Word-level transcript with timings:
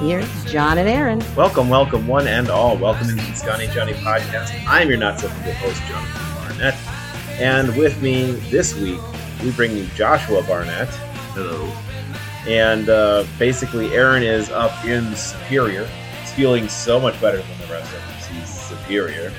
Here's 0.00 0.44
John 0.44 0.78
and 0.78 0.88
Aaron. 0.88 1.22
Welcome, 1.34 1.68
welcome, 1.70 2.06
one 2.06 2.26
and 2.28 2.48
all. 2.50 2.76
Welcome 2.76 3.08
to 3.08 3.14
the 3.14 3.32
Scotty 3.34 3.66
Johnny 3.68 3.94
podcast. 3.94 4.52
I'm 4.68 4.88
your 4.88 4.98
not 4.98 5.18
so 5.18 5.28
good 5.44 5.54
host, 5.56 5.82
Jonathan 5.84 6.34
Barnett. 6.48 6.74
And 7.40 7.76
with 7.76 8.00
me 8.02 8.32
this 8.50 8.74
week, 8.76 9.00
we 9.42 9.50
bring 9.52 9.76
you 9.76 9.86
Joshua 9.96 10.42
Barnett. 10.42 10.88
Hello. 11.34 11.64
And 12.46 12.88
uh, 12.90 13.24
basically, 13.38 13.92
Aaron 13.94 14.22
is 14.22 14.50
up 14.50 14.84
in 14.84 15.14
Superior. 15.16 15.86
He's 16.20 16.32
feeling 16.34 16.68
so 16.68 17.00
much 17.00 17.18
better 17.20 17.38
than 17.38 17.58
the 17.66 17.72
rest 17.72 17.92
of 17.94 18.00
us. 18.10 18.26
He's 18.26 18.48
superior. 18.48 19.32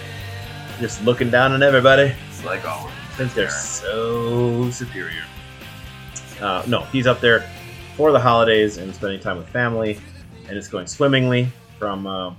Just 0.79 1.03
looking 1.05 1.29
down 1.29 1.51
on 1.53 1.61
everybody 1.63 2.13
It's 2.29 2.43
like 2.43 2.67
always. 2.67 2.93
since 3.15 3.33
they're 3.33 3.49
so 3.49 4.69
superior. 4.71 5.23
Uh, 6.41 6.63
no, 6.67 6.81
he's 6.85 7.07
up 7.07 7.19
there 7.21 7.49
for 7.95 8.11
the 8.11 8.19
holidays 8.19 8.77
and 8.77 8.93
spending 8.93 9.19
time 9.19 9.37
with 9.37 9.47
family, 9.49 9.99
and 10.47 10.57
it's 10.57 10.67
going 10.67 10.87
swimmingly 10.87 11.49
from 11.79 12.07
uh, 12.07 12.33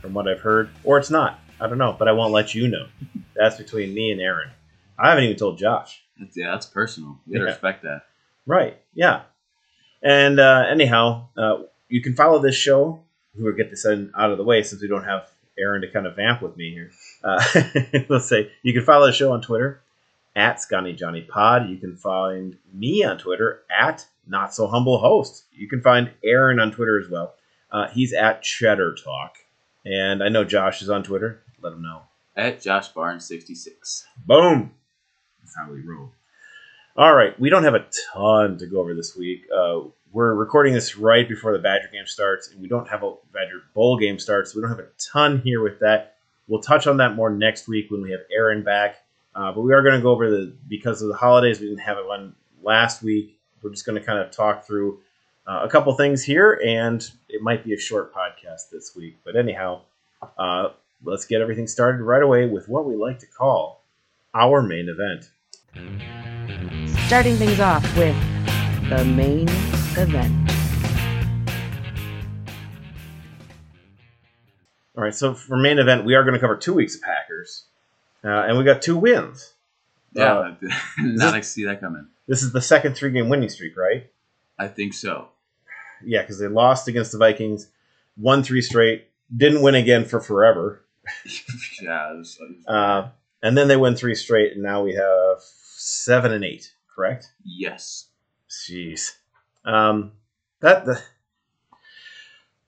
from 0.00 0.14
what 0.14 0.28
I've 0.28 0.40
heard, 0.40 0.70
or 0.84 0.98
it's 0.98 1.10
not. 1.10 1.40
I 1.60 1.66
don't 1.68 1.78
know, 1.78 1.94
but 1.98 2.08
I 2.08 2.12
won't 2.12 2.32
let 2.32 2.54
you 2.54 2.68
know. 2.68 2.86
That's 3.34 3.56
between 3.56 3.94
me 3.94 4.10
and 4.10 4.20
Aaron. 4.20 4.50
I 4.98 5.08
haven't 5.08 5.24
even 5.24 5.36
told 5.36 5.58
Josh. 5.58 6.02
That's, 6.18 6.36
yeah, 6.36 6.50
that's 6.52 6.66
personal. 6.66 7.18
You 7.26 7.34
gotta 7.34 7.44
Yeah. 7.46 7.50
respect 7.52 7.82
that. 7.82 8.02
Right? 8.46 8.76
Yeah. 8.92 9.22
And 10.02 10.38
uh, 10.38 10.64
anyhow, 10.68 11.28
uh, 11.36 11.62
you 11.88 12.02
can 12.02 12.14
follow 12.14 12.38
this 12.40 12.54
show. 12.56 13.00
We'll 13.36 13.54
get 13.54 13.70
this 13.70 13.86
out 13.86 14.30
of 14.30 14.38
the 14.38 14.44
way 14.44 14.62
since 14.62 14.82
we 14.82 14.88
don't 14.88 15.04
have 15.04 15.28
Aaron 15.58 15.80
to 15.82 15.88
kind 15.90 16.06
of 16.06 16.16
vamp 16.16 16.42
with 16.42 16.56
me 16.56 16.70
here. 16.72 16.90
Uh, 17.22 17.42
let's 18.08 18.28
say 18.28 18.50
you 18.62 18.72
can 18.72 18.84
follow 18.84 19.06
the 19.06 19.12
show 19.12 19.32
on 19.32 19.40
Twitter 19.40 19.80
at 20.36 20.60
Scotty 20.60 20.92
Johnny 20.92 21.22
Pod. 21.22 21.68
You 21.68 21.78
can 21.78 21.96
find 21.96 22.56
me 22.72 23.02
on 23.04 23.18
Twitter 23.18 23.62
at 23.76 24.06
Not 24.26 24.54
So 24.54 24.66
Humble 24.66 24.98
Host. 24.98 25.44
You 25.52 25.68
can 25.68 25.80
find 25.80 26.10
Aaron 26.24 26.60
on 26.60 26.70
Twitter 26.70 27.00
as 27.00 27.08
well. 27.10 27.34
Uh, 27.74 27.88
he's 27.88 28.12
at 28.12 28.40
Cheddar 28.40 28.94
Talk, 28.94 29.38
and 29.84 30.22
I 30.22 30.28
know 30.28 30.44
Josh 30.44 30.80
is 30.80 30.88
on 30.88 31.02
Twitter. 31.02 31.42
Let 31.60 31.72
him 31.72 31.82
know. 31.82 32.02
At 32.36 32.62
Josh 32.62 32.86
Barnes 32.88 33.26
sixty 33.26 33.56
six. 33.56 34.06
Boom. 34.24 34.70
That's 35.42 35.56
how 35.56 35.72
we 35.72 35.80
roll. 35.80 36.12
All 36.96 37.12
right, 37.12 37.38
we 37.40 37.50
don't 37.50 37.64
have 37.64 37.74
a 37.74 37.86
ton 38.12 38.58
to 38.58 38.66
go 38.66 38.78
over 38.78 38.94
this 38.94 39.16
week. 39.16 39.46
Uh, 39.52 39.80
we're 40.12 40.32
recording 40.34 40.72
this 40.72 40.96
right 40.96 41.28
before 41.28 41.52
the 41.52 41.58
Badger 41.58 41.88
game 41.92 42.06
starts, 42.06 42.52
and 42.52 42.62
we 42.62 42.68
don't 42.68 42.88
have 42.88 43.02
a 43.02 43.14
Badger 43.32 43.62
bowl 43.74 43.98
game 43.98 44.20
starts. 44.20 44.52
So 44.52 44.58
we 44.58 44.62
don't 44.62 44.70
have 44.70 44.86
a 44.86 44.90
ton 45.12 45.40
here 45.40 45.60
with 45.60 45.80
that. 45.80 46.14
We'll 46.46 46.60
touch 46.60 46.86
on 46.86 46.98
that 46.98 47.16
more 47.16 47.30
next 47.30 47.66
week 47.66 47.90
when 47.90 48.02
we 48.02 48.12
have 48.12 48.20
Aaron 48.32 48.62
back. 48.62 49.02
Uh, 49.34 49.50
but 49.50 49.62
we 49.62 49.74
are 49.74 49.82
going 49.82 49.96
to 49.96 50.00
go 50.00 50.12
over 50.12 50.30
the 50.30 50.54
because 50.68 51.02
of 51.02 51.08
the 51.08 51.16
holidays. 51.16 51.58
We 51.58 51.66
didn't 51.66 51.80
have 51.80 51.98
it 51.98 52.06
one 52.06 52.36
last 52.62 53.02
week. 53.02 53.40
We're 53.60 53.70
just 53.70 53.84
going 53.84 53.98
to 53.98 54.06
kind 54.06 54.20
of 54.20 54.30
talk 54.30 54.64
through 54.64 55.00
uh, 55.46 55.60
a 55.62 55.68
couple 55.68 55.92
things 55.94 56.22
here, 56.22 56.60
and 56.64 57.08
it 57.28 57.42
might 57.42 57.64
be 57.64 57.74
a 57.74 57.78
short 57.78 58.14
podcast 58.14 58.70
this 58.72 58.94
week. 58.96 59.18
But 59.24 59.36
anyhow, 59.36 59.82
uh, 60.38 60.68
let's 61.04 61.26
get 61.26 61.40
everything 61.40 61.66
started 61.66 62.02
right 62.02 62.22
away 62.22 62.46
with 62.46 62.68
what 62.68 62.86
we 62.86 62.96
like 62.96 63.18
to 63.20 63.26
call 63.26 63.82
our 64.34 64.62
main 64.62 64.88
event. 64.88 65.30
Starting 67.06 67.36
things 67.36 67.60
off 67.60 67.82
with 67.96 68.16
the 68.88 69.04
main 69.04 69.48
event. 69.98 70.50
All 74.96 75.02
right, 75.02 75.14
so 75.14 75.34
for 75.34 75.56
main 75.56 75.78
event, 75.78 76.04
we 76.04 76.14
are 76.14 76.22
going 76.22 76.34
to 76.34 76.40
cover 76.40 76.56
two 76.56 76.72
weeks 76.72 76.94
of 76.94 77.02
Packers, 77.02 77.64
uh, 78.22 78.28
and 78.28 78.56
we 78.56 78.62
got 78.64 78.80
two 78.80 78.96
wins. 78.96 79.52
Yeah, 80.12 80.32
Uh, 80.32 80.54
I 80.62 80.68
not 81.02 81.32
like 81.32 81.42
see 81.44 81.64
that 81.64 81.80
coming. 81.80 82.06
this 82.28 82.42
is 82.44 82.52
the 82.52 82.62
second 82.62 82.94
three-game 82.94 83.28
winning 83.28 83.48
streak, 83.48 83.76
right? 83.76 84.08
I 84.56 84.68
think 84.68 84.94
so. 84.94 85.28
Yeah, 86.06 86.22
because 86.22 86.38
they 86.38 86.48
lost 86.48 86.88
against 86.88 87.12
the 87.12 87.18
Vikings, 87.18 87.68
won 88.16 88.42
three 88.42 88.60
straight, 88.62 89.08
didn't 89.34 89.62
win 89.62 89.74
again 89.74 90.04
for 90.04 90.20
forever, 90.20 90.84
yeah, 91.82 92.12
it 92.12 92.18
was, 92.18 92.38
it 92.40 92.56
was- 92.56 92.66
uh, 92.66 93.08
and 93.42 93.56
then 93.58 93.68
they 93.68 93.76
win 93.76 93.94
three 93.94 94.14
straight, 94.14 94.52
and 94.52 94.62
now 94.62 94.82
we 94.82 94.94
have 94.94 95.38
seven 95.40 96.32
and 96.32 96.44
eight. 96.44 96.72
Correct? 96.94 97.32
yes. 97.44 98.06
Jeez, 98.48 99.10
um, 99.64 100.12
that 100.60 100.84
the, 100.86 101.02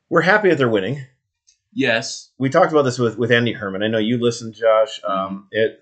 we're 0.08 0.22
happy 0.22 0.48
that 0.48 0.58
they're 0.58 0.68
winning. 0.68 1.02
Yes. 1.72 2.30
we 2.38 2.48
talked 2.48 2.72
about 2.72 2.82
this 2.82 2.98
with, 2.98 3.18
with 3.18 3.30
Andy 3.30 3.52
Herman. 3.52 3.82
I 3.82 3.88
know 3.88 3.98
you 3.98 4.18
listened, 4.18 4.54
Josh. 4.54 5.00
Um, 5.04 5.46
it 5.50 5.78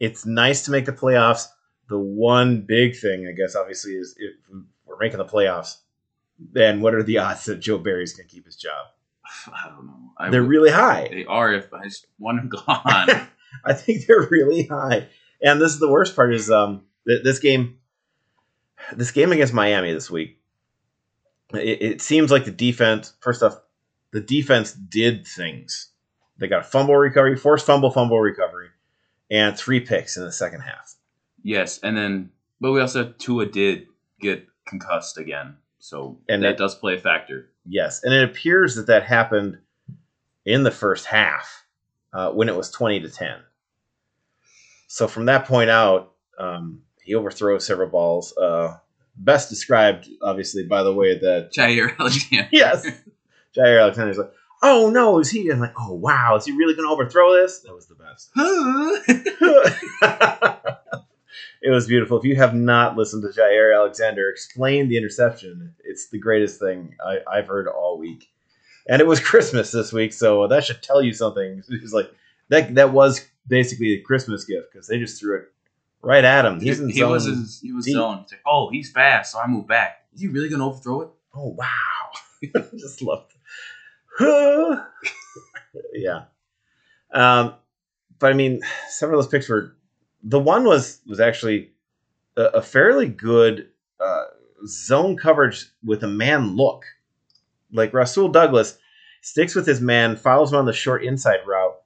it's 0.00 0.26
nice 0.26 0.62
to 0.64 0.70
make 0.72 0.84
the 0.86 0.92
playoffs. 0.92 1.46
The 1.88 1.98
one 1.98 2.62
big 2.62 2.96
thing, 2.96 3.26
I 3.28 3.32
guess, 3.32 3.54
obviously, 3.54 3.92
is 3.92 4.14
if 4.18 4.32
we're 4.84 4.98
making 4.98 5.18
the 5.18 5.24
playoffs, 5.24 5.76
then 6.38 6.80
what 6.80 6.94
are 6.94 7.02
the 7.02 7.18
odds 7.18 7.44
that 7.46 7.60
Joe 7.60 7.78
Barry's 7.78 8.12
going 8.14 8.28
to 8.28 8.34
keep 8.34 8.44
his 8.46 8.56
job? 8.56 8.86
I 9.46 9.68
don't 9.68 9.86
know. 9.86 10.12
I 10.18 10.30
They're 10.30 10.42
would- 10.42 10.50
really 10.50 10.70
high. 10.70 11.08
They 11.10 11.24
are 11.24 11.52
if 11.54 11.72
I 11.72 11.84
just 11.84 12.06
want 12.18 12.38
them 12.38 12.48
gone. 12.48 13.28
I 13.64 13.72
think 13.72 14.06
they're 14.06 14.26
really 14.30 14.66
high. 14.66 15.08
And 15.42 15.60
this 15.60 15.72
is 15.72 15.78
the 15.78 15.90
worst 15.90 16.16
part 16.16 16.34
is 16.34 16.50
um 16.50 16.82
th- 17.06 17.22
this 17.22 17.38
game, 17.38 17.78
this 18.94 19.10
game 19.12 19.32
against 19.32 19.52
Miami 19.54 19.92
this 19.92 20.10
week. 20.10 20.38
It, 21.52 21.82
it 21.82 22.02
seems 22.02 22.30
like 22.30 22.44
the 22.46 22.50
defense. 22.50 23.12
First 23.20 23.42
off, 23.42 23.54
the 24.12 24.20
defense 24.20 24.72
did 24.72 25.26
things. 25.26 25.90
They 26.38 26.48
got 26.48 26.60
a 26.60 26.64
fumble 26.64 26.96
recovery, 26.96 27.36
forced 27.36 27.66
fumble, 27.66 27.90
fumble 27.90 28.20
recovery, 28.20 28.68
and 29.30 29.56
three 29.56 29.80
picks 29.80 30.16
in 30.16 30.24
the 30.24 30.32
second 30.32 30.62
half. 30.62 30.94
yes, 31.42 31.78
and 31.82 31.96
then 31.96 32.30
but 32.60 32.72
we 32.72 32.80
also 32.80 33.12
Tua 33.18 33.46
did 33.46 33.86
get 34.20 34.46
concussed 34.66 35.16
again, 35.18 35.56
so 35.84 36.18
And 36.30 36.42
that 36.42 36.52
it- 36.52 36.56
does 36.58 36.74
play 36.74 36.94
a 36.94 36.98
factor. 36.98 37.50
Yes, 37.66 38.02
and 38.02 38.12
it 38.14 38.24
appears 38.24 38.74
that 38.76 38.86
that 38.86 39.02
happened 39.04 39.58
in 40.46 40.62
the 40.62 40.70
first 40.70 41.04
half 41.06 41.64
uh, 42.12 42.30
when 42.30 42.48
it 42.48 42.56
was 42.56 42.70
twenty 42.70 43.00
to 43.00 43.10
ten. 43.10 43.40
So 44.86 45.06
from 45.08 45.26
that 45.26 45.44
point 45.46 45.68
out, 45.70 46.12
um, 46.38 46.82
he 47.02 47.14
overthrows 47.14 47.66
several 47.66 47.88
balls. 47.90 48.34
Uh, 48.36 48.76
best 49.16 49.48
described, 49.50 50.08
obviously, 50.22 50.64
by 50.64 50.82
the 50.82 50.92
way 50.92 51.18
that 51.18 51.52
Jaire 51.52 51.98
Alexander. 51.98 52.48
yes, 52.52 52.86
Jaire 53.56 53.80
Alexander's 53.82 54.18
like, 54.18 54.32
"Oh 54.62 54.88
no, 54.90 55.18
is 55.18 55.30
he?" 55.30 55.50
I'm 55.50 55.60
like, 55.60 55.74
"Oh 55.78 55.92
wow, 55.94 56.36
is 56.36 56.44
he 56.46 56.52
really 56.52 56.74
going 56.74 56.86
to 56.88 56.92
overthrow 56.92 57.32
this?" 57.34 57.60
That 57.60 57.74
was 57.74 57.86
the 57.86 57.94
best. 57.94 58.30
it 61.64 61.70
was 61.70 61.86
beautiful. 61.86 62.18
If 62.18 62.24
you 62.24 62.36
have 62.36 62.54
not 62.54 62.94
listened 62.94 63.22
to 63.22 63.28
Jaire 63.30 63.74
Alexander 63.74 64.28
explain 64.28 64.88
the 64.88 64.98
interception, 64.98 65.74
it's 65.82 66.10
the 66.10 66.18
greatest 66.18 66.60
thing 66.60 66.94
I, 67.04 67.20
I've 67.26 67.46
heard 67.46 67.66
all 67.66 67.96
week. 67.96 68.30
And 68.86 69.00
it 69.00 69.06
was 69.06 69.18
Christmas 69.30 69.72
this 69.72 69.90
week, 69.90 70.12
so 70.12 70.46
that 70.46 70.64
should 70.64 70.82
tell 70.82 71.00
you 71.00 71.14
something. 71.14 71.62
It's 71.70 71.94
like 71.94 72.12
that 72.50 72.74
that 72.74 72.92
was 72.92 73.26
basically 73.48 73.94
a 73.94 74.02
Christmas 74.02 74.44
gift 74.44 74.72
because 74.72 74.86
they 74.88 74.98
just 74.98 75.18
threw 75.18 75.38
it 75.38 75.52
right 76.02 76.22
at 76.22 76.44
him. 76.44 76.60
He's 76.60 76.80
in 76.80 76.90
he 76.90 77.02
was 77.02 77.26
in, 77.26 77.46
he 77.62 77.72
was 77.72 77.86
deep. 77.86 77.94
zone. 77.94 78.18
It's 78.24 78.32
like, 78.32 78.42
oh, 78.46 78.68
he's 78.68 78.90
fast, 78.90 79.32
so 79.32 79.40
I 79.40 79.46
move 79.46 79.66
back. 79.66 80.04
Is 80.14 80.20
he 80.20 80.28
really 80.28 80.50
gonna 80.50 80.68
overthrow 80.68 81.00
it? 81.00 81.08
Oh 81.34 81.56
wow! 81.58 82.60
Just 82.76 83.00
love. 83.00 83.24
yeah. 85.94 86.24
Um, 87.10 87.54
but 88.18 88.32
I 88.32 88.34
mean, 88.34 88.60
several 88.90 89.18
of 89.18 89.24
those 89.24 89.30
picks 89.30 89.48
were. 89.48 89.74
The 90.24 90.40
one 90.40 90.64
was 90.64 91.00
was 91.06 91.20
actually 91.20 91.72
a, 92.36 92.44
a 92.44 92.62
fairly 92.62 93.06
good 93.06 93.68
uh, 94.00 94.24
zone 94.66 95.16
coverage 95.16 95.66
with 95.84 96.02
a 96.02 96.08
man 96.08 96.56
look. 96.56 96.84
Like 97.72 97.92
Rasul 97.92 98.28
Douglas 98.28 98.78
sticks 99.20 99.54
with 99.54 99.66
his 99.66 99.80
man, 99.80 100.16
follows 100.16 100.52
him 100.52 100.58
on 100.58 100.66
the 100.66 100.72
short 100.72 101.04
inside 101.04 101.40
route. 101.46 101.76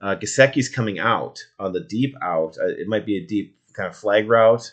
Uh, 0.00 0.14
Gesicki's 0.14 0.68
coming 0.68 0.98
out 0.98 1.40
on 1.58 1.72
the 1.72 1.80
deep 1.80 2.14
out. 2.22 2.56
Uh, 2.60 2.68
it 2.68 2.88
might 2.88 3.06
be 3.06 3.16
a 3.16 3.26
deep 3.26 3.56
kind 3.72 3.88
of 3.88 3.96
flag 3.96 4.28
route, 4.28 4.72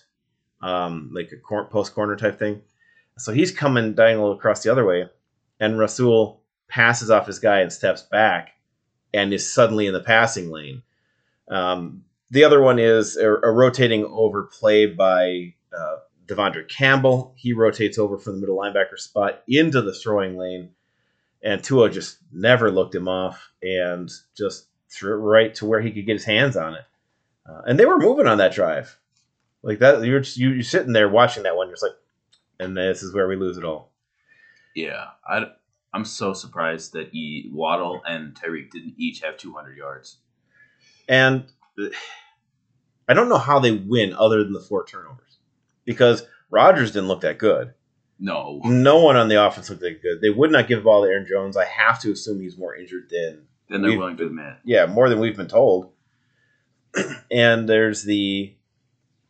um, 0.62 1.10
like 1.14 1.32
a 1.32 1.38
cor- 1.38 1.68
post 1.68 1.94
corner 1.94 2.16
type 2.16 2.38
thing. 2.38 2.62
So 3.18 3.32
he's 3.32 3.52
coming 3.52 3.94
diagonal 3.94 4.34
across 4.34 4.62
the 4.62 4.72
other 4.72 4.86
way, 4.86 5.10
and 5.60 5.80
Rasul 5.80 6.42
passes 6.68 7.10
off 7.10 7.28
his 7.28 7.40
guy 7.40 7.62
and 7.62 7.72
steps 7.72 8.02
back, 8.02 8.50
and 9.14 9.34
is 9.34 9.52
suddenly 9.52 9.88
in 9.88 9.94
the 9.94 10.02
passing 10.02 10.50
lane. 10.50 10.84
Um, 11.50 12.04
the 12.32 12.44
other 12.44 12.62
one 12.62 12.80
is 12.80 13.18
a, 13.18 13.28
a 13.28 13.52
rotating 13.52 14.06
over 14.06 14.44
play 14.44 14.86
by 14.86 15.54
uh, 15.76 15.98
De'Vondre 16.26 16.68
Campbell. 16.68 17.34
He 17.38 17.54
rotates 17.54 17.98
over 17.98 18.18
from 18.18 18.36
the 18.36 18.40
middle 18.40 18.58
linebacker 18.58 18.98
spot 18.98 19.44
into 19.48 19.82
the 19.82 19.94
throwing 19.94 20.38
lane, 20.38 20.72
and 21.44 21.64
Tua 21.64 21.90
just 21.90 22.18
never 22.32 22.72
looked 22.72 22.96
him 22.96 23.08
off 23.08 23.52
and 23.62 24.12
just 24.36 24.68
threw 24.90 25.14
it 25.14 25.18
right 25.18 25.54
to 25.56 25.66
where 25.66 25.82
he 25.82 25.92
could 25.92 26.06
get 26.06 26.14
his 26.14 26.26
hands 26.26 26.58
on 26.58 26.76
it. 26.76 26.86
Uh, 27.48 27.62
and 27.68 27.80
they 27.80 27.86
were 27.86 28.00
moving 28.00 28.28
on 28.28 28.40
that 28.40 28.54
drive, 28.54 28.98
like 29.62 29.80
that. 29.80 30.04
You're 30.04 30.22
just, 30.22 30.38
you, 30.38 30.50
you're 30.50 30.64
sitting 30.64 30.94
there 30.94 31.10
watching 31.10 31.44
that 31.44 31.56
one, 31.56 31.70
just 31.70 31.84
like, 31.84 31.92
and 32.60 32.76
this 32.76 33.04
is 33.04 33.14
where 33.14 33.28
we 33.28 33.36
lose 33.36 33.58
it 33.58 33.64
all. 33.64 33.92
Yeah, 34.76 35.06
I, 35.28 35.46
I'm 35.94 36.06
so 36.06 36.34
surprised 36.34 36.94
that 36.94 37.14
e, 37.14 37.50
Waddle 37.54 38.02
and 38.06 38.34
Tyreek 38.34 38.72
didn't 38.72 38.96
each 38.98 39.22
have 39.22 39.38
200 39.38 39.78
yards. 39.78 40.18
And 41.08 41.46
I 43.08 43.14
don't 43.14 43.30
know 43.30 43.38
how 43.38 43.60
they 43.60 43.72
win 43.72 44.14
other 44.14 44.44
than 44.44 44.54
the 44.54 44.60
four 44.60 44.86
turnovers 44.86 45.38
because 45.84 46.24
Rodgers 46.50 46.92
didn't 46.92 47.08
look 47.08 47.22
that 47.22 47.38
good. 47.38 47.74
No, 48.20 48.62
No 48.64 49.00
one 49.02 49.18
on 49.18 49.28
the 49.28 49.46
offense 49.46 49.70
looked 49.70 49.82
that 49.82 50.02
good. 50.02 50.22
They 50.22 50.30
would 50.30 50.52
not 50.52 50.68
give 50.68 50.80
the 50.80 50.84
ball 50.86 51.04
to 51.04 51.10
Aaron 51.10 51.28
Jones. 51.28 51.58
I 51.58 51.66
have 51.66 52.00
to 52.02 52.12
assume 52.12 52.40
he's 52.40 52.58
more 52.58 52.76
injured 52.76 53.10
than 53.10 53.44
than 53.70 53.82
they're 53.82 53.98
willing 53.98 54.18
to 54.18 54.28
admit. 54.28 54.54
yeah, 54.64 54.86
more 54.86 55.10
than 55.10 55.20
we've 55.20 55.36
been 55.36 55.48
told. 55.48 55.92
and 57.32 57.68
there's 57.68 58.04
the 58.04 58.56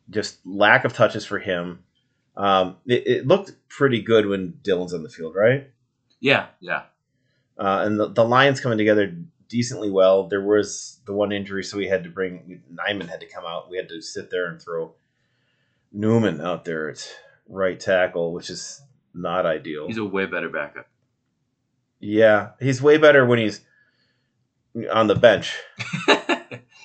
just 0.08 0.38
lack 0.46 0.84
of 0.84 0.92
touches 0.92 1.26
for 1.26 1.38
him. 1.38 1.80
Um, 2.36 2.76
it, 2.86 3.06
it 3.06 3.26
looked 3.26 3.52
pretty 3.68 4.02
good 4.02 4.26
when 4.26 4.58
Dillon's 4.62 4.94
on 4.94 5.02
the 5.02 5.08
field, 5.08 5.34
right? 5.34 5.70
Yeah, 6.20 6.46
yeah. 6.60 6.82
Uh, 7.58 7.82
and 7.86 7.98
the, 7.98 8.08
the 8.08 8.24
Lions 8.24 8.60
coming 8.60 8.78
together 8.78 9.16
decently 9.48 9.90
well. 9.90 10.28
There 10.28 10.42
was 10.44 11.00
the 11.06 11.12
one 11.12 11.32
injury, 11.32 11.62
so 11.64 11.76
we 11.76 11.86
had 11.88 12.04
to 12.04 12.10
bring 12.10 12.62
Nijman 12.72 13.08
had 13.08 13.20
to 13.20 13.26
come 13.28 13.44
out. 13.46 13.70
We 13.70 13.76
had 13.76 13.88
to 13.90 14.00
sit 14.02 14.30
there 14.30 14.46
and 14.46 14.60
throw 14.60 14.94
Newman 15.92 16.40
out 16.40 16.64
there 16.64 16.90
at 16.90 17.08
right 17.48 17.78
tackle, 17.78 18.32
which 18.32 18.50
is 18.50 18.80
not 19.14 19.46
ideal. 19.46 19.86
He's 19.86 19.98
a 19.98 20.04
way 20.04 20.26
better 20.26 20.48
backup. 20.48 20.86
yeah, 22.00 22.50
he's 22.60 22.82
way 22.82 22.98
better 22.98 23.24
when 23.24 23.38
he's 23.38 23.60
on 24.92 25.06
the 25.06 25.14
bench, 25.14 25.56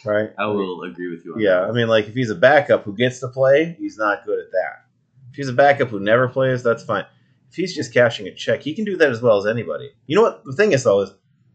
right? 0.06 0.30
I 0.40 0.46
will 0.46 0.84
agree 0.84 1.10
with 1.14 1.26
you 1.26 1.34
on 1.34 1.40
Yeah, 1.42 1.62
that. 1.62 1.70
I 1.70 1.72
mean, 1.72 1.88
like 1.88 2.08
if 2.08 2.14
he's 2.14 2.30
a 2.30 2.36
backup 2.36 2.84
who 2.86 2.96
gets 2.96 3.20
to 3.20 3.28
play, 3.28 3.76
he's 3.78 3.98
not 3.98 4.26
good 4.26 4.40
at 4.40 4.52
that. 4.52 4.86
If 5.32 5.36
he's 5.36 5.50
a 5.50 5.54
backup 5.54 5.90
who 5.90 6.00
never 6.00 6.28
plays, 6.30 6.64
that's 6.64 6.84
fine. 6.84 7.06
If 7.50 7.56
he's 7.56 7.76
just 7.76 7.94
cashing 7.94 8.28
a 8.28 8.34
check, 8.34 8.62
he 8.62 8.74
can 8.74 8.86
do 8.86 8.96
that 8.98 9.10
as 9.12 9.22
well 9.22 9.38
as 9.38 9.46
anybody. 9.46 9.92
You 10.08 10.16
know 10.16 10.22
what 10.22 10.44
the 10.46 10.54
thing 10.54 10.72
is 10.72 10.84
though 10.84 11.02
is, 11.02 11.14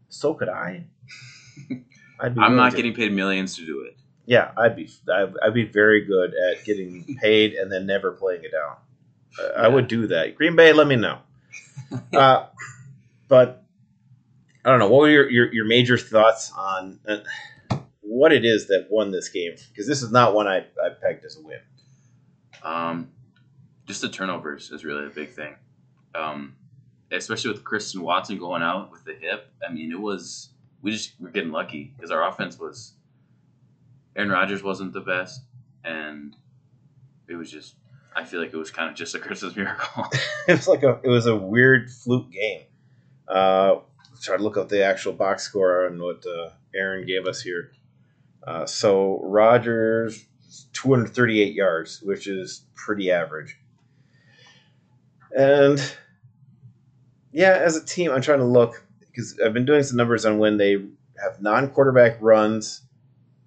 so 0.09 0.33
could 0.35 0.49
I. 0.49 0.85
I'd 2.19 2.35
be 2.35 2.41
I'm 2.41 2.51
willing 2.51 2.55
not 2.57 2.75
getting 2.75 2.93
paid 2.93 3.13
millions 3.13 3.55
to 3.57 3.65
do 3.65 3.81
it. 3.81 3.97
Yeah, 4.25 4.51
I'd 4.57 4.75
be. 4.75 4.89
I'd, 5.11 5.33
I'd 5.43 5.53
be 5.53 5.65
very 5.65 6.05
good 6.05 6.33
at 6.33 6.65
getting 6.65 7.17
paid 7.21 7.53
and 7.53 7.71
then 7.71 7.85
never 7.85 8.11
playing 8.11 8.43
it 8.43 8.51
down. 8.51 8.75
Uh, 9.39 9.61
I 9.61 9.67
would 9.67 9.87
do 9.87 10.07
that. 10.07 10.35
Green 10.35 10.55
Bay, 10.55 10.73
let 10.73 10.87
me 10.87 10.95
know. 10.95 11.19
uh, 12.13 12.47
but 13.27 13.63
I 14.65 14.69
don't 14.69 14.79
know. 14.79 14.89
What 14.89 15.01
were 15.01 15.09
your, 15.09 15.29
your, 15.29 15.53
your 15.53 15.65
major 15.65 15.97
thoughts 15.97 16.51
on 16.57 16.99
uh, 17.07 17.19
what 18.01 18.33
it 18.33 18.43
is 18.43 18.67
that 18.67 18.87
won 18.89 19.11
this 19.11 19.29
game? 19.29 19.53
Because 19.69 19.87
this 19.87 20.01
is 20.01 20.11
not 20.11 20.33
one 20.33 20.47
I, 20.47 20.57
I 20.57 20.89
pegged 21.01 21.23
as 21.23 21.37
a 21.37 21.41
win. 21.41 21.59
Um, 22.63 23.11
just 23.85 24.01
the 24.01 24.09
turnovers 24.09 24.71
is 24.71 24.83
really 24.83 25.05
a 25.05 25.09
big 25.09 25.29
thing. 25.29 25.55
Um, 26.13 26.55
especially 27.11 27.51
with 27.51 27.63
Christian 27.63 28.01
Watson 28.01 28.37
going 28.37 28.61
out 28.61 28.91
with 28.91 29.05
the 29.05 29.13
hip. 29.13 29.49
I 29.67 29.71
mean, 29.71 29.91
it 29.91 29.99
was 29.99 30.49
we 30.81 30.91
just 30.91 31.19
were 31.19 31.29
getting 31.29 31.51
lucky 31.51 31.93
because 31.95 32.11
our 32.11 32.27
offense 32.27 32.59
was 32.59 32.93
Aaron 34.15 34.29
Rodgers 34.29 34.63
wasn't 34.63 34.93
the 34.93 35.01
best, 35.01 35.41
and 35.83 36.35
it 37.27 37.35
was 37.35 37.51
just 37.51 37.75
I 38.15 38.23
feel 38.23 38.39
like 38.39 38.51
it 38.51 38.57
was 38.57 38.71
kind 38.71 38.89
of 38.89 38.95
just 38.95 39.13
a 39.15 39.19
Christmas 39.19 39.55
miracle. 39.55 40.05
it 40.47 40.53
was 40.53 40.67
like 40.67 40.83
a 40.83 40.99
it 41.03 41.09
was 41.09 41.27
a 41.27 41.35
weird 41.35 41.91
fluke 41.91 42.31
game. 42.31 42.63
Uh, 43.27 43.75
try 44.21 44.37
to 44.37 44.43
look 44.43 44.57
up 44.57 44.69
the 44.69 44.83
actual 44.83 45.13
box 45.13 45.43
score 45.43 45.85
on 45.85 45.99
what 46.01 46.25
uh, 46.25 46.49
Aaron 46.75 47.05
gave 47.05 47.27
us 47.27 47.41
here. 47.41 47.71
Uh, 48.45 48.65
so 48.65 49.19
Rodgers, 49.23 50.25
238 50.73 51.53
yards, 51.53 52.01
which 52.01 52.27
is 52.27 52.63
pretty 52.75 53.11
average. 53.11 53.59
And 55.37 55.79
yeah, 57.31 57.51
as 57.51 57.75
a 57.75 57.85
team, 57.85 58.11
I'm 58.11 58.21
trying 58.21 58.39
to 58.39 58.45
look 58.45 58.86
because 59.17 59.39
I've 59.43 59.53
been 59.53 59.65
doing 59.65 59.81
some 59.81 59.97
numbers 59.97 60.25
on 60.25 60.37
when 60.37 60.57
they 60.57 60.73
have 61.23 61.41
non-quarterback 61.41 62.17
runs, 62.21 62.81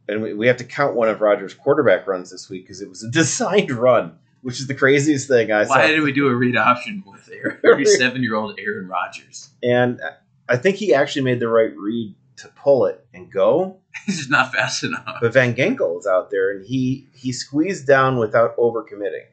and 0.08 0.20
we, 0.20 0.34
we 0.34 0.48
have 0.48 0.56
to 0.56 0.64
count 0.64 0.96
one 0.96 1.08
of 1.08 1.20
Rodgers' 1.20 1.54
quarterback 1.54 2.08
runs 2.08 2.32
this 2.32 2.50
week 2.50 2.64
because 2.64 2.80
it 2.80 2.88
was 2.88 3.04
a 3.04 3.10
designed 3.10 3.70
run, 3.70 4.18
which 4.42 4.58
is 4.58 4.66
the 4.66 4.74
craziest 4.74 5.28
thing 5.28 5.52
I 5.52 5.64
saw. 5.64 5.76
Why 5.76 5.86
did 5.86 6.02
we 6.02 6.12
do 6.12 6.26
a 6.26 6.34
read 6.34 6.56
option 6.56 7.04
with 7.06 7.30
Aaron, 7.32 7.60
37 7.62 8.20
year 8.20 8.34
old 8.34 8.58
Aaron 8.58 8.88
Rodgers? 8.88 9.50
And 9.62 10.00
I 10.48 10.56
think 10.56 10.76
he 10.76 10.92
actually 10.92 11.22
made 11.22 11.38
the 11.38 11.48
right 11.48 11.72
read 11.76 12.16
to 12.38 12.48
pull 12.48 12.86
it 12.86 13.06
and 13.14 13.30
go. 13.30 13.76
He's 14.06 14.18
just 14.18 14.30
not 14.30 14.52
fast 14.52 14.82
enough. 14.82 15.18
But 15.20 15.32
Van 15.32 15.54
Ginkel 15.54 16.00
is 16.00 16.06
out 16.06 16.30
there 16.32 16.50
and 16.50 16.66
he 16.66 17.06
he 17.14 17.30
squeezed 17.30 17.86
down 17.86 18.18
without 18.18 18.56
overcommitting, 18.56 19.26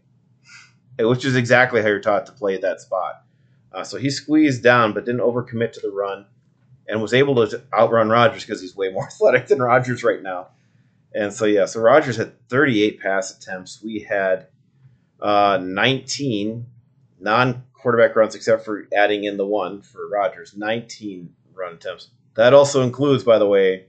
which 1.00 1.26
is 1.26 1.36
exactly 1.36 1.82
how 1.82 1.88
you're 1.88 2.00
taught 2.00 2.28
to 2.28 2.32
play 2.32 2.54
at 2.54 2.62
that 2.62 2.80
spot. 2.80 3.24
Uh, 3.78 3.84
so 3.84 3.96
he 3.96 4.10
squeezed 4.10 4.64
down 4.64 4.92
but 4.92 5.06
didn't 5.06 5.22
overcommit 5.22 5.72
to 5.72 5.80
the 5.80 5.92
run 5.92 6.26
and 6.88 7.00
was 7.00 7.14
able 7.14 7.46
to 7.46 7.62
outrun 7.72 8.10
Rodgers 8.10 8.44
because 8.44 8.60
he's 8.60 8.76
way 8.76 8.90
more 8.90 9.04
athletic 9.08 9.46
than 9.46 9.62
Rodgers 9.62 10.04
right 10.04 10.24
now. 10.24 10.48
And 11.14 11.32
so 11.32 11.46
yeah, 11.46 11.66
so 11.66 11.80
Rodgers 11.80 12.18
had 12.18 12.34
38 12.50 13.00
pass 13.00 13.38
attempts. 13.38 13.84
We 13.84 14.00
had 14.00 14.48
uh, 15.22 15.60
19 15.62 16.66
non 17.20 17.64
quarterback 17.72 18.16
runs, 18.16 18.34
except 18.34 18.66
for 18.66 18.88
adding 18.96 19.26
in 19.26 19.38
the 19.38 19.46
one 19.46 19.84
for 19.84 20.10
Rodgers. 20.10 20.58
19 20.58 21.32
run 21.54 21.76
attempts. 21.76 22.10
That 22.36 22.56
also 22.56 22.82
includes, 22.82 23.24
by 23.24 23.38
the 23.38 23.48
way, 23.48 23.86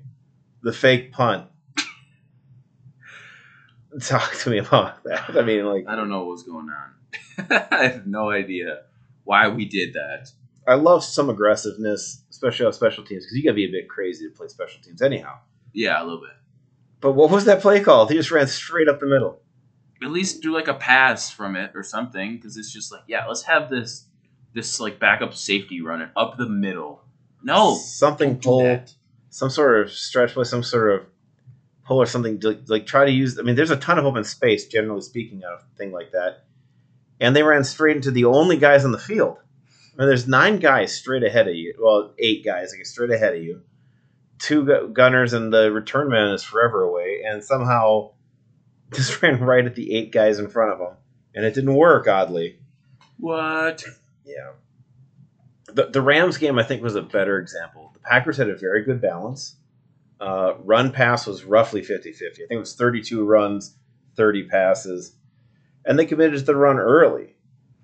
the 0.63 0.73
fake 0.73 1.13
punt. 1.13 1.47
Talk 4.03 4.35
to 4.41 4.51
me 4.51 4.59
about 4.59 5.03
that. 5.05 5.31
I 5.31 5.41
mean, 5.41 5.65
like, 5.65 5.87
I 5.89 5.97
don't 5.97 6.11
know 6.11 6.19
what 6.19 6.33
was 6.33 6.43
going 6.43 6.69
on. 6.69 7.57
I 7.71 7.85
have 7.85 8.07
no 8.07 8.31
idea 8.31 8.83
why 9.29 9.47
we 9.47 9.67
did 9.67 9.93
that. 9.93 10.31
I 10.67 10.75
love 10.75 11.05
some 11.05 11.29
aggressiveness, 11.29 12.23
especially 12.31 12.65
on 12.65 12.73
special 12.73 13.05
teams, 13.05 13.25
because 13.25 13.37
you 13.37 13.45
got 13.45 13.51
to 13.51 13.57
be 13.57 13.67
a 13.67 13.71
bit 13.71 13.87
crazy 13.87 14.27
to 14.27 14.35
play 14.35 14.49
special 14.49 14.81
teams 14.83 15.03
anyhow. 15.03 15.39
Yeah, 15.75 16.03
a 16.03 16.05
little 16.05 16.21
bit. 16.21 16.31
But 17.01 17.13
what 17.13 17.31
was 17.31 17.45
that 17.45 17.61
play 17.61 17.81
called? 17.81 18.11
He 18.11 18.17
just 18.17 18.31
ran 18.31 18.47
straight 18.47 18.89
up 18.89 19.01
the 19.01 19.07
middle. 19.07 19.43
At 20.03 20.11
least 20.11 20.41
do 20.41 20.53
like 20.55 20.67
a 20.67 20.75
pass 20.75 21.31
from 21.31 21.57
it 21.57 21.73
or 21.75 21.83
something, 21.83 22.37
because 22.37 22.57
it's 22.57 22.73
just 22.73 22.91
like, 22.91 23.03
yeah, 23.07 23.27
let's 23.27 23.43
have 23.43 23.69
this 23.69 24.07
this 24.55 24.81
like 24.81 24.99
backup 24.99 25.35
safety 25.35 25.83
running 25.83 26.09
up 26.17 26.39
the 26.39 26.49
middle. 26.49 27.03
No, 27.43 27.77
something 27.77 28.39
pull, 28.41 28.81
some 29.29 29.51
sort 29.51 29.83
of 29.83 29.93
stretch 29.93 30.33
play, 30.33 30.45
some 30.45 30.63
sort 30.63 30.91
of 30.95 31.07
pull 31.85 32.01
or 32.01 32.07
something. 32.07 32.41
to, 32.41 32.59
Like 32.67 32.87
try 32.87 33.05
to 33.05 33.11
use. 33.11 33.39
I 33.39 33.43
mean, 33.43 33.57
there's 33.57 33.71
a 33.71 33.77
ton 33.77 33.99
of 33.99 34.07
open 34.07 34.25
space, 34.25 34.67
generally 34.67 35.03
speaking, 35.03 35.43
a 35.45 35.63
thing 35.77 35.93
like 35.93 36.13
that. 36.13 36.45
And 37.21 37.35
they 37.35 37.43
ran 37.43 37.65
straight 37.65 37.97
into 37.97 38.11
the 38.11 38.25
only 38.27 38.57
guys 38.57 38.85
on 38.85 38.93
the 38.93 38.99
field. 38.99 39.39
Mean, 39.97 40.07
there's 40.07 40.29
nine 40.29 40.59
guys 40.61 40.95
straight 40.95 41.25
ahead 41.25 41.49
of 41.49 41.55
you. 41.57 41.75
Well, 41.81 42.15
eight 42.19 42.45
guys, 42.45 42.73
guess, 42.73 42.91
straight 42.91 43.11
ahead 43.11 43.35
of 43.35 43.43
you. 43.43 43.63
Two 44.39 44.91
gunners 44.93 45.33
and 45.33 45.53
the 45.53 45.73
return 45.73 46.09
man 46.09 46.33
is 46.33 46.45
forever 46.45 46.83
away, 46.83 47.23
and 47.27 47.43
somehow 47.43 48.13
just 48.95 49.21
ran 49.21 49.41
right 49.41 49.67
at 49.67 49.75
the 49.75 49.97
eight 49.97 50.13
guys 50.13 50.39
in 50.39 50.49
front 50.49 50.73
of 50.73 50.79
him, 50.81 50.97
and 51.35 51.45
it 51.45 51.55
didn't 51.55 51.75
work. 51.75 52.07
Oddly, 52.07 52.61
What? 53.19 53.85
yeah. 54.25 54.53
The, 55.67 55.87
the 55.87 56.01
Rams 56.01 56.39
game, 56.39 56.59
I 56.59 56.63
think, 56.63 56.83
was 56.83 56.95
a 56.95 57.03
better 57.03 57.39
example. 57.41 57.91
The 57.95 58.01
Packers 58.01 58.37
had 58.37 58.49
a 58.49 58.57
very 58.57 58.85
good 58.85 59.03
balance. 59.03 59.57
Uh, 60.21 60.55
run 60.65 60.93
pass 60.93 61.27
was 61.27 61.45
roughly 61.45 61.83
50 61.83 62.13
50. 62.13 62.45
I 62.45 62.47
think 62.47 62.57
it 62.57 62.61
was 62.61 62.75
32 62.77 63.25
runs, 63.25 63.75
30 64.17 64.45
passes. 64.45 65.15
And 65.85 65.99
they 65.99 66.07
committed 66.07 66.39
to 66.39 66.45
the 66.45 66.57
run 66.57 66.79
early. 66.79 67.35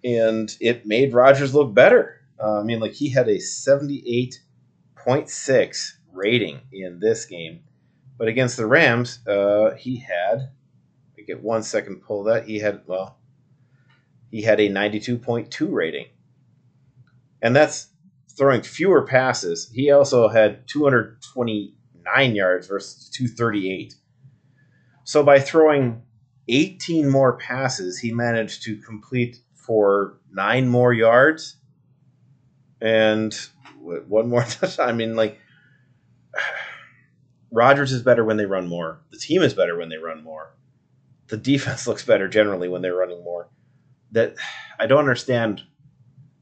And 0.03 0.51
it 0.61 0.87
made 0.87 1.15
Rodgers 1.15 1.55
look 1.55 1.75
better. 1.75 2.21
Uh, 2.43 2.61
I 2.61 2.63
mean, 2.63 2.81
like, 2.81 2.93
he 2.93 3.11
had 3.11 3.29
a 3.29 3.39
78.6 3.39 5.93
rating 6.13 6.61
in 6.73 7.01
this 7.01 7.25
game. 7.25 7.61
But 8.19 8.29
against 8.29 8.57
the 8.57 8.67
Rams, 8.67 9.27
uh, 9.27 9.75
he 9.77 9.97
had, 9.97 10.51
I 11.19 11.23
get 11.23 11.43
one 11.43 11.63
second 11.63 12.03
pull 12.03 12.25
that. 12.25 12.47
He 12.47 12.59
had, 12.59 12.83
well, 12.87 13.19
he 14.31 14.43
had 14.43 14.61
a 14.61 14.69
92.2 14.69 15.73
rating. 15.73 16.07
And 17.43 17.55
that's 17.55 17.89
throwing 18.37 18.63
fewer 18.63 19.07
passes. 19.07 19.71
He 19.73 19.91
also 19.91 20.29
had 20.29 20.67
229 20.69 22.35
yards 22.35 22.67
versus 22.67 23.09
238. 23.11 23.95
So 25.05 25.23
by 25.23 25.39
throwing 25.39 26.03
18 26.49 27.09
more 27.09 27.37
passes, 27.37 27.99
he 27.99 28.13
managed 28.13 28.63
to 28.65 28.77
complete 28.77 29.39
for 29.55 30.19
nine 30.31 30.69
more 30.69 30.93
yards 30.93 31.57
and 32.81 33.35
one 33.81 34.29
more 34.29 34.43
touchdown. 34.49 34.89
I 34.89 34.93
mean, 34.93 35.17
like, 35.17 35.39
Rodgers 37.51 37.93
is 37.93 38.03
better 38.03 38.25
when 38.25 38.37
they 38.37 38.47
run 38.47 38.69
more. 38.69 39.01
The 39.11 39.19
team 39.19 39.43
is 39.43 39.55
better 39.55 39.77
when 39.79 39.89
they 39.89 39.97
run 39.97 40.23
more. 40.23 40.55
The 41.29 41.37
defense 41.37 41.87
looks 41.87 42.05
better 42.05 42.29
generally 42.29 42.69
when 42.69 42.83
they're 42.83 42.97
running 42.97 43.25
more. 43.25 43.49
That 44.13 44.37
I 44.79 44.87
don't 44.87 45.01
understand. 45.01 45.63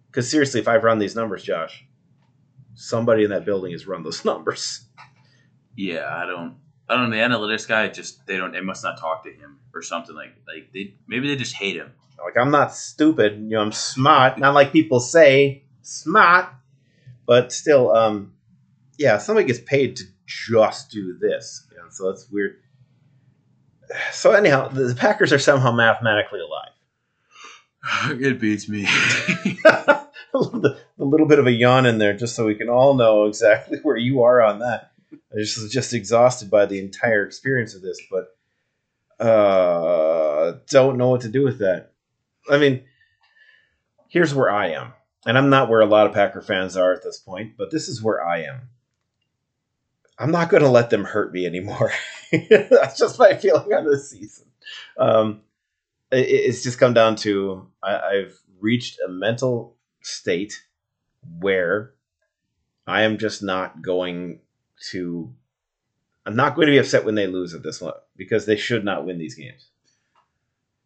Because 0.06 0.30
seriously, 0.30 0.60
if 0.60 0.68
I've 0.68 0.84
run 0.84 0.98
these 0.98 1.16
numbers, 1.16 1.42
Josh, 1.42 1.86
somebody 2.74 3.24
in 3.24 3.30
that 3.30 3.46
building 3.46 3.72
has 3.72 3.86
run 3.86 4.02
those 4.02 4.24
numbers. 4.26 4.86
Yeah, 5.76 6.06
I 6.06 6.26
don't. 6.26 6.56
I 6.88 6.96
don't 6.96 7.10
know. 7.10 7.16
The 7.16 7.22
analytics 7.22 7.66
guy 7.66 7.88
just 7.88 8.26
they 8.26 8.36
don't. 8.36 8.52
They 8.52 8.60
must 8.60 8.84
not 8.84 8.98
talk 8.98 9.24
to 9.24 9.30
him 9.30 9.58
or 9.74 9.82
something 9.82 10.14
like 10.14 10.34
like 10.46 10.72
they 10.72 10.94
maybe 11.06 11.28
they 11.28 11.36
just 11.36 11.54
hate 11.54 11.76
him. 11.76 11.92
Like 12.22 12.36
I'm 12.36 12.50
not 12.50 12.74
stupid, 12.74 13.34
you 13.34 13.50
know, 13.50 13.60
I'm 13.60 13.72
smart. 13.72 14.38
Not 14.38 14.54
like 14.54 14.72
people 14.72 15.00
say 15.00 15.64
smart, 15.82 16.48
but 17.26 17.52
still, 17.52 17.92
um, 17.92 18.32
yeah, 18.96 19.18
somebody 19.18 19.46
gets 19.46 19.58
paid 19.58 19.96
to 19.96 20.04
just 20.26 20.90
do 20.90 21.18
this, 21.18 21.66
and 21.80 21.92
so 21.92 22.10
that's 22.10 22.30
weird. 22.30 22.58
So 24.12 24.32
anyhow, 24.32 24.68
the 24.68 24.94
Packers 24.94 25.32
are 25.32 25.38
somehow 25.38 25.72
mathematically 25.72 26.40
alive. 26.40 28.20
it 28.20 28.40
beats 28.40 28.68
me. 28.68 28.86
a 30.34 31.04
little 31.04 31.26
bit 31.26 31.38
of 31.38 31.46
a 31.46 31.52
yawn 31.52 31.86
in 31.86 31.98
there, 31.98 32.14
just 32.14 32.34
so 32.34 32.46
we 32.46 32.54
can 32.54 32.68
all 32.68 32.94
know 32.94 33.26
exactly 33.26 33.78
where 33.82 33.96
you 33.96 34.22
are 34.22 34.40
on 34.40 34.60
that. 34.60 34.91
I 35.32 35.38
just 35.38 35.60
was 35.60 35.70
just 35.70 35.94
exhausted 35.94 36.50
by 36.50 36.66
the 36.66 36.78
entire 36.78 37.24
experience 37.24 37.74
of 37.74 37.82
this, 37.82 37.98
but 38.10 38.36
uh, 39.24 40.58
don't 40.68 40.98
know 40.98 41.08
what 41.08 41.22
to 41.22 41.28
do 41.28 41.44
with 41.44 41.58
that. 41.60 41.92
I 42.50 42.58
mean, 42.58 42.84
here's 44.08 44.34
where 44.34 44.50
I 44.50 44.70
am, 44.70 44.92
and 45.24 45.38
I'm 45.38 45.48
not 45.48 45.68
where 45.68 45.80
a 45.80 45.86
lot 45.86 46.06
of 46.06 46.12
Packer 46.12 46.42
fans 46.42 46.76
are 46.76 46.92
at 46.92 47.02
this 47.02 47.18
point, 47.18 47.56
but 47.56 47.70
this 47.70 47.88
is 47.88 48.02
where 48.02 48.24
I 48.24 48.42
am. 48.42 48.68
I'm 50.18 50.30
not 50.30 50.50
going 50.50 50.62
to 50.62 50.68
let 50.68 50.90
them 50.90 51.04
hurt 51.04 51.32
me 51.32 51.46
anymore. 51.46 51.92
That's 52.50 52.98
just 52.98 53.18
my 53.18 53.34
feeling 53.34 53.72
on 53.72 53.86
this 53.86 54.10
season. 54.10 54.46
Um, 54.98 55.40
it, 56.10 56.28
it's 56.28 56.62
just 56.62 56.78
come 56.78 56.94
down 56.94 57.16
to 57.16 57.68
I, 57.82 57.98
I've 57.98 58.38
reached 58.60 59.00
a 59.00 59.08
mental 59.08 59.76
state 60.02 60.62
where 61.40 61.92
I 62.86 63.02
am 63.02 63.18
just 63.18 63.42
not 63.42 63.82
going 63.82 64.40
to. 64.90 65.32
I'm 66.24 66.36
not 66.36 66.54
going 66.54 66.66
to 66.66 66.72
be 66.72 66.78
upset 66.78 67.04
when 67.04 67.16
they 67.16 67.26
lose 67.26 67.52
at 67.54 67.62
this 67.64 67.80
one 67.80 67.94
because 68.16 68.46
they 68.46 68.56
should 68.56 68.84
not 68.84 69.04
win 69.04 69.18
these 69.18 69.34
games. 69.34 69.66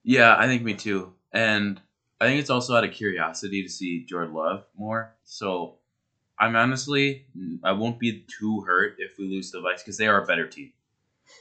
Yeah, 0.03 0.35
I 0.39 0.47
think 0.47 0.63
me 0.63 0.73
too. 0.75 1.13
And 1.33 1.81
I 2.21 2.27
think 2.27 2.41
it's 2.41 2.49
also 2.49 2.75
out 2.75 2.85
of 2.85 2.93
curiosity 2.93 3.63
to 3.63 3.69
see 3.69 4.05
Jordan 4.05 4.33
Love 4.33 4.65
more. 4.79 5.15
So 5.25 5.75
I'm 6.39 6.57
honestly, 6.57 7.27
I 7.63 7.73
won't 7.73 7.99
be 7.99 8.25
too 8.39 8.63
hurt 8.63 8.95
if 8.99 9.19
we 9.19 9.29
lose 9.29 9.51
the 9.51 9.59
Vikes 9.59 9.79
because 9.79 9.99
they 9.99 10.07
are 10.07 10.23
a 10.23 10.27
better 10.27 10.47
team. 10.47 10.73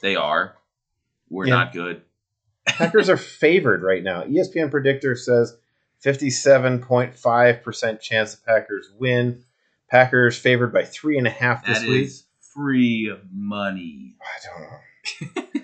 They 0.01 0.15
are. 0.17 0.55
We're 1.29 1.45
Yeah. 1.47 1.53
not 1.55 1.71
good. 1.73 2.01
Packers 2.65 3.07
are 3.09 3.15
favored 3.17 3.81
right 3.81 4.03
now. 4.03 4.23
ESPN 4.23 4.71
predictor 4.71 5.15
says 5.15 5.55
57.5% 6.03 7.99
chance 8.01 8.35
the 8.35 8.41
Packers 8.45 8.89
win. 8.97 9.43
Packers 9.89 10.37
favored 10.37 10.73
by 10.73 10.83
three 10.83 11.17
and 11.17 11.27
a 11.27 11.31
half 11.31 11.65
this 11.65 11.79
That 11.79 11.87
week. 11.89 12.05
is 12.05 12.23
free 12.55 13.13
money. 13.31 14.15
I 14.21 15.33
don't 15.35 15.43
know. 15.43 15.61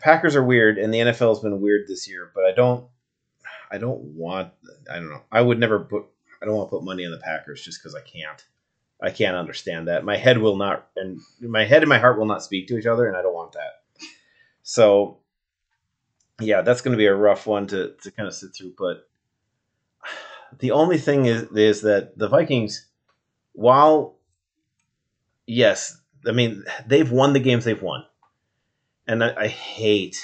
Packers 0.00 0.36
are 0.36 0.44
weird, 0.44 0.78
and 0.78 0.92
the 0.92 0.98
NFL 0.98 1.30
has 1.30 1.40
been 1.40 1.60
weird 1.60 1.88
this 1.88 2.08
year. 2.08 2.30
But 2.34 2.44
I 2.44 2.52
don't, 2.52 2.86
I 3.70 3.78
don't 3.78 4.00
want. 4.00 4.52
I 4.90 4.96
don't 4.96 5.08
know. 5.08 5.22
I 5.32 5.40
would 5.40 5.58
never 5.58 5.80
put. 5.80 6.04
I 6.40 6.46
don't 6.46 6.56
want 6.56 6.68
to 6.68 6.76
put 6.76 6.84
money 6.84 7.04
on 7.04 7.12
the 7.12 7.18
Packers 7.18 7.62
just 7.62 7.80
because 7.80 7.94
I 7.94 8.00
can't. 8.00 8.44
I 9.02 9.10
can't 9.10 9.36
understand 9.36 9.88
that. 9.88 10.04
My 10.04 10.16
head 10.16 10.38
will 10.38 10.56
not, 10.56 10.86
and 10.96 11.20
my 11.40 11.64
head 11.64 11.82
and 11.82 11.88
my 11.88 11.98
heart 11.98 12.18
will 12.18 12.26
not 12.26 12.42
speak 12.42 12.68
to 12.68 12.78
each 12.78 12.86
other, 12.86 13.06
and 13.08 13.16
I 13.16 13.22
don't 13.22 13.34
want 13.34 13.52
that. 13.52 13.82
So, 14.62 15.18
yeah, 16.40 16.62
that's 16.62 16.80
going 16.80 16.92
to 16.92 16.98
be 16.98 17.06
a 17.06 17.14
rough 17.14 17.46
one 17.46 17.66
to 17.68 17.94
to 18.02 18.10
kind 18.10 18.28
of 18.28 18.34
sit 18.34 18.54
through. 18.54 18.74
But 18.78 19.08
the 20.58 20.70
only 20.70 20.98
thing 20.98 21.26
is 21.26 21.42
is 21.52 21.82
that 21.82 22.16
the 22.16 22.28
Vikings, 22.28 22.86
while 23.52 24.16
yes, 25.46 25.96
I 26.26 26.32
mean 26.32 26.64
they've 26.86 27.10
won 27.10 27.32
the 27.32 27.40
games 27.40 27.64
they've 27.64 27.80
won 27.80 28.04
and 29.06 29.22
I, 29.22 29.34
I 29.36 29.48
hate 29.48 30.16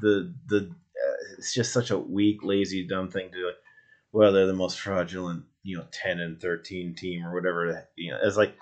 the 0.00 0.32
the. 0.46 0.70
Uh, 0.70 1.14
it's 1.38 1.54
just 1.54 1.72
such 1.72 1.90
a 1.90 1.98
weak, 1.98 2.42
lazy, 2.42 2.86
dumb 2.86 3.10
thing 3.10 3.30
to. 3.30 3.36
do. 3.36 3.50
Well, 4.12 4.32
they're 4.32 4.46
the 4.46 4.52
most 4.52 4.80
fraudulent, 4.80 5.44
you 5.62 5.78
know, 5.78 5.86
ten 5.92 6.20
and 6.20 6.40
thirteen 6.40 6.94
team 6.94 7.24
or 7.24 7.34
whatever. 7.34 7.88
You 7.96 8.12
know, 8.12 8.18
it's 8.22 8.36
like, 8.36 8.56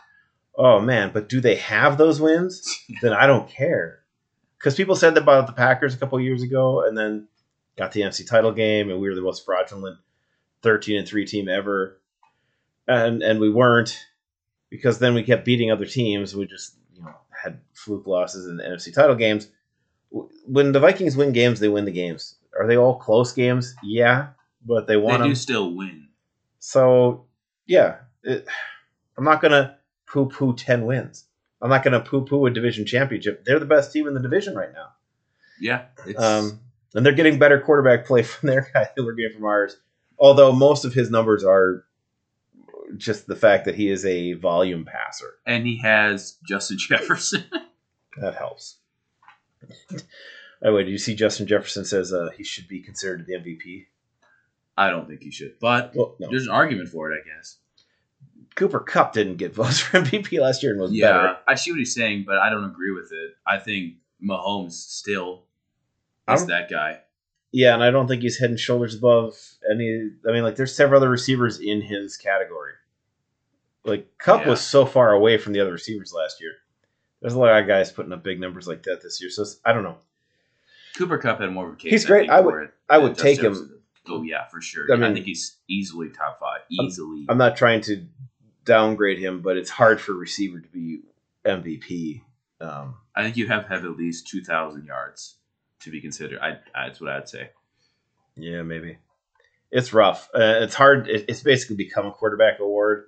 oh 0.56 0.80
man, 0.80 1.10
but 1.12 1.28
do 1.28 1.40
they 1.40 1.56
have 1.56 1.98
those 1.98 2.20
wins? 2.20 2.78
then 3.02 3.12
I 3.12 3.26
don't 3.26 3.48
care, 3.48 4.00
because 4.58 4.74
people 4.74 4.96
said 4.96 5.14
that 5.14 5.22
about 5.22 5.46
the 5.46 5.52
Packers 5.52 5.94
a 5.94 5.98
couple 5.98 6.20
years 6.20 6.42
ago, 6.42 6.86
and 6.86 6.96
then 6.96 7.28
got 7.76 7.92
the 7.92 8.02
NFC 8.02 8.26
title 8.28 8.52
game, 8.52 8.90
and 8.90 9.00
we 9.00 9.08
were 9.08 9.14
the 9.14 9.20
most 9.22 9.44
fraudulent 9.44 9.98
thirteen 10.62 10.98
and 10.98 11.08
three 11.08 11.24
team 11.24 11.48
ever, 11.48 12.00
and 12.86 13.22
and 13.22 13.40
we 13.40 13.50
weren't 13.50 13.98
because 14.70 14.98
then 14.98 15.14
we 15.14 15.22
kept 15.22 15.44
beating 15.44 15.70
other 15.70 15.84
teams. 15.86 16.34
We 16.36 16.46
just 16.46 16.76
you 16.94 17.02
know 17.02 17.14
had 17.30 17.60
fluke 17.74 18.06
losses 18.06 18.46
in 18.46 18.56
the 18.56 18.64
NFC 18.64 18.92
title 18.94 19.14
games. 19.16 19.48
When 20.46 20.72
the 20.72 20.80
Vikings 20.80 21.16
win 21.16 21.32
games, 21.32 21.60
they 21.60 21.68
win 21.68 21.84
the 21.84 21.90
games. 21.92 22.36
Are 22.58 22.66
they 22.66 22.76
all 22.76 22.96
close 22.98 23.32
games? 23.32 23.74
Yeah, 23.82 24.28
but 24.64 24.86
they 24.86 24.94
They 24.94 24.96
won 24.98 25.20
do 25.20 25.26
them. 25.28 25.34
still 25.34 25.74
win. 25.74 26.08
So 26.58 27.26
yeah, 27.66 27.96
it, 28.22 28.46
I'm 29.16 29.24
not 29.24 29.42
gonna 29.42 29.76
poo 30.06 30.26
poo 30.26 30.54
ten 30.54 30.86
wins. 30.86 31.24
I'm 31.60 31.70
not 31.70 31.82
gonna 31.84 32.00
poo 32.00 32.24
poo 32.24 32.46
a 32.46 32.50
division 32.50 32.86
championship. 32.86 33.44
They're 33.44 33.58
the 33.58 33.66
best 33.66 33.92
team 33.92 34.06
in 34.06 34.14
the 34.14 34.20
division 34.20 34.54
right 34.54 34.72
now. 34.72 34.88
Yeah. 35.60 35.86
It's, 36.06 36.20
Um, 36.22 36.60
and 36.94 37.04
they're 37.04 37.12
getting 37.12 37.38
better 37.38 37.60
quarterback 37.60 38.06
play 38.06 38.22
from 38.24 38.48
their 38.48 38.70
guy 38.72 38.88
than 38.96 39.04
we're 39.04 39.12
getting 39.14 39.34
from 39.36 39.44
ours. 39.44 39.76
Although 40.18 40.52
most 40.52 40.84
of 40.84 40.94
his 40.94 41.10
numbers 41.10 41.44
are 41.44 41.84
just 42.96 43.26
the 43.26 43.36
fact 43.36 43.64
that 43.66 43.74
he 43.74 43.88
is 43.90 44.04
a 44.06 44.32
volume 44.34 44.84
passer. 44.84 45.34
and 45.46 45.66
he 45.66 45.78
has 45.78 46.36
Justin 46.46 46.78
Jefferson. 46.78 47.44
That 48.20 48.34
helps. 48.34 48.78
By 49.90 49.98
the 50.62 50.72
way, 50.72 50.82
did 50.82 50.90
you 50.90 50.98
see 50.98 51.14
Justin 51.14 51.46
Jefferson 51.46 51.84
says 51.84 52.12
uh, 52.12 52.30
he 52.36 52.42
should 52.42 52.66
be 52.66 52.80
considered 52.82 53.24
the 53.26 53.34
MVP? 53.34 53.86
I 54.76 54.90
don't 54.90 55.06
think 55.08 55.22
he 55.22 55.30
should, 55.30 55.52
but 55.60 55.92
Well, 55.94 56.16
no. 56.18 56.28
there's 56.28 56.44
an 56.46 56.50
argument 56.52 56.88
for 56.88 57.12
it, 57.12 57.20
I 57.24 57.28
guess. 57.28 57.58
Cooper 58.56 58.80
Kupp 58.80 59.12
didn't 59.12 59.36
get 59.36 59.54
votes 59.54 59.78
for 59.78 60.00
MVP 60.00 60.40
last 60.40 60.64
year 60.64 60.72
and 60.72 60.80
was 60.80 60.92
Yeah, 60.92 61.12
better. 61.12 61.36
I 61.46 61.54
see 61.54 61.70
what 61.70 61.78
he's 61.78 61.94
saying, 61.94 62.24
but 62.26 62.38
I 62.38 62.50
don't 62.50 62.64
agree 62.64 62.90
with 62.92 63.12
it. 63.12 63.34
I 63.46 63.58
think 63.58 63.94
Mahomes 64.20 64.72
still 64.72 65.44
is 66.28 66.46
that 66.46 66.68
guy. 66.68 67.00
Yeah, 67.52 67.74
and 67.74 67.82
I 67.82 67.90
don't 67.90 68.06
think 68.08 68.22
he's 68.22 68.38
head 68.38 68.50
and 68.50 68.58
shoulders 68.60 68.94
above 68.94 69.34
any. 69.70 70.10
I 70.28 70.32
mean, 70.32 70.42
like, 70.42 70.56
there's 70.56 70.74
several 70.74 70.98
other 70.98 71.08
receivers 71.10 71.60
in 71.60 71.80
his 71.80 72.16
category. 72.16 72.72
Like, 73.84 74.18
Kupp 74.18 74.42
Yeah. 74.42 74.50
was 74.50 74.60
so 74.60 74.84
far 74.84 75.12
away 75.12 75.38
from 75.38 75.54
the 75.54 75.60
other 75.60 75.72
receivers 75.72 76.12
last 76.12 76.40
year. 76.40 76.52
There's 77.22 77.32
a 77.32 77.38
lot 77.38 77.58
of 77.60 77.66
guys 77.66 77.90
putting 77.90 78.12
up 78.12 78.22
big 78.22 78.38
numbers 78.38 78.68
like 78.68 78.82
that 78.84 79.00
this 79.02 79.20
year. 79.20 79.30
So 79.30 79.42
it's, 79.42 79.60
I 79.64 79.72
don't 79.72 79.82
know. 79.82 79.96
Cooper 80.96 81.18
Kupp 81.18 81.40
had 81.40 81.50
more 81.52 81.68
of 81.68 81.72
a 81.74 81.76
case. 81.76 81.90
He's 81.92 82.04
great. 82.04 82.22
think, 82.22 82.32
I 82.32 82.40
would- 82.40 82.70
I 82.88 82.98
would 82.98 83.16
take 83.16 83.38
him. 83.38 83.54
Jefferson. 83.54 83.74
Oh 84.10 84.22
yeah, 84.22 84.46
for 84.48 84.60
sure. 84.62 84.86
I 84.90 84.96
mean, 84.96 85.10
I, 85.10 85.12
think 85.14 85.26
he's 85.26 85.58
easily 85.68 86.08
top 86.08 86.40
five. 86.40 86.60
Easily. 86.70 87.26
I'm 87.28 87.36
not 87.38 87.56
trying 87.56 87.82
to 87.82 88.06
downgrade 88.64 89.18
him, 89.18 89.42
but 89.42 89.56
it's 89.58 89.68
hard 89.70 90.00
for 90.00 90.12
a 90.12 90.14
receiver 90.16 90.60
to 90.60 90.68
be 90.68 91.00
MVP. 91.44 92.22
Um, 92.60 92.96
I 93.14 93.22
think 93.22 93.36
you 93.36 93.46
have 93.48 93.64
to 93.64 93.68
have 93.68 93.84
at 93.84 93.96
least 93.96 94.26
two 94.26 94.42
thousand 94.42 94.86
yards 94.86 95.36
to 95.80 95.90
be 95.90 96.00
considered. 96.00 96.38
I, 96.40 96.58
that's 96.74 97.00
what 97.00 97.10
I'd 97.10 97.28
say. 97.28 97.50
Yeah, 98.36 98.62
maybe. 98.62 98.98
It's 99.70 99.92
rough. 99.92 100.28
Uh, 100.34 100.60
it's 100.60 100.74
hard. 100.74 101.08
It, 101.08 101.26
it's 101.28 101.42
basically 101.42 101.76
become 101.76 102.06
a 102.06 102.12
quarterback 102.12 102.60
award. 102.60 103.06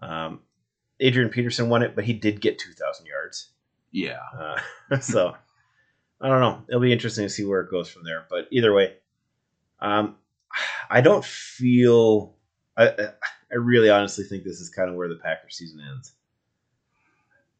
Um, 0.00 0.40
Adrian 1.00 1.30
Peterson 1.30 1.68
won 1.68 1.82
it, 1.82 1.94
but 1.94 2.04
he 2.04 2.12
did 2.12 2.40
get 2.40 2.58
2,000 2.58 3.06
yards. 3.06 3.50
Yeah. 3.90 4.18
Uh, 4.38 4.98
so 5.00 5.34
I 6.20 6.28
don't 6.28 6.40
know. 6.40 6.62
It'll 6.68 6.80
be 6.80 6.92
interesting 6.92 7.24
to 7.24 7.30
see 7.30 7.44
where 7.44 7.60
it 7.60 7.70
goes 7.70 7.88
from 7.88 8.04
there. 8.04 8.26
But 8.28 8.48
either 8.50 8.72
way, 8.72 8.94
um, 9.80 10.16
I 10.90 11.00
don't 11.00 11.24
feel. 11.24 12.34
I, 12.76 12.88
I 12.88 13.08
I 13.52 13.56
really 13.56 13.90
honestly 13.90 14.24
think 14.24 14.44
this 14.44 14.60
is 14.60 14.70
kind 14.70 14.88
of 14.88 14.96
where 14.96 15.08
the 15.08 15.16
Packers 15.16 15.56
season 15.56 15.80
ends. 15.80 16.12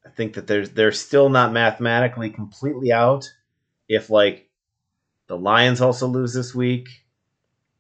I 0.07 0.11
think 0.11 0.35
that 0.35 0.47
there's 0.47 0.71
they're 0.71 0.93
still 0.93 1.29
not 1.29 1.53
mathematically 1.53 2.31
completely 2.31 2.93
out. 2.93 3.31
If 3.89 4.11
like 4.11 4.49
the 5.27 5.37
Lions 5.37 5.81
also 5.81 6.07
lose 6.07 6.35
this 6.35 6.55
week, 6.55 6.89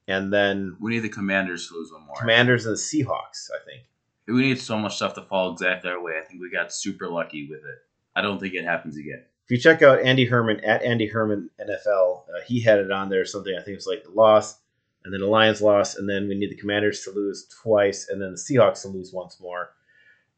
and 0.08 0.32
then 0.32 0.76
We 0.80 0.92
need 0.92 1.00
the 1.00 1.08
Commanders 1.08 1.68
to 1.68 1.74
lose 1.74 1.92
one 1.92 2.06
more. 2.06 2.16
Commanders 2.16 2.66
and 2.66 2.76
the 2.76 2.80
Seahawks, 2.80 3.50
I 3.54 3.64
think. 3.64 3.86
we 4.26 4.42
need 4.42 4.60
so 4.60 4.78
much 4.78 4.96
stuff 4.96 5.14
to 5.14 5.22
fall 5.22 5.52
exactly 5.52 5.90
our 5.90 6.02
way. 6.02 6.14
I 6.20 6.26
think 6.26 6.40
we 6.40 6.50
got 6.50 6.72
super 6.72 7.08
lucky 7.08 7.48
with 7.48 7.60
it. 7.60 7.78
I 8.14 8.22
don't 8.22 8.38
think 8.38 8.54
it 8.54 8.64
happens 8.64 8.96
again. 8.96 9.24
if 9.44 9.50
you 9.50 9.58
check 9.58 9.82
out 9.82 10.00
Andy 10.00 10.24
Herman 10.24 10.60
at 10.60 10.82
Andy 10.82 11.06
Herman 11.06 11.50
NFL, 11.60 12.22
uh, 12.28 12.40
he 12.46 12.60
had 12.60 12.78
it 12.78 12.90
on 12.90 13.08
there 13.08 13.24
something 13.24 13.54
I 13.54 13.62
think 13.62 13.74
it 13.74 13.76
was 13.76 13.86
like 13.86 14.04
the 14.04 14.10
loss, 14.10 14.58
and 15.04 15.12
then 15.12 15.20
the 15.20 15.26
Lions 15.26 15.62
loss, 15.62 15.96
and 15.96 16.08
then 16.08 16.28
we 16.28 16.34
need 16.34 16.50
the 16.50 16.56
Commanders 16.56 17.02
to 17.04 17.10
lose 17.10 17.46
twice, 17.62 18.08
and 18.08 18.20
then 18.20 18.32
the 18.32 18.36
Seahawks 18.36 18.82
to 18.82 18.88
lose 18.88 19.12
once 19.12 19.40
more. 19.40 19.70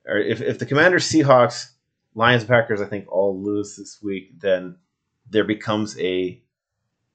Or 0.07 0.19
if, 0.19 0.41
if 0.41 0.59
the 0.59 0.67
Commanders, 0.67 1.11
Seahawks, 1.11 1.71
Lions, 2.15 2.43
and 2.43 2.49
Packers, 2.49 2.81
I 2.81 2.87
think 2.87 3.11
all 3.11 3.41
lose 3.43 3.77
this 3.77 4.03
week, 4.03 4.39
then 4.41 4.77
there 5.29 5.45
becomes 5.45 5.99
a 5.99 6.41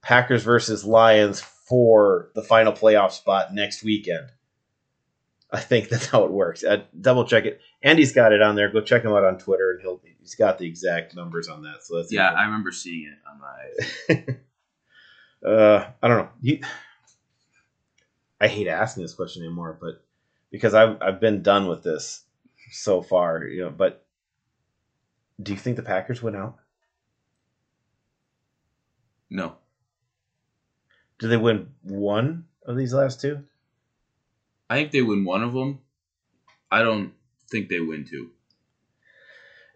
Packers 0.01 0.43
versus 0.43 0.85
Lions 0.85 1.41
for 1.41 2.31
the 2.35 2.41
final 2.41 2.73
playoff 2.73 3.11
spot 3.11 3.53
next 3.53 3.83
weekend. 3.83 4.31
I 5.51 5.59
think 5.59 5.89
that's 5.89 6.05
how 6.11 6.23
it 6.23 6.31
works. 6.31 6.63
Uh, 6.63 6.83
double 6.99 7.25
check 7.25 7.45
it. 7.45 7.61
Andy's 7.83 8.11
got 8.11 8.33
it 8.33 8.41
on 8.41 8.55
there. 8.55 8.69
Go 8.69 8.81
check 8.81 9.03
him 9.03 9.11
out 9.11 9.23
on 9.23 9.37
Twitter, 9.37 9.71
and 9.71 9.81
he'll 9.81 10.01
he's 10.19 10.35
got 10.35 10.57
the 10.57 10.67
exact 10.67 11.15
numbers 11.15 11.47
on 11.47 11.63
that. 11.63 11.83
So 11.83 11.97
that's 11.97 12.11
Yeah, 12.11 12.29
I 12.29 12.45
remember 12.45 12.71
seeing 12.71 13.07
it 13.07 13.17
on 13.27 14.25
my. 14.25 15.49
uh, 15.49 15.87
I 16.01 16.07
don't 16.07 16.17
know. 16.17 16.29
You, 16.41 16.59
I 18.39 18.47
hate 18.47 18.67
asking 18.67 19.03
this 19.03 19.13
question 19.13 19.43
anymore, 19.43 19.77
but 19.79 20.03
because 20.51 20.73
I've 20.73 21.01
I've 21.01 21.19
been 21.19 21.41
done 21.41 21.67
with 21.67 21.83
this 21.83 22.23
so 22.71 23.01
far, 23.01 23.43
you 23.43 23.63
know. 23.63 23.69
But 23.71 24.05
do 25.41 25.51
you 25.51 25.57
think 25.57 25.77
the 25.77 25.83
Packers 25.83 26.21
went 26.21 26.35
out? 26.35 26.58
No. 29.29 29.55
Do 31.19 31.27
they 31.27 31.37
win 31.37 31.69
one 31.83 32.45
of 32.65 32.77
these 32.77 32.93
last 32.93 33.21
two? 33.21 33.43
I 34.69 34.75
think 34.75 34.91
they 34.91 35.01
win 35.01 35.25
one 35.25 35.43
of 35.43 35.53
them. 35.53 35.79
I 36.71 36.81
don't 36.81 37.13
think 37.49 37.69
they 37.69 37.79
win 37.79 38.05
two. 38.05 38.29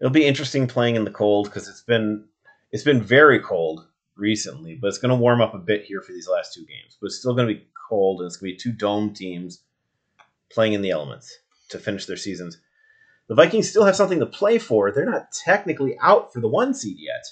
It'll 0.00 0.12
be 0.12 0.26
interesting 0.26 0.66
playing 0.66 0.96
in 0.96 1.04
the 1.04 1.10
cold 1.10 1.46
because 1.46 1.68
it's 1.68 1.82
been 1.82 2.24
it's 2.72 2.84
been 2.84 3.02
very 3.02 3.40
cold 3.40 3.86
recently, 4.16 4.74
but 4.74 4.88
it's 4.88 4.98
going 4.98 5.10
to 5.10 5.16
warm 5.16 5.40
up 5.40 5.54
a 5.54 5.58
bit 5.58 5.84
here 5.84 6.00
for 6.00 6.12
these 6.12 6.28
last 6.28 6.54
two 6.54 6.64
games. 6.66 6.96
But 7.00 7.06
it's 7.06 7.18
still 7.18 7.34
going 7.34 7.48
to 7.48 7.54
be 7.54 7.66
cold, 7.88 8.20
and 8.20 8.26
it's 8.26 8.36
going 8.36 8.52
to 8.52 8.54
be 8.54 8.58
two 8.58 8.72
dome 8.72 9.12
teams 9.12 9.62
playing 10.50 10.72
in 10.72 10.82
the 10.82 10.90
elements 10.90 11.36
to 11.70 11.78
finish 11.78 12.06
their 12.06 12.16
seasons. 12.16 12.58
The 13.28 13.34
Vikings 13.34 13.68
still 13.68 13.84
have 13.84 13.96
something 13.96 14.20
to 14.20 14.26
play 14.26 14.58
for. 14.58 14.90
They're 14.90 15.04
not 15.04 15.32
technically 15.32 15.96
out 16.00 16.32
for 16.32 16.40
the 16.40 16.48
one 16.48 16.74
seed 16.74 16.98
yet. 16.98 17.24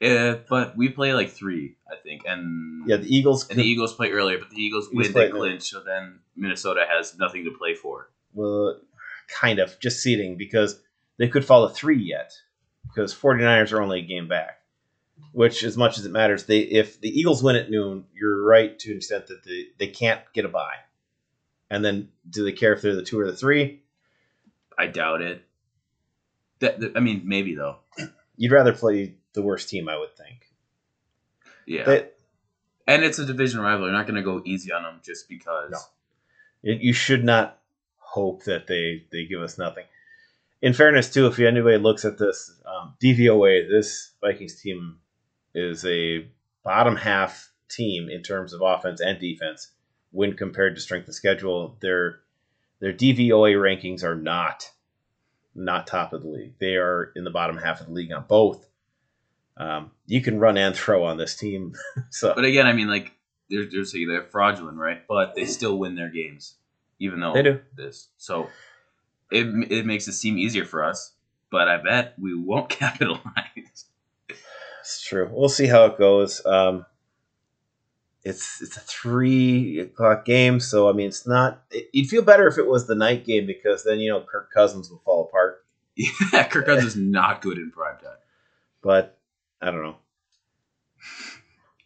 Uh, 0.00 0.36
but 0.48 0.76
we 0.76 0.88
play 0.88 1.12
like 1.12 1.30
three, 1.30 1.76
I 1.90 1.96
think, 1.96 2.22
and 2.26 2.86
Yeah, 2.88 2.96
the 2.98 3.14
Eagles. 3.14 3.48
and 3.50 3.58
the 3.58 3.64
Eagles 3.64 3.94
play 3.94 4.10
earlier, 4.12 4.38
but 4.38 4.50
the 4.50 4.56
Eagles 4.62 4.88
Eagles 4.92 5.06
win, 5.08 5.12
they 5.12 5.30
clinch, 5.30 5.62
so 5.70 5.80
then 5.82 6.20
Minnesota 6.36 6.84
has 6.88 7.18
nothing 7.18 7.44
to 7.44 7.50
play 7.50 7.74
for. 7.74 8.08
well, 8.32 8.78
kind 9.28 9.58
of 9.58 9.78
just 9.80 10.00
seeding 10.00 10.36
because 10.38 10.80
they 11.18 11.28
could 11.28 11.44
fall 11.44 11.68
to 11.68 11.74
three 11.74 11.98
yet 12.02 12.32
because 12.86 13.14
49ers 13.14 13.72
are 13.72 13.82
only 13.82 13.98
a 13.98 14.02
game 14.06 14.28
back. 14.28 14.54
Which, 15.32 15.64
as 15.64 15.76
much 15.76 15.98
as 15.98 16.06
it 16.06 16.12
matters, 16.12 16.44
they 16.44 16.60
if 16.60 17.00
the 17.00 17.08
Eagles 17.08 17.42
win 17.42 17.56
at 17.56 17.68
noon, 17.70 18.04
you're 18.14 18.42
right 18.46 18.78
to 18.78 18.90
an 18.92 18.96
extent 18.98 19.26
that 19.26 19.42
they, 19.44 19.66
they 19.78 19.88
can't 19.88 20.20
get 20.32 20.44
a 20.44 20.48
bye. 20.48 20.76
And 21.70 21.84
then, 21.84 22.10
do 22.30 22.44
they 22.44 22.52
care 22.52 22.72
if 22.72 22.80
they're 22.82 22.94
the 22.94 23.02
two 23.02 23.18
or 23.18 23.26
the 23.26 23.36
three? 23.36 23.82
I 24.78 24.86
doubt 24.86 25.20
it. 25.22 25.42
That, 26.60 26.78
that- 26.80 26.96
I 26.96 27.00
mean, 27.00 27.22
maybe 27.24 27.56
though. 27.56 27.78
You'd 28.36 28.52
rather 28.52 28.72
play 28.72 29.16
the 29.34 29.42
worst 29.42 29.68
team, 29.68 29.88
I 29.88 29.98
would 29.98 30.16
think. 30.16 30.48
Yeah, 31.66 31.84
They- 31.84 32.08
and 32.86 33.04
it's 33.04 33.18
a 33.18 33.26
division 33.26 33.60
rival. 33.60 33.86
You're 33.86 33.92
not 33.96 34.06
going 34.06 34.16
to 34.16 34.22
go 34.22 34.42
easy 34.44 34.72
on 34.72 34.82
them 34.82 35.00
just 35.04 35.28
because. 35.28 35.70
No. 35.70 35.78
you 36.62 36.78
you 36.80 36.92
should 36.92 37.24
not 37.24 37.58
hope 37.98 38.44
that 38.44 38.66
they 38.66 39.04
they 39.12 39.26
give 39.26 39.42
us 39.42 39.58
nothing. 39.58 39.84
In 40.62 40.72
fairness, 40.72 41.12
too, 41.12 41.26
if 41.26 41.38
anybody 41.38 41.76
looks 41.78 42.04
at 42.04 42.18
this 42.18 42.50
um, 42.66 42.94
DVOA, 43.00 43.68
this 43.68 44.12
Vikings 44.20 44.60
team 44.60 44.98
is 45.54 45.84
a 45.84 46.26
bottom 46.64 46.96
half 46.96 47.52
team 47.68 48.08
in 48.08 48.22
terms 48.22 48.52
of 48.52 48.60
offense 48.62 49.00
and 49.00 49.20
defense 49.20 49.70
when 50.10 50.34
compared 50.34 50.74
to 50.74 50.80
strength 50.80 51.06
of 51.08 51.14
schedule. 51.14 51.76
Their 51.80 52.20
their 52.80 52.92
DVOA 52.92 53.54
rankings 53.54 54.02
are 54.02 54.16
not 54.16 54.70
not 55.54 55.86
top 55.86 56.12
of 56.12 56.22
the 56.22 56.28
league. 56.28 56.54
They 56.58 56.76
are 56.76 57.12
in 57.14 57.24
the 57.24 57.30
bottom 57.30 57.58
half 57.58 57.80
of 57.80 57.86
the 57.88 57.92
league 57.92 58.12
on 58.12 58.24
both. 58.26 58.66
Um, 59.58 59.90
you 60.06 60.22
can 60.22 60.38
run 60.38 60.56
and 60.56 60.74
throw 60.74 61.04
on 61.04 61.16
this 61.18 61.34
team, 61.36 61.74
so 62.10 62.32
But 62.34 62.44
again, 62.44 62.66
I 62.66 62.72
mean, 62.72 62.88
like 62.88 63.12
they're 63.50 63.66
they're 63.70 63.84
saying 63.84 64.08
they're 64.08 64.22
fraudulent, 64.22 64.78
right? 64.78 65.02
But 65.08 65.34
they 65.34 65.46
still 65.46 65.78
win 65.78 65.96
their 65.96 66.10
games, 66.10 66.54
even 67.00 67.18
though 67.20 67.34
They 67.34 67.42
do. 67.42 67.60
this. 67.76 68.08
So 68.18 68.48
it 69.32 69.46
it 69.70 69.84
makes 69.84 70.06
it 70.06 70.12
seem 70.12 70.38
easier 70.38 70.64
for 70.64 70.84
us. 70.84 71.12
But 71.50 71.66
I 71.68 71.78
bet 71.78 72.14
we 72.18 72.34
won't 72.34 72.68
capitalize. 72.70 73.86
It's 74.80 75.02
true. 75.06 75.28
We'll 75.30 75.48
see 75.48 75.66
how 75.66 75.86
it 75.86 75.98
goes. 75.98 76.44
Um, 76.46 76.86
it's 78.22 78.60
it's 78.62 78.76
a 78.76 78.80
three 78.80 79.80
o'clock 79.80 80.24
game, 80.24 80.60
so 80.60 80.88
I 80.88 80.92
mean, 80.92 81.08
it's 81.08 81.26
not. 81.26 81.62
It, 81.70 81.88
you'd 81.92 82.08
feel 82.08 82.22
better 82.22 82.46
if 82.46 82.58
it 82.58 82.66
was 82.66 82.86
the 82.86 82.94
night 82.94 83.24
game 83.24 83.46
because 83.46 83.84
then 83.84 83.98
you 83.98 84.10
know 84.10 84.20
Kirk 84.20 84.50
Cousins 84.52 84.90
will 84.90 85.02
fall 85.04 85.24
apart. 85.24 85.64
yeah, 85.96 86.44
Kirk 86.44 86.66
Cousins 86.66 86.94
is 86.94 86.96
not 86.96 87.42
good 87.42 87.58
in 87.58 87.70
prime 87.70 87.98
time. 87.98 88.16
But 88.82 89.17
I 89.60 89.70
don't 89.70 89.82
know. 89.82 89.96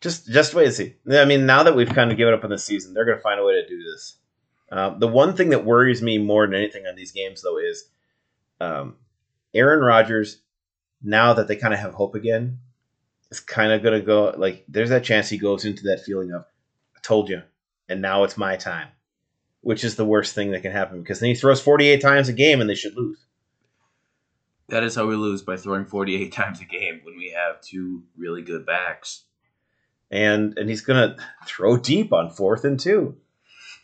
Just 0.01 0.27
just 0.27 0.55
wait 0.55 0.67
and 0.67 0.75
see. 0.75 0.97
I 1.11 1.25
mean, 1.25 1.47
now 1.47 1.63
that 1.63 1.77
we've 1.77 1.89
kind 1.89 2.11
of 2.11 2.17
given 2.19 2.35
up 2.35 2.45
on 2.45 2.51
the 2.51 2.59
season, 2.59 2.93
they're 2.93 3.05
going 3.05 3.19
to 3.19 3.23
find 3.23 3.41
a 3.41 3.45
way 3.45 3.55
to 3.55 3.67
do 3.67 3.83
this. 3.83 4.17
Um, 4.71 4.99
the 4.99 5.09
one 5.09 5.37
thing 5.37 5.51
that 5.51 5.65
worries 5.65 6.03
me 6.03 6.19
more 6.19 6.47
than 6.47 6.57
anything 6.57 6.87
on 6.87 6.97
these 6.97 7.13
games, 7.13 7.43
though, 7.43 7.59
is 7.59 7.85
um, 8.61 8.97
Aaron 9.55 9.81
Rodgers. 9.81 10.39
Now 11.05 11.35
that 11.35 11.49
they 11.49 11.57
kind 11.57 11.75
of 11.75 11.81
have 11.81 11.95
hope 11.95 12.15
again, 12.15 12.59
is 13.31 13.41
kind 13.41 13.73
of 13.73 13.83
going 13.83 13.99
to 13.99 14.07
go 14.07 14.35
like. 14.37 14.65
There's 14.69 14.91
that 14.91 15.05
chance 15.05 15.29
he 15.29 15.39
goes 15.39 15.65
into 15.65 15.85
that 15.85 16.05
feeling 16.05 16.33
of, 16.33 16.45
"I 16.97 17.01
told 17.03 17.29
you," 17.29 17.43
and 17.89 18.01
now 18.01 18.25
it's 18.25 18.37
my 18.37 18.57
time, 18.57 18.89
which 19.63 19.85
is 19.85 19.97
the 19.97 20.05
worst 20.05 20.35
thing 20.35 20.53
that 20.53 20.63
can 20.63 20.73
happen 20.73 21.01
because 21.01 21.21
then 21.21 21.29
he 21.29 21.35
throws 21.35 21.61
48 21.61 22.01
times 22.01 22.29
a 22.29 22.33
game 22.33 22.61
and 22.61 22.71
they 22.71 22.75
should 22.75 22.97
lose. 22.97 23.19
That 24.73 24.85
is 24.85 24.95
how 24.95 25.07
we 25.07 25.17
lose 25.17 25.43
by 25.43 25.59
throwing 25.59 25.85
48 25.85 26.33
times 26.41 26.61
a 26.63 26.65
game 26.65 27.01
when 27.05 27.15
we 27.19 27.31
have 27.37 27.61
two 27.61 28.05
really 28.17 28.41
good 28.41 28.65
backs. 28.65 29.25
and 30.11 30.57
and 30.59 30.69
he's 30.69 30.81
gonna 30.81 31.17
throw 31.47 31.77
deep 31.77 32.11
on 32.13 32.31
fourth 32.31 32.65
and 32.65 32.81
two, 32.81 33.17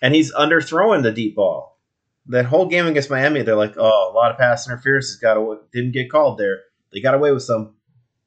and 0.03 0.15
he's 0.15 0.33
underthrowing 0.35 1.03
the 1.03 1.13
deep 1.13 1.37
ball. 1.37 1.79
That 2.27 2.47
whole 2.47 2.67
game 2.67 2.87
against 2.87 3.11
Miami, 3.11 3.43
they're 3.43 3.55
like, 3.55 3.75
oh, 3.79 4.11
a 4.11 4.15
lot 4.15 4.31
of 4.33 4.39
pass 4.39 4.67
interference 4.67 5.09
has 5.09 5.17
got 5.17 5.37
didn't 5.73 5.93
get 5.93 6.11
called 6.11 6.39
there. 6.39 6.61
They 6.93 7.01
got 7.01 7.15
away 7.15 7.33
with 7.33 7.43
some, 7.43 7.75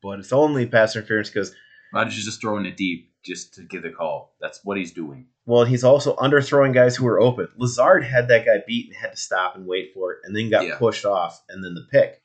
but 0.04 0.20
it's 0.20 0.32
only 0.32 0.66
pass 0.68 0.96
interference 0.96 1.30
because 1.30 1.54
Rodgers 1.92 2.20
is 2.20 2.26
just 2.26 2.42
throwing 2.42 2.66
it 2.68 2.78
deep 2.78 3.12
just 3.24 3.56
to 3.56 3.64
get 3.64 3.82
the 3.84 3.90
call. 3.90 4.36
That's 4.40 4.62
what 4.64 4.78
he's 4.78 4.92
doing. 4.94 5.26
well, 5.48 5.66
he's 5.66 5.84
also 5.84 6.16
underthrowing 6.18 6.74
guys 6.76 6.96
who 6.96 7.06
were 7.06 7.20
open. 7.20 7.48
Lazard 7.58 8.04
had 8.04 8.28
that 8.28 8.46
guy 8.46 8.64
beat 8.68 8.88
and 8.88 8.96
had 8.96 9.12
to 9.12 9.18
stop 9.18 9.56
and 9.56 9.66
wait 9.66 9.94
for 9.96 10.14
it, 10.14 10.20
and 10.24 10.36
then 10.36 10.52
got 10.52 10.66
Yeah. 10.68 10.78
pushed 10.78 11.06
off, 11.06 11.42
and 11.50 11.64
then 11.64 11.74
the 11.74 11.88
pick. 11.92 12.21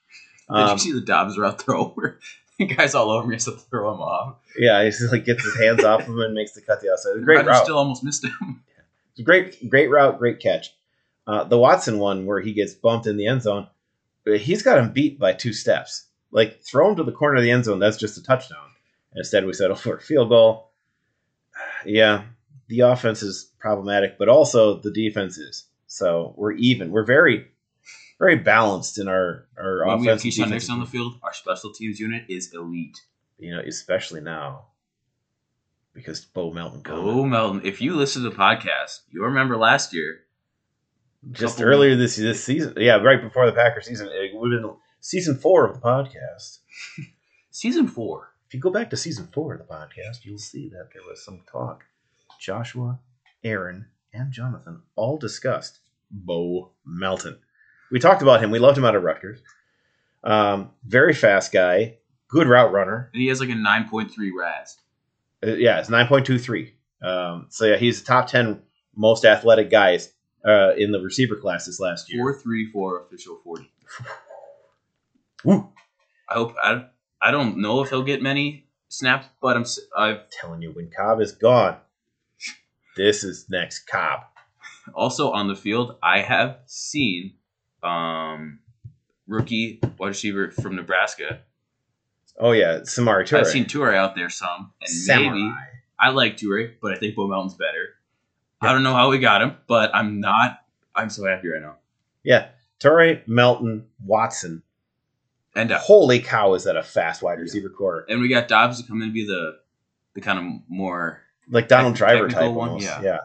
Did 0.49 0.57
Um, 0.57 0.73
you 0.73 0.79
see 0.79 0.93
the 0.93 1.01
Doubs 1.01 1.37
route 1.39 1.61
throw 1.61 1.89
where 1.91 2.19
the 2.59 2.67
guy's 2.67 2.95
all 2.95 3.11
over 3.11 3.27
me 3.27 3.35
has 3.35 3.45
to 3.47 3.53
throw 3.53 3.93
him 3.95 4.01
off? 4.01 4.37
yeah, 4.59 4.83
he 4.85 4.91
just 4.91 5.13
like 5.13 5.25
gets 5.25 5.43
his 5.45 5.57
hands 5.59 5.85
off 5.85 6.03
of 6.03 6.09
him 6.09 6.21
and 6.21 6.35
makes 6.35 6.53
the 6.53 6.61
cut 6.61 6.81
the 6.81 6.91
outside. 6.93 7.23
Great 7.25 7.45
route. 7.47 7.65
still 7.65 7.79
almost 7.79 8.05
missed 8.05 8.25
him. 8.25 8.63
It's 9.13 9.21
a 9.23 9.25
great, 9.25 9.71
great 9.71 9.89
route, 9.89 10.19
great 10.19 10.41
catch. 10.41 10.75
Uh, 11.27 11.43
the 11.45 11.57
Watson 11.57 11.99
one 11.99 12.27
where 12.27 12.39
he 12.41 12.53
gets 12.53 12.75
bumped 12.75 13.07
in 13.07 13.17
the 13.17 13.27
end 13.27 13.41
zone, 13.41 13.67
he's 14.27 14.63
got 14.63 14.77
him 14.77 14.93
beat 14.93 15.19
by 15.19 15.33
two 15.33 15.55
steps. 15.55 16.05
Like 16.31 16.61
throw 16.63 16.91
him 16.91 16.97
to 16.97 17.03
the 17.03 17.13
corner 17.13 17.37
of 17.37 17.43
the 17.43 17.51
end 17.51 17.65
zone, 17.65 17.79
that's 17.79 17.97
just 17.97 18.19
a 18.19 18.23
touchdown. 18.23 18.59
Instead, 19.15 19.47
we 19.47 19.55
settle 19.55 19.75
for 19.85 19.97
a 19.97 20.01
field 20.01 20.29
goal. 20.29 20.71
Yeah, 21.87 22.25
the 22.69 22.81
offense 22.81 23.23
is 23.23 23.51
problematic, 23.59 24.19
but 24.19 24.29
also 24.29 24.79
the 24.81 24.91
defense 24.91 25.39
is. 25.39 25.65
So 25.87 26.35
we're 26.37 26.53
even. 26.53 26.91
We're 26.91 27.05
very, 27.05 27.47
very 28.19 28.37
balanced 28.37 28.99
in 28.99 29.09
our 29.09 29.47
our 29.59 29.87
When 29.87 30.01
we 30.01 30.07
have 30.07 30.19
offense. 30.19 30.39
Keisean 30.39 30.71
on 30.71 30.81
the 30.81 30.87
field, 30.87 31.19
our 31.23 31.33
special 31.33 31.73
teams 31.73 32.01
unit 32.01 32.25
is 32.29 32.53
elite. 32.55 32.99
you 33.39 33.51
know, 33.55 33.61
especially 33.61 34.21
now 34.21 34.67
because 35.93 36.21
Bo 36.25 36.53
Melton. 36.53 36.83
Oh, 36.87 37.25
Melton, 37.25 37.63
if 37.65 37.81
you 37.81 37.95
listen 37.97 38.23
to 38.23 38.31
the 38.31 38.37
podcast, 38.37 39.01
you 39.11 39.25
remember 39.25 39.57
last 39.57 39.93
year. 39.95 40.21
just 41.33 41.61
earlier 41.61 41.97
this 41.97 42.17
this 42.17 42.45
season. 42.45 42.75
Yeah, 42.77 42.97
right 42.97 43.21
before 43.21 43.47
the 43.47 43.53
Packers 43.53 43.87
season. 43.87 44.09
It 44.13 44.33
would 44.35 44.53
have 44.53 44.63
been 44.63 44.77
season 45.01 45.37
four 45.37 45.67
of 45.67 45.75
the 45.75 45.81
podcast. 45.81 46.59
Season 47.51 47.89
four. 47.89 48.35
If 48.47 48.53
you 48.53 48.61
go 48.61 48.71
back 48.71 48.91
to 48.91 48.99
season 48.99 49.31
four 49.33 49.55
of 49.55 49.59
the 49.59 49.65
podcast, 49.73 50.25
you'll 50.25 50.37
see 50.37 50.69
that 50.69 50.91
there 50.93 51.03
was 51.09 51.25
some 51.25 51.41
talk. 51.51 51.85
Joshua, 52.39 53.01
Aaron, 53.43 53.87
and 54.13 54.31
Jonathan 54.31 54.83
all 54.95 55.17
discussed 55.17 55.79
Bo 56.11 56.73
Melton. 56.85 57.39
We 57.91 57.99
talked 58.01 58.23
about 58.23 58.43
him. 58.43 58.51
We 58.51 58.59
loved 58.59 58.79
him 58.79 58.85
out 58.85 58.97
of 58.97 59.03
Rutgers. 59.03 59.41
Um, 60.25 60.71
very 60.85 61.15
fast 61.15 61.53
guy, 61.53 61.99
good 62.29 62.49
route 62.49 62.73
runner. 62.73 63.11
And 63.13 63.23
he 63.23 63.29
has 63.29 63.41
like 63.41 63.51
a 63.51 63.53
9.3 63.53 64.11
RAS. 64.37 64.79
Uh, 65.45 65.53
yeah, 65.53 65.79
it's 65.79 65.89
nine 65.89 66.07
point 66.07 66.27
two 66.27 66.39
three. 66.39 66.75
Um, 67.03 67.47
so 67.51 67.67
yeah, 67.67 67.77
he's 67.77 68.01
the 68.01 68.07
top 68.07 68.27
ten 68.27 68.63
most 68.97 69.25
athletic 69.25 69.71
guys 69.71 70.13
uh, 70.45 70.73
in 70.77 70.93
the 70.93 71.01
receiver 71.01 71.37
class 71.37 71.67
this 71.67 71.79
last 71.79 72.11
year. 72.11 72.23
434 72.23 73.03
official 73.03 73.39
40. 73.45 73.71
Woo. 75.45 75.71
I 76.29 76.35
hope. 76.35 76.55
I, 76.63 76.87
I 77.21 77.31
don't 77.31 77.59
know 77.59 77.83
if 77.83 77.91
he'll 77.91 78.03
get 78.03 78.23
many 78.23 78.67
snaps, 78.89 79.27
but 79.41 79.57
I'm. 79.57 79.67
I've 79.97 80.29
telling 80.31 80.63
you, 80.63 80.73
when 80.73 80.91
Cobb 80.91 81.21
is 81.21 81.33
gone, 81.33 81.77
this 82.97 83.23
is 83.23 83.47
next 83.51 83.81
Cobb. 83.87 84.21
also 84.95 85.31
on 85.31 85.49
the 85.49 85.55
field. 85.55 85.97
I 86.03 86.21
have 86.23 86.61
seen 86.67 87.35
um, 87.83 88.59
rookie 89.27 89.81
wide 89.99 90.09
receiver 90.09 90.51
from 90.51 90.77
Nebraska. 90.77 91.41
Oh 92.39 92.53
yeah, 92.53 92.81
Samori 92.81 93.27
Toure. 93.27 93.41
I've 93.41 93.47
seen 93.47 93.65
Toure 93.65 93.95
out 93.95 94.15
there 94.15 94.29
some, 94.31 94.73
and 94.81 94.91
Samori. 94.91 95.33
maybe 95.33 95.55
I 95.99 96.11
like 96.11 96.37
Toure, 96.37 96.73
but 96.83 96.93
I 96.93 96.97
think 96.97 97.15
Bo 97.17 97.27
Melton's 97.27 97.55
better. 97.55 97.95
I 98.61 98.73
don't 98.73 98.83
know 98.83 98.95
how 98.95 99.11
we 99.11 99.19
got 99.19 99.43
him, 99.43 99.57
but 99.67 99.95
I'm 99.95 100.21
not. 100.21 100.63
I'm 100.95 101.11
so 101.11 101.25
happy 101.27 101.49
right 101.49 101.63
now. 101.63 101.77
Yeah, 102.23 102.49
Toure, 102.81 103.27
Melton, 103.27 103.87
Watson. 104.05 104.63
And 105.55 105.73
uh, 105.73 105.79
Holy 105.79 106.21
cow, 106.21 106.53
is 106.53 106.65
that 106.65 106.77
a 106.77 106.83
fast 106.83 107.23
wide 107.23 107.39
receiver 107.39 107.71
corps? 107.71 108.05
and 108.11 108.21
we 108.21 108.29
got 108.29 108.47
Doubs 108.49 108.81
to 108.83 108.87
come 108.87 108.99
in 108.99 109.05
and 109.05 109.15
be 109.15 109.25
the 109.27 109.59
the 110.13 110.21
kind 110.21 110.39
of 110.39 110.61
more 110.69 111.23
Like 111.49 111.69
Donald 111.69 111.95
Driver 111.95 112.29
type 112.29 112.53
one, 112.53 112.69
almost. 112.71 112.85
yeah. 112.85 113.01
yeah. 113.03 113.19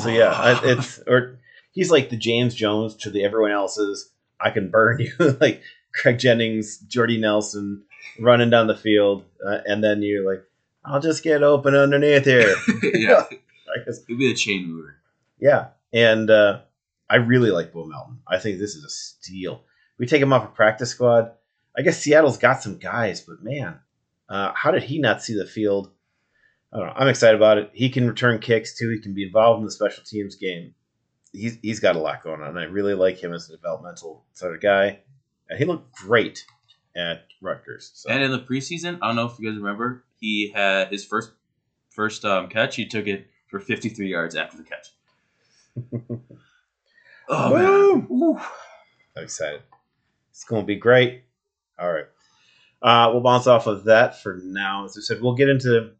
So 0.00 0.08
yeah, 0.08 0.60
it's 0.62 0.98
or 1.08 1.40
he's 1.72 1.90
like 1.90 2.10
the 2.10 2.16
James 2.16 2.54
Jones 2.54 2.94
to 2.96 3.10
the 3.10 3.24
everyone 3.24 3.52
else's. 3.52 4.10
I 4.40 4.50
can 4.50 4.70
burn 4.70 5.00
you 5.00 5.12
like 5.40 5.62
Greg 6.02 6.18
Jennings, 6.18 6.78
Jordy 6.78 7.18
Nelson 7.18 7.82
running 8.18 8.50
down 8.50 8.66
the 8.66 8.76
field, 8.76 9.24
uh, 9.46 9.58
and 9.66 9.82
then 9.84 10.02
you're 10.02 10.28
like, 10.30 10.44
I'll 10.84 11.00
just 11.00 11.22
get 11.22 11.42
open 11.42 11.74
underneath 11.74 12.24
here. 12.24 12.54
yeah, 12.82 13.24
I 13.30 13.84
guess- 13.84 14.04
he'd 14.06 14.18
be 14.18 14.28
the 14.28 14.34
chain 14.34 14.66
mover. 14.66 14.96
yeah, 15.38 15.68
and 15.92 16.30
uh, 16.30 16.60
I 17.08 17.16
really 17.16 17.50
like 17.50 17.72
Bo 17.72 17.84
Melton. 17.84 18.20
I 18.26 18.38
think 18.38 18.58
this 18.58 18.74
is 18.74 18.84
a 18.84 18.88
steal. 18.88 19.62
We 19.98 20.06
take 20.06 20.22
him 20.22 20.32
off 20.32 20.44
a 20.44 20.48
practice 20.48 20.90
squad. 20.90 21.32
I 21.76 21.82
guess 21.82 22.00
Seattle's 22.00 22.38
got 22.38 22.62
some 22.62 22.78
guys, 22.78 23.20
but 23.20 23.42
man, 23.44 23.78
uh, 24.28 24.52
how 24.54 24.70
did 24.70 24.82
he 24.84 24.98
not 24.98 25.22
see 25.22 25.36
the 25.36 25.46
field? 25.46 25.90
I 26.72 26.78
don't 26.78 26.86
know. 26.86 26.92
I'm 26.96 27.08
excited 27.08 27.36
about 27.36 27.58
it. 27.58 27.70
He 27.74 27.90
can 27.90 28.08
return 28.08 28.38
kicks 28.38 28.76
too. 28.78 28.88
He 28.90 29.00
can 29.00 29.12
be 29.12 29.24
involved 29.24 29.60
in 29.60 29.66
the 29.66 29.70
special 29.72 30.02
teams 30.04 30.36
game. 30.36 30.74
He's 31.32 31.58
he's 31.62 31.80
got 31.80 31.96
a 31.96 32.00
lot 32.00 32.22
going 32.22 32.40
on. 32.40 32.58
I 32.58 32.64
really 32.64 32.94
like 32.94 33.22
him 33.22 33.32
as 33.32 33.48
a 33.48 33.52
developmental 33.52 34.24
sort 34.32 34.54
of 34.54 34.60
guy. 34.60 35.00
And 35.48 35.58
he 35.58 35.64
looked 35.64 35.94
great 35.94 36.44
at 36.96 37.26
Rutgers. 37.40 37.90
So. 37.94 38.10
And 38.10 38.22
in 38.22 38.30
the 38.30 38.40
preseason, 38.40 38.98
I 39.02 39.08
don't 39.08 39.16
know 39.16 39.26
if 39.26 39.38
you 39.38 39.48
guys 39.48 39.58
remember, 39.58 40.04
he 40.18 40.52
had 40.54 40.88
his 40.88 41.04
first 41.04 41.32
first 41.90 42.24
um, 42.24 42.48
catch. 42.48 42.76
He 42.76 42.86
took 42.86 43.06
it 43.06 43.28
for 43.48 43.60
53 43.60 44.08
yards 44.08 44.36
after 44.36 44.56
the 44.56 44.64
catch. 44.64 44.88
oh 47.28 47.54
man, 47.54 48.06
Ooh. 48.10 48.38
I'm 49.16 49.24
excited. 49.24 49.62
It's 50.30 50.44
going 50.44 50.62
to 50.62 50.66
be 50.66 50.76
great. 50.76 51.24
All 51.78 51.92
right. 51.92 52.06
Uh, 52.82 53.10
we'll 53.12 53.22
bounce 53.22 53.46
off 53.46 53.66
of 53.66 53.84
that 53.84 54.22
for 54.22 54.40
now. 54.42 54.84
As 54.84 54.96
I 54.96 55.00
said, 55.02 55.20
we'll 55.20 55.34
get 55.34 55.48
into 55.48 55.92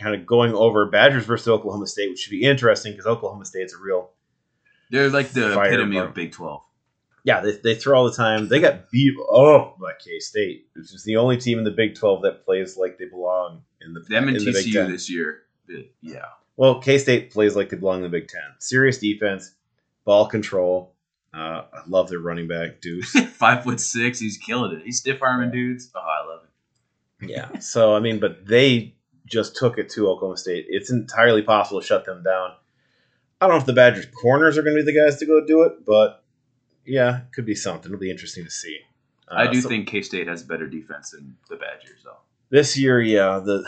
kind 0.00 0.14
of 0.14 0.26
going 0.26 0.54
over 0.54 0.86
Badgers 0.86 1.26
versus 1.26 1.48
Oklahoma 1.48 1.86
State, 1.86 2.10
which 2.10 2.20
should 2.20 2.30
be 2.30 2.44
interesting 2.44 2.92
because 2.92 3.06
Oklahoma 3.06 3.44
State's 3.44 3.74
a 3.74 3.78
real 3.78 4.10
they're 4.92 5.08
like 5.10 5.30
the 5.30 5.52
Fire 5.54 5.66
epitome 5.66 5.96
of 5.96 6.14
Big 6.14 6.30
12. 6.30 6.62
yeah. 7.24 7.40
They, 7.40 7.52
they 7.52 7.74
throw 7.74 7.98
all 7.98 8.04
the 8.08 8.16
time. 8.16 8.46
They 8.48 8.60
got 8.60 8.90
beat 8.90 9.14
up 9.34 9.78
by 9.80 9.92
K 9.98 10.20
State, 10.20 10.68
which 10.74 10.92
is 10.94 11.02
the 11.04 11.16
only 11.16 11.38
team 11.38 11.58
in 11.58 11.64
the 11.64 11.70
Big 11.72 11.96
Twelve 11.96 12.22
that 12.22 12.44
plays 12.44 12.76
like 12.76 12.98
they 12.98 13.06
belong 13.06 13.62
in 13.80 13.94
the 13.94 14.00
Them 14.00 14.28
and 14.28 14.36
in 14.36 14.44
the 14.44 14.52
Big 14.52 14.66
TCU 14.66 14.72
Ten. 14.74 14.92
this 14.92 15.10
year, 15.10 15.42
yeah. 16.00 16.26
Well, 16.56 16.80
K 16.80 16.98
State 16.98 17.32
plays 17.32 17.56
like 17.56 17.70
they 17.70 17.76
belong 17.76 17.96
in 17.96 18.02
the 18.02 18.08
Big 18.10 18.28
Ten. 18.28 18.42
Serious 18.58 18.98
defense, 18.98 19.52
ball 20.04 20.26
control. 20.26 20.94
Uh, 21.34 21.64
I 21.72 21.82
love 21.88 22.10
their 22.10 22.18
running 22.18 22.46
back, 22.46 22.82
Deuce. 22.82 23.10
Five 23.32 23.64
foot 23.64 23.80
six, 23.80 24.20
he's 24.20 24.36
killing 24.36 24.76
it. 24.76 24.82
He's 24.84 24.98
stiff 24.98 25.22
arming 25.22 25.50
dudes. 25.50 25.90
Oh, 25.94 26.00
I 26.00 26.28
love 26.28 26.40
it. 26.44 27.30
Yeah. 27.30 27.58
So 27.60 27.96
I 27.96 28.00
mean, 28.00 28.20
but 28.20 28.44
they 28.46 28.94
just 29.24 29.56
took 29.56 29.78
it 29.78 29.88
to 29.90 30.08
Oklahoma 30.10 30.36
State. 30.36 30.66
It's 30.68 30.90
entirely 30.90 31.40
possible 31.40 31.80
to 31.80 31.86
shut 31.86 32.04
them 32.04 32.22
down. 32.22 32.50
I 33.42 33.46
don't 33.46 33.56
know 33.56 33.60
if 33.60 33.66
the 33.66 33.72
Badgers 33.72 34.06
corners 34.06 34.56
are 34.56 34.62
going 34.62 34.76
to 34.76 34.82
be 34.84 34.92
the 34.92 34.96
guys 34.96 35.16
to 35.18 35.26
go 35.26 35.44
do 35.44 35.62
it, 35.62 35.84
but 35.84 36.22
yeah, 36.86 37.18
it 37.22 37.32
could 37.34 37.44
be 37.44 37.56
something. 37.56 37.90
It'll 37.90 38.00
be 38.00 38.10
interesting 38.10 38.44
to 38.44 38.50
see. 38.50 38.78
I 39.28 39.46
Uh, 39.46 39.50
do 39.50 39.60
so 39.60 39.68
think 39.68 39.88
K 39.88 40.00
State 40.02 40.28
has 40.28 40.42
a 40.42 40.46
better 40.46 40.68
defense 40.68 41.10
than 41.10 41.36
the 41.48 41.56
Badgers, 41.56 42.02
though. 42.04 42.18
this 42.50 42.78
year, 42.78 43.00
yeah, 43.00 43.40
the 43.44 43.64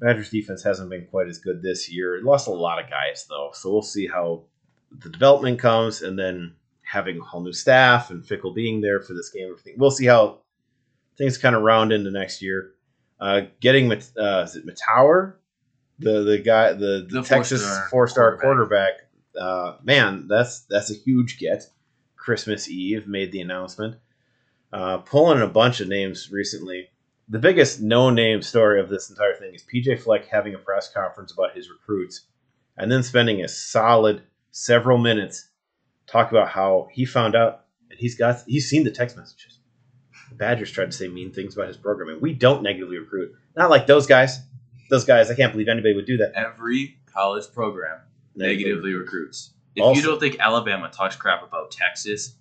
Badgers 0.00 0.30
defense 0.30 0.62
hasn't 0.62 0.88
been 0.88 1.04
quite 1.06 1.28
as 1.28 1.38
good 1.38 1.60
this 1.62 1.90
year. 1.92 2.16
It 2.16 2.24
lost 2.24 2.48
a 2.48 2.50
lot 2.52 2.82
of 2.82 2.88
guys 2.88 3.26
though, 3.28 3.50
so 3.52 3.70
we'll 3.70 3.82
see 3.82 4.06
how 4.06 4.44
the 5.02 5.10
development 5.10 5.58
comes, 5.58 6.00
and 6.02 6.18
then 6.18 6.54
having 6.82 7.18
a 7.20 7.22
whole 7.22 7.42
new 7.42 7.52
staff 7.52 8.10
and 8.10 8.24
Fickell 8.24 8.54
being 8.54 8.80
there 8.80 9.00
for 9.00 9.12
this 9.14 9.28
game, 9.30 9.48
everything. 9.50 9.74
We'll 9.76 9.90
see 9.90 10.06
how 10.06 10.38
things 11.18 11.36
kind 11.38 11.54
of 11.54 11.62
round 11.62 11.92
into 11.92 12.10
next 12.10 12.40
year. 12.40 12.72
Uh, 13.20 13.42
getting 13.60 13.92
uh, 13.92 13.94
is 14.46 14.56
it 14.56 14.64
Matower, 14.66 15.34
the 15.98 16.22
the 16.22 16.38
guy, 16.38 16.72
the, 16.72 17.06
the, 17.08 17.20
The 17.20 17.22
Texas 17.22 17.60
four-star 17.62 17.88
four 17.90 18.08
star 18.08 18.36
quarterback. 18.38 18.40
quarterback. 18.40 19.09
Uh, 19.38 19.76
man, 19.82 20.26
that's 20.28 20.60
that's 20.68 20.90
a 20.90 20.94
huge 20.94 21.38
get. 21.38 21.64
Christmas 22.16 22.68
Eve 22.68 23.06
made 23.06 23.32
the 23.32 23.40
announcement. 23.40 23.96
Uh, 24.72 24.98
pulling 24.98 25.42
a 25.42 25.46
bunch 25.46 25.80
of 25.80 25.88
names 25.88 26.30
recently. 26.30 26.88
The 27.28 27.38
biggest 27.38 27.80
no 27.80 28.10
name 28.10 28.42
story 28.42 28.80
of 28.80 28.88
this 28.88 29.08
entire 29.08 29.34
thing 29.34 29.54
is 29.54 29.64
PJ 29.64 30.00
Fleck 30.00 30.26
having 30.26 30.54
a 30.54 30.58
press 30.58 30.92
conference 30.92 31.32
about 31.32 31.54
his 31.54 31.70
recruits 31.70 32.22
and 32.76 32.90
then 32.90 33.02
spending 33.02 33.42
a 33.42 33.48
solid 33.48 34.22
several 34.50 34.98
minutes 34.98 35.48
talk 36.06 36.30
about 36.30 36.48
how 36.48 36.88
he 36.92 37.04
found 37.04 37.36
out 37.36 37.66
and 37.90 37.98
he's 37.98 38.16
got 38.16 38.42
he's 38.46 38.68
seen 38.68 38.84
the 38.84 38.90
text 38.90 39.16
messages. 39.16 39.58
The 40.28 40.34
Badgers 40.36 40.70
tried 40.70 40.86
to 40.86 40.96
say 40.96 41.08
mean 41.08 41.32
things 41.32 41.56
about 41.56 41.68
his 41.68 41.76
programming. 41.76 42.20
We 42.20 42.32
don't 42.32 42.62
negatively 42.62 42.98
recruit. 42.98 43.32
Not 43.56 43.70
like 43.70 43.86
those 43.86 44.06
guys. 44.06 44.40
Those 44.88 45.04
guys, 45.04 45.30
I 45.30 45.34
can't 45.34 45.52
believe 45.52 45.68
anybody 45.68 45.94
would 45.94 46.06
do 46.06 46.16
that. 46.18 46.32
Every 46.34 46.98
college 47.06 47.44
program 47.52 47.98
negatively 48.40 48.94
recruits. 48.94 49.50
If 49.76 49.82
Also- 49.82 50.00
you 50.00 50.06
don't 50.06 50.18
think 50.20 50.36
Alabama 50.40 50.90
talks 50.92 51.16
crap 51.16 51.42
about 51.46 51.70
Texas, 51.70 52.34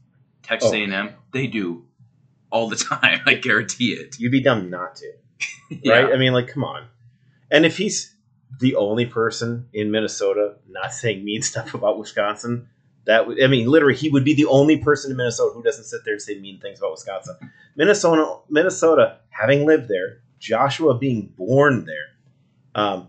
Texas 0.44 0.72
Oh. 0.72 0.76
A&M, 0.76 1.14
they 1.32 1.48
do 1.48 1.86
all 2.52 2.68
the 2.70 2.76
time. 2.92 3.20
I 3.26 3.36
guarantee 3.36 3.94
it. 3.94 4.20
You'd 4.20 4.32
be 4.32 4.42
dumb 4.42 4.70
not 4.70 4.96
to. 4.98 5.12
Yeah. 5.84 5.94
right? 6.00 6.14
I 6.14 6.18
mean, 6.18 6.34
like, 6.34 6.48
come 6.48 6.64
on. 6.64 6.86
And 7.52 7.64
if 7.66 7.78
he's 7.78 8.16
the 8.60 8.76
only 8.76 9.06
person 9.06 9.68
in 9.72 9.92
Minnesota 9.92 10.56
not 10.68 10.92
saying 10.94 11.24
mean 11.24 11.42
stuff 11.52 11.76
about 11.76 12.00
Wisconsin, 12.00 12.68
that 13.06 13.28
would, 13.28 13.42
I 13.42 13.46
mean, 13.48 13.68
literally, 13.68 13.96
he 13.96 14.10
would 14.10 14.26
be 14.26 14.34
the 14.34 14.46
only 14.48 14.78
person 14.78 15.12
in 15.12 15.18
Minnesota 15.18 15.54
who 15.54 15.62
doesn't 15.62 15.84
sit 15.86 16.04
there 16.06 16.16
and 16.16 16.22
say 16.22 16.40
mean 16.40 16.60
things 16.60 16.80
about 16.80 16.92
Wisconsin. 16.92 17.36
Minnesota, 17.76 18.38
Minnesota, 18.50 19.18
having 19.30 19.66
lived 19.68 19.88
there, 19.88 20.22
Joshua 20.40 20.98
being 20.98 21.32
born 21.38 21.86
there, 21.86 22.16
um, 22.76 23.08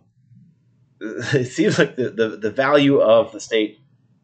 it 1.35 1.47
seems 1.47 1.79
like 1.79 1.97
the, 1.97 2.11
the, 2.11 2.29
the 2.37 2.51
value 2.51 3.01
of 3.01 3.33
the 3.33 3.41
state, 3.41 3.81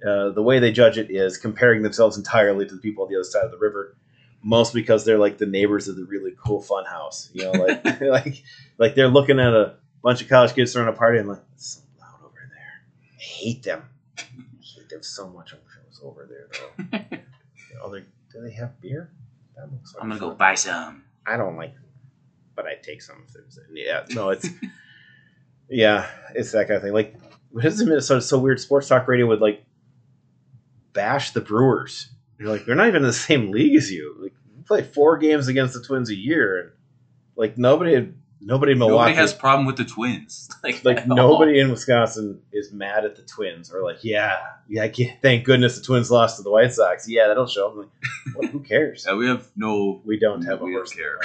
uh, 0.06 0.30
the 0.30 0.42
way 0.42 0.58
they 0.58 0.72
judge 0.72 0.98
it 0.98 1.10
is 1.10 1.36
comparing 1.36 1.82
themselves 1.82 2.16
entirely 2.16 2.66
to 2.66 2.74
the 2.74 2.80
people 2.80 3.04
on 3.04 3.10
the 3.10 3.16
other 3.16 3.24
side 3.24 3.44
of 3.44 3.50
the 3.50 3.58
river 3.58 3.96
mostly 4.46 4.80
because 4.80 5.04
they're 5.04 5.18
like 5.18 5.38
the 5.38 5.46
neighbors 5.46 5.88
of 5.88 5.96
the 5.96 6.04
really 6.04 6.32
cool 6.42 6.62
fun 6.62 6.84
house. 6.84 7.28
You 7.32 7.44
know, 7.44 7.52
like 7.52 7.84
like 8.00 8.42
like 8.78 8.94
they're 8.94 9.08
looking 9.08 9.40
at 9.40 9.52
a 9.52 9.74
bunch 10.02 10.22
of 10.22 10.28
college 10.28 10.54
kids 10.54 10.72
throwing 10.72 10.88
a 10.88 10.92
party 10.92 11.18
and 11.18 11.28
like 11.28 11.42
it's 11.54 11.74
so 11.74 11.80
loud 12.00 12.20
over 12.24 12.48
there. 12.50 12.82
I 13.12 13.22
hate 13.22 13.62
them. 13.62 13.82
I 14.18 14.22
hate 14.62 14.88
them 14.88 15.02
so 15.02 15.28
much. 15.28 15.52
I 15.52 15.56
wish 15.56 15.74
I 15.76 15.88
was 15.88 16.00
over 16.02 16.28
there 16.28 16.48
though. 16.52 17.18
oh, 17.82 17.92
they 17.92 18.00
do 18.32 18.42
they 18.42 18.52
have 18.52 18.80
beer? 18.80 19.10
That 19.56 19.72
looks 19.72 19.94
like 19.94 20.02
I'm 20.02 20.08
gonna 20.08 20.20
go 20.20 20.30
buy 20.30 20.54
some. 20.54 21.04
I 21.26 21.36
don't 21.36 21.56
like, 21.56 21.74
but 22.54 22.66
I'd 22.66 22.82
take 22.82 23.02
some 23.02 23.24
if 23.26 23.32
there 23.32 23.42
was. 23.44 23.58
Any. 23.70 23.84
Yeah, 23.84 24.04
no, 24.10 24.30
it's 24.30 24.48
yeah, 25.68 26.06
it's 26.34 26.52
that 26.52 26.66
kind 26.68 26.76
of 26.76 26.82
thing. 26.82 26.92
Like, 26.92 27.14
what 27.50 27.64
is 27.64 27.80
in 27.80 27.88
Minnesota? 27.88 28.18
It's 28.18 28.26
so 28.28 28.38
weird. 28.38 28.60
Sports 28.60 28.88
talk 28.88 29.06
radio 29.08 29.26
would 29.26 29.40
like 29.40 29.64
bash 30.92 31.32
the 31.32 31.40
Brewers. 31.40 32.10
You're 32.38 32.48
like, 32.50 32.66
they're 32.66 32.74
not 32.74 32.88
even 32.88 33.02
in 33.02 33.08
the 33.08 33.12
same 33.12 33.50
league 33.50 33.76
as 33.76 33.90
you. 33.90 34.14
Like, 34.20 34.34
you 34.56 34.62
play 34.62 34.82
four 34.82 35.16
games 35.18 35.48
against 35.48 35.74
the 35.74 35.82
Twins 35.82 36.10
a 36.10 36.14
year, 36.14 36.60
and 36.60 36.70
like 37.34 37.56
nobody, 37.56 38.12
nobody 38.40 38.72
in 38.72 38.78
Milwaukee 38.78 38.98
Nobody 39.12 39.16
has 39.16 39.32
problem 39.32 39.66
with 39.66 39.76
the 39.76 39.84
Twins. 39.84 40.48
Like, 40.62 40.84
like 40.84 40.96
at 40.98 41.10
all. 41.10 41.16
nobody 41.16 41.60
in 41.60 41.70
Wisconsin 41.70 42.40
is 42.52 42.72
mad 42.72 43.04
at 43.04 43.14
the 43.14 43.22
Twins 43.22 43.72
or 43.72 43.84
like, 43.84 43.98
yeah, 44.02 44.36
yeah, 44.68 44.82
I 44.82 44.88
can't- 44.88 45.22
thank 45.22 45.44
goodness 45.44 45.78
the 45.78 45.84
Twins 45.84 46.10
lost 46.10 46.38
to 46.38 46.42
the 46.42 46.50
White 46.50 46.72
Sox. 46.72 47.08
Yeah, 47.08 47.28
that'll 47.28 47.46
show. 47.46 47.70
I'm 47.70 47.78
like, 47.78 47.88
well, 48.34 48.48
who 48.48 48.60
cares? 48.60 49.04
Yeah, 49.08 49.14
we 49.14 49.28
have 49.28 49.48
no. 49.54 50.02
We 50.04 50.18
don't 50.18 50.42
have 50.42 50.60
a 50.60 50.64
we 50.64 50.72
don't 50.72 50.80
horse. 50.80 50.92
care. 50.92 51.18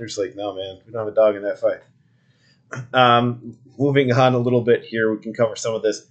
We're 0.00 0.06
just 0.06 0.18
like, 0.18 0.34
no, 0.34 0.52
man, 0.52 0.78
we 0.84 0.92
don't 0.92 0.98
have 1.06 1.12
a 1.12 1.14
dog 1.14 1.36
in 1.36 1.42
that 1.42 1.60
fight. 1.60 1.80
Um, 2.92 3.56
moving 3.78 4.12
on 4.12 4.34
a 4.34 4.38
little 4.38 4.60
bit 4.60 4.84
here, 4.84 5.14
we 5.14 5.22
can 5.22 5.32
cover 5.32 5.56
some 5.56 5.74
of 5.74 5.82
this. 5.82 6.06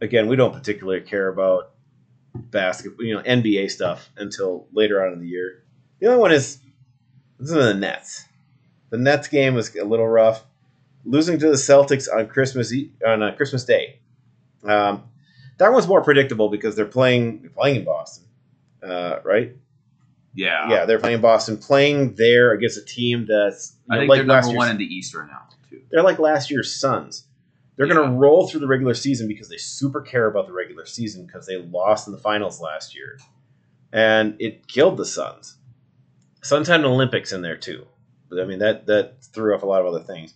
Again, 0.00 0.26
we 0.26 0.36
don't 0.36 0.52
particularly 0.52 1.00
care 1.00 1.28
about 1.28 1.70
basketball, 2.34 3.04
you 3.04 3.14
know, 3.14 3.22
NBA 3.22 3.70
stuff 3.70 4.10
until 4.16 4.66
later 4.72 5.04
on 5.04 5.12
in 5.12 5.20
the 5.20 5.28
year. 5.28 5.62
The 6.00 6.08
other 6.08 6.18
one 6.18 6.32
is 6.32 6.58
this 7.38 7.50
is 7.50 7.54
the 7.54 7.74
Nets. 7.74 8.24
The 8.90 8.98
Nets 8.98 9.28
game 9.28 9.54
was 9.54 9.74
a 9.76 9.84
little 9.84 10.08
rough, 10.08 10.44
losing 11.04 11.38
to 11.38 11.48
the 11.48 11.54
Celtics 11.54 12.08
on 12.12 12.26
Christmas 12.26 12.72
on 13.06 13.22
uh, 13.22 13.34
Christmas 13.36 13.64
Day. 13.64 14.00
Um, 14.64 15.04
that 15.58 15.72
one's 15.72 15.86
more 15.86 16.02
predictable 16.02 16.48
because 16.48 16.74
they're 16.74 16.84
playing 16.84 17.42
they're 17.42 17.50
playing 17.50 17.76
in 17.76 17.84
Boston, 17.84 18.24
uh, 18.82 19.20
right? 19.24 19.56
Yeah. 20.34 20.70
yeah, 20.70 20.84
they're 20.86 20.98
playing 20.98 21.20
Boston, 21.20 21.58
playing 21.58 22.14
there 22.14 22.52
against 22.52 22.78
a 22.78 22.84
team 22.84 23.26
that's 23.26 23.74
I 23.90 23.94
know, 23.94 24.00
think 24.00 24.08
like 24.08 24.18
they're 24.18 24.26
number 24.26 24.46
year's, 24.48 24.56
one 24.56 24.70
in 24.70 24.78
the 24.78 24.84
East 24.84 25.14
right 25.14 25.28
now. 25.28 25.42
They're 25.92 26.02
like 26.02 26.18
last 26.18 26.50
year's 26.50 26.74
Suns. 26.74 27.26
They're 27.76 27.86
Yeah. 27.86 27.94
going 27.94 28.10
to 28.10 28.16
roll 28.16 28.48
through 28.48 28.60
the 28.60 28.66
regular 28.66 28.94
season 28.94 29.28
because 29.28 29.48
they 29.48 29.56
super 29.58 30.00
care 30.00 30.26
about 30.26 30.46
the 30.46 30.52
regular 30.52 30.84
season 30.86 31.26
because 31.26 31.46
they 31.46 31.56
lost 31.58 32.06
in 32.08 32.12
the 32.12 32.18
finals 32.18 32.60
last 32.60 32.94
year, 32.94 33.18
and 33.92 34.36
it 34.40 34.66
killed 34.66 34.96
the 34.96 35.06
Suns. 35.06 35.56
Suns 36.42 36.68
had 36.68 36.80
an 36.80 36.86
Olympics 36.86 37.32
in 37.32 37.42
there 37.42 37.56
too, 37.56 37.86
but 38.28 38.40
I 38.40 38.44
mean 38.44 38.58
that 38.58 38.86
that 38.86 39.22
threw 39.22 39.54
off 39.54 39.62
a 39.62 39.66
lot 39.66 39.80
of 39.80 39.86
other 39.86 40.02
things. 40.04 40.34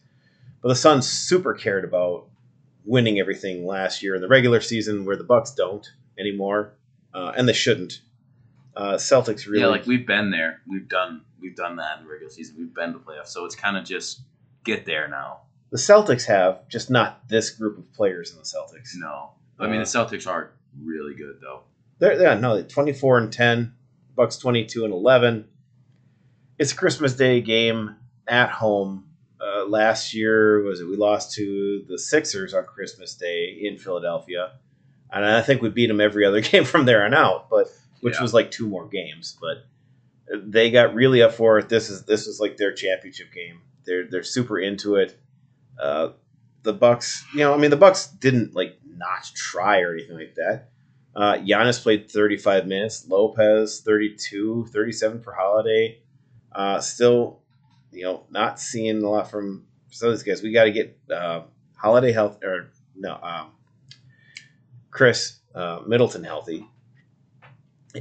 But 0.62 0.69
the 0.69 0.75
Suns 0.77 1.07
super 1.09 1.53
cared 1.55 1.85
about 1.85 2.29
winning 2.85 3.19
everything 3.19 3.66
last 3.66 4.03
year 4.03 4.14
in 4.14 4.21
the 4.21 4.29
regular 4.29 4.61
season, 4.61 5.05
where 5.05 5.16
the 5.16 5.25
Bucks 5.25 5.51
don't 5.53 5.87
anymore. 6.19 6.73
uh, 7.14 7.33
and 7.35 7.49
they 7.49 7.53
shouldn't. 7.55 8.01
Uh, 8.77 8.92
Celtics 8.95 9.47
really 9.47 9.61
Yeah, 9.61 9.69
like 9.69 9.87
we've 9.87 10.07
been 10.07 10.31
there. 10.31 10.61
We've 10.66 10.87
done 10.88 11.23
we've 11.40 11.57
done 11.57 11.77
that 11.77 11.99
in 11.99 12.05
the 12.05 12.11
regular 12.11 12.31
season. 12.31 12.57
We've 12.59 12.75
been 12.75 12.92
to 12.92 12.99
playoffs, 12.99 13.29
so 13.29 13.47
it's 13.47 13.55
kind 13.57 13.77
of 13.79 13.85
just 13.85 14.21
get 14.64 14.85
there 14.85 15.09
now. 15.09 15.40
The 15.71 15.77
Celtics 15.79 16.25
have 16.27 16.69
just 16.69 16.91
not 16.91 17.29
this 17.29 17.51
group 17.51 17.79
of 17.79 17.93
players 17.93 18.31
in 18.33 18.37
the 18.39 18.45
Celtics. 18.45 18.91
No, 18.97 19.31
I 19.59 19.67
mean 19.67 19.77
Uh, 19.81 19.85
the 19.85 19.91
Celtics 19.91 20.27
are 20.27 20.53
really 20.83 21.15
good 21.15 21.39
though. 21.41 21.63
They're, 21.99 22.17
they're 22.19 22.39
no 22.39 22.63
twenty 22.63 22.93
four 22.93 23.19
and 23.19 23.33
ten, 23.33 23.75
Bucks 24.15 24.37
twenty 24.37 24.65
two 24.65 24.85
and 24.85 24.93
eleven. 24.93 25.49
It's 26.59 26.73
a 26.73 26.77
Christmas 26.77 27.15
Day 27.15 27.41
game 27.41 27.97
at 28.27 28.51
home. 28.51 29.05
Uh, 29.41 29.67
last 29.67 30.15
year 30.15 30.63
was 30.63 30.81
it 30.81 30.87
we 30.87 30.97
lost 30.97 31.35
to 31.35 31.85
the 31.89 31.99
Sixers 31.99 32.55
on 32.55 32.65
Christmas 32.65 33.15
Day 33.15 33.59
in 33.63 33.77
Philadelphia, 33.79 34.53
and 35.13 35.25
I 35.25 35.43
think 35.43 35.63
we 35.63 35.69
beat 35.69 35.87
them 35.89 36.01
every 36.01 36.25
other 36.25 36.41
game 36.53 36.65
from 36.65 36.85
there 36.87 37.05
on 37.05 37.15
out. 37.15 37.49
But 37.51 37.69
which 38.01 38.15
Yeah. 38.17 38.23
was 38.23 38.33
like 38.35 38.51
two 38.51 38.67
more 38.67 38.87
games. 38.87 39.37
But 39.41 39.65
they 40.45 40.71
got 40.71 40.95
really 40.95 41.23
up 41.23 41.33
for 41.33 41.59
it. 41.59 41.69
This 41.69 41.89
is 41.91 42.05
this 42.05 42.27
was 42.27 42.41
like 42.41 42.57
their 42.57 42.73
championship 42.73 43.33
game. 43.33 43.61
They're 43.85 44.07
they're 44.09 44.23
super 44.23 44.59
into 44.59 44.97
it. 44.97 45.19
Uh, 45.81 46.11
the 46.62 46.73
Bucks, 46.73 47.25
you 47.33 47.41
know, 47.41 47.55
I 47.55 47.57
mean, 47.57 47.71
the 47.71 47.77
Bucks 47.77 48.09
didn't 48.09 48.55
like 48.55 48.79
not 48.85 49.31
try 49.35 49.81
or 49.81 49.93
anything 49.93 50.17
like 50.17 50.35
that. 50.35 50.69
Uh, 51.15 51.35
Giannis 51.35 51.83
played 51.83 52.11
35 52.11 52.67
minutes. 52.67 53.07
Lopez 53.09 53.81
32, 53.81 54.67
37 54.67 55.23
for 55.23 55.33
Holiday. 55.33 56.01
Uh, 56.53 56.81
still, 56.81 57.41
you 57.91 58.03
know, 58.03 58.25
not 58.31 58.61
seeing 58.61 59.03
a 59.03 59.09
lot 59.09 59.31
from 59.31 59.67
some 59.91 60.11
of 60.11 60.15
these 60.15 60.23
guys. 60.23 60.43
We 60.43 60.53
got 60.53 60.65
to 60.65 60.73
get 60.73 60.99
uh, 61.11 61.43
Holiday 61.75 62.12
health 62.12 62.43
or 62.43 62.71
no, 62.95 63.19
um, 63.23 63.53
Chris 64.91 65.39
uh, 65.55 65.81
Middleton 65.87 66.25
healthy, 66.25 66.67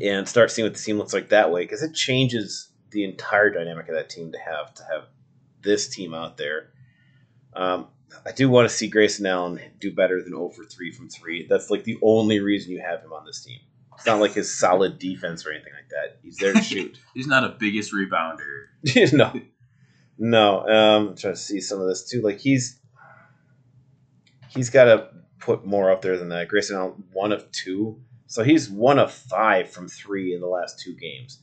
and 0.02 0.28
start 0.28 0.52
seeing 0.52 0.66
what 0.66 0.74
the 0.74 0.82
team 0.82 0.98
looks 0.98 1.14
like 1.14 1.30
that 1.30 1.52
way 1.52 1.64
because 1.64 1.84
it 1.84 1.94
changes 1.94 2.70
the 2.92 3.04
entire 3.04 3.50
dynamic 3.50 3.88
of 3.88 3.96
that 3.96 4.10
team 4.10 4.32
to 4.32 4.40
have 4.40 4.74
to 4.74 4.84
have 4.84 5.06
this 5.62 5.88
team 5.88 6.14
out 6.14 6.38
there. 6.38 6.72
Um, 7.56 7.88
I 8.26 8.32
do 8.32 8.50
want 8.50 8.70
to 8.70 8.74
see 8.74 8.88
Grayson 8.88 9.26
Allen 9.26 9.60
do 9.80 9.94
better 9.94 10.22
than 10.22 10.34
0 10.34 10.50
for 10.50 10.64
3 10.64 10.92
from 10.92 11.10
3. 11.10 11.48
That's 11.50 11.70
like 11.70 11.84
the 11.84 11.98
only 12.02 12.40
reason 12.40 12.72
you 12.72 12.82
have 12.82 13.02
him 13.02 13.14
on 13.14 13.26
this 13.26 13.44
team. 13.44 13.60
It's 13.96 14.06
not 14.06 14.20
like 14.20 14.34
his 14.34 14.54
solid 14.54 15.00
defense 15.00 15.46
or 15.46 15.52
anything 15.52 15.74
like 15.74 15.90
that. 15.90 16.20
He's 16.22 16.38
there 16.38 16.54
to 16.54 16.62
shoot. 16.64 17.00
He's 17.14 17.28
not 17.28 17.44
a 17.44 17.50
biggest 17.50 17.94
rebounder. 17.94 18.66
no. 19.14 19.34
No. 20.18 20.60
Um, 20.68 21.10
I'm 21.10 21.16
trying 21.16 21.34
to 21.34 21.40
see 21.40 21.62
some 21.62 21.80
of 21.80 21.88
this 21.88 22.08
too. 22.10 22.22
Like 22.22 22.40
he's 22.40 22.80
he's 24.50 24.70
got 24.70 24.86
to 24.86 25.10
put 25.40 25.66
more 25.66 25.92
up 25.92 26.02
there 26.02 26.18
than 26.18 26.30
that. 26.30 26.48
Grayson 26.48 26.76
Allen, 26.76 27.04
one 27.14 27.32
of 27.32 27.50
two. 27.52 28.02
So 28.28 28.44
he's 28.44 28.70
one 28.70 29.00
of 29.00 29.14
five 29.14 29.70
from 29.70 29.88
three 29.88 30.34
in 30.34 30.42
the 30.42 30.48
last 30.48 30.80
two 30.80 30.96
games. 30.96 31.40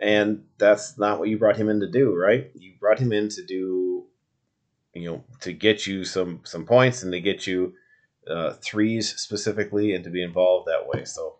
And 0.00 0.44
that's 0.58 0.98
not 0.98 1.18
what 1.18 1.28
you 1.28 1.38
brought 1.38 1.56
him 1.56 1.68
in 1.68 1.80
to 1.80 1.90
do, 1.90 2.14
right? 2.14 2.50
You 2.54 2.72
brought 2.78 2.98
him 2.98 3.12
in 3.12 3.28
to 3.30 3.44
do, 3.44 4.06
you 4.94 5.10
know, 5.10 5.24
to 5.40 5.52
get 5.52 5.86
you 5.86 6.04
some 6.04 6.40
some 6.44 6.64
points 6.64 7.02
and 7.02 7.12
to 7.12 7.20
get 7.20 7.46
you 7.46 7.74
uh, 8.28 8.54
threes 8.62 9.14
specifically 9.16 9.94
and 9.94 10.04
to 10.04 10.10
be 10.10 10.22
involved 10.22 10.68
that 10.68 10.86
way. 10.86 11.04
So 11.04 11.36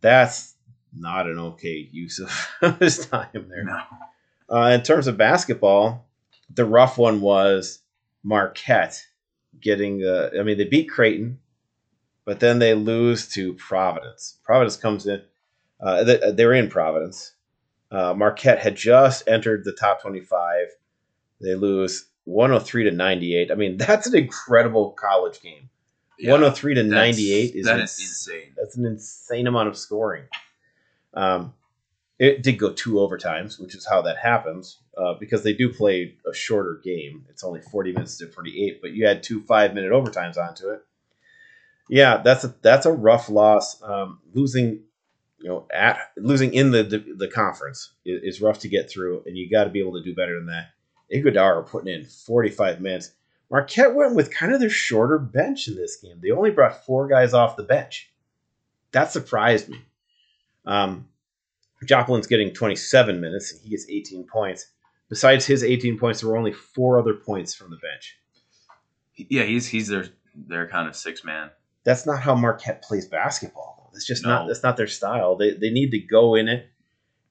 that's 0.00 0.54
not 0.94 1.26
an 1.26 1.38
okay 1.38 1.88
use 1.92 2.18
of 2.60 2.78
his 2.78 3.06
time 3.06 3.46
there. 3.48 3.64
No. 3.64 3.80
Uh, 4.50 4.68
in 4.70 4.82
terms 4.82 5.06
of 5.06 5.16
basketball, 5.16 6.06
the 6.52 6.64
rough 6.64 6.98
one 6.98 7.20
was 7.20 7.80
Marquette 8.22 9.06
getting 9.60 9.98
the. 9.98 10.32
I 10.38 10.42
mean, 10.42 10.58
they 10.58 10.64
beat 10.64 10.90
Creighton, 10.90 11.38
but 12.24 12.40
then 12.40 12.58
they 12.58 12.74
lose 12.74 13.28
to 13.34 13.54
Providence. 13.54 14.38
Providence 14.44 14.76
comes 14.76 15.06
in. 15.06 15.22
Uh, 15.80 16.04
they, 16.04 16.32
they 16.32 16.46
were 16.46 16.54
in 16.54 16.68
Providence. 16.68 17.32
Uh, 17.90 18.14
Marquette 18.14 18.58
had 18.58 18.76
just 18.76 19.26
entered 19.26 19.64
the 19.64 19.72
top 19.72 20.00
25. 20.00 20.68
They 21.40 21.54
lose 21.54 22.06
103 22.24 22.84
to 22.84 22.90
98. 22.90 23.50
I 23.50 23.54
mean, 23.54 23.76
that's 23.78 24.06
an 24.06 24.16
incredible 24.16 24.90
college 24.92 25.40
game. 25.40 25.68
Yeah, 26.18 26.32
103 26.32 26.74
to 26.74 26.82
98 26.84 27.54
is 27.54 27.66
that 27.66 27.80
ins- 27.80 27.98
is 27.98 28.08
insane. 28.08 28.52
that's 28.56 28.76
an 28.76 28.86
insane 28.86 29.46
amount 29.46 29.68
of 29.68 29.76
scoring. 29.76 30.24
Um, 31.14 31.54
it 32.18 32.42
did 32.42 32.58
go 32.58 32.72
two 32.72 32.92
overtimes, 32.94 33.60
which 33.60 33.74
is 33.74 33.84
how 33.84 34.02
that 34.02 34.18
happens 34.18 34.78
uh, 34.96 35.14
because 35.14 35.42
they 35.42 35.52
do 35.52 35.72
play 35.72 36.14
a 36.30 36.32
shorter 36.32 36.80
game. 36.84 37.24
It's 37.28 37.42
only 37.42 37.60
40 37.60 37.92
minutes 37.92 38.18
to 38.18 38.28
48, 38.28 38.80
but 38.80 38.92
you 38.92 39.06
had 39.06 39.22
two 39.22 39.42
five 39.42 39.74
minute 39.74 39.90
overtimes 39.90 40.36
onto 40.36 40.68
it. 40.68 40.84
Yeah, 41.88 42.18
that's 42.18 42.44
a 42.44 42.54
that's 42.62 42.86
a 42.86 42.92
rough 42.92 43.28
loss. 43.28 43.82
Um, 43.82 44.20
losing, 44.32 44.82
you 45.40 45.48
know, 45.48 45.66
at 45.74 45.98
losing 46.16 46.54
in 46.54 46.70
the 46.70 46.84
the, 46.84 47.04
the 47.16 47.28
conference 47.28 47.92
is, 48.04 48.36
is 48.36 48.40
rough 48.40 48.60
to 48.60 48.68
get 48.68 48.88
through, 48.88 49.24
and 49.26 49.36
you 49.36 49.50
got 49.50 49.64
to 49.64 49.70
be 49.70 49.80
able 49.80 49.94
to 49.94 50.02
do 50.02 50.14
better 50.14 50.36
than 50.36 50.46
that. 50.46 50.66
Ighodaro 51.14 51.66
putting 51.66 51.92
in 51.92 52.04
45 52.06 52.80
minutes. 52.80 53.12
Marquette 53.50 53.94
went 53.94 54.14
with 54.14 54.32
kind 54.32 54.52
of 54.52 54.60
their 54.60 54.70
shorter 54.70 55.18
bench 55.18 55.68
in 55.68 55.76
this 55.76 55.96
game. 55.96 56.18
They 56.22 56.30
only 56.30 56.50
brought 56.50 56.86
four 56.86 57.06
guys 57.06 57.34
off 57.34 57.56
the 57.56 57.62
bench. 57.62 58.10
That 58.92 59.12
surprised 59.12 59.68
me. 59.68 59.80
Um, 60.64 61.08
Joplin's 61.84 62.26
getting 62.26 62.52
27 62.54 63.20
minutes 63.20 63.52
and 63.52 63.60
he 63.62 63.70
gets 63.70 63.86
18 63.88 64.24
points. 64.24 64.68
Besides 65.08 65.44
his 65.44 65.62
18 65.62 65.98
points, 65.98 66.20
there 66.20 66.30
were 66.30 66.36
only 66.38 66.52
four 66.52 66.98
other 66.98 67.14
points 67.14 67.54
from 67.54 67.70
the 67.70 67.76
bench. 67.76 68.16
Yeah, 69.16 69.42
he's 69.42 69.66
he's 69.66 69.88
their 69.88 70.06
their 70.34 70.66
kind 70.68 70.88
of 70.88 70.96
six 70.96 71.22
man. 71.22 71.50
That's 71.84 72.06
not 72.06 72.20
how 72.20 72.34
Marquette 72.34 72.82
plays 72.82 73.06
basketball. 73.06 73.90
It's 73.94 74.06
just 74.06 74.24
not 74.24 74.42
No. 74.42 74.48
that's 74.48 74.62
not 74.62 74.78
their 74.78 74.86
style. 74.86 75.36
They 75.36 75.50
they 75.52 75.68
need 75.70 75.90
to 75.90 75.98
go 75.98 76.34
in 76.34 76.48
it, 76.48 76.70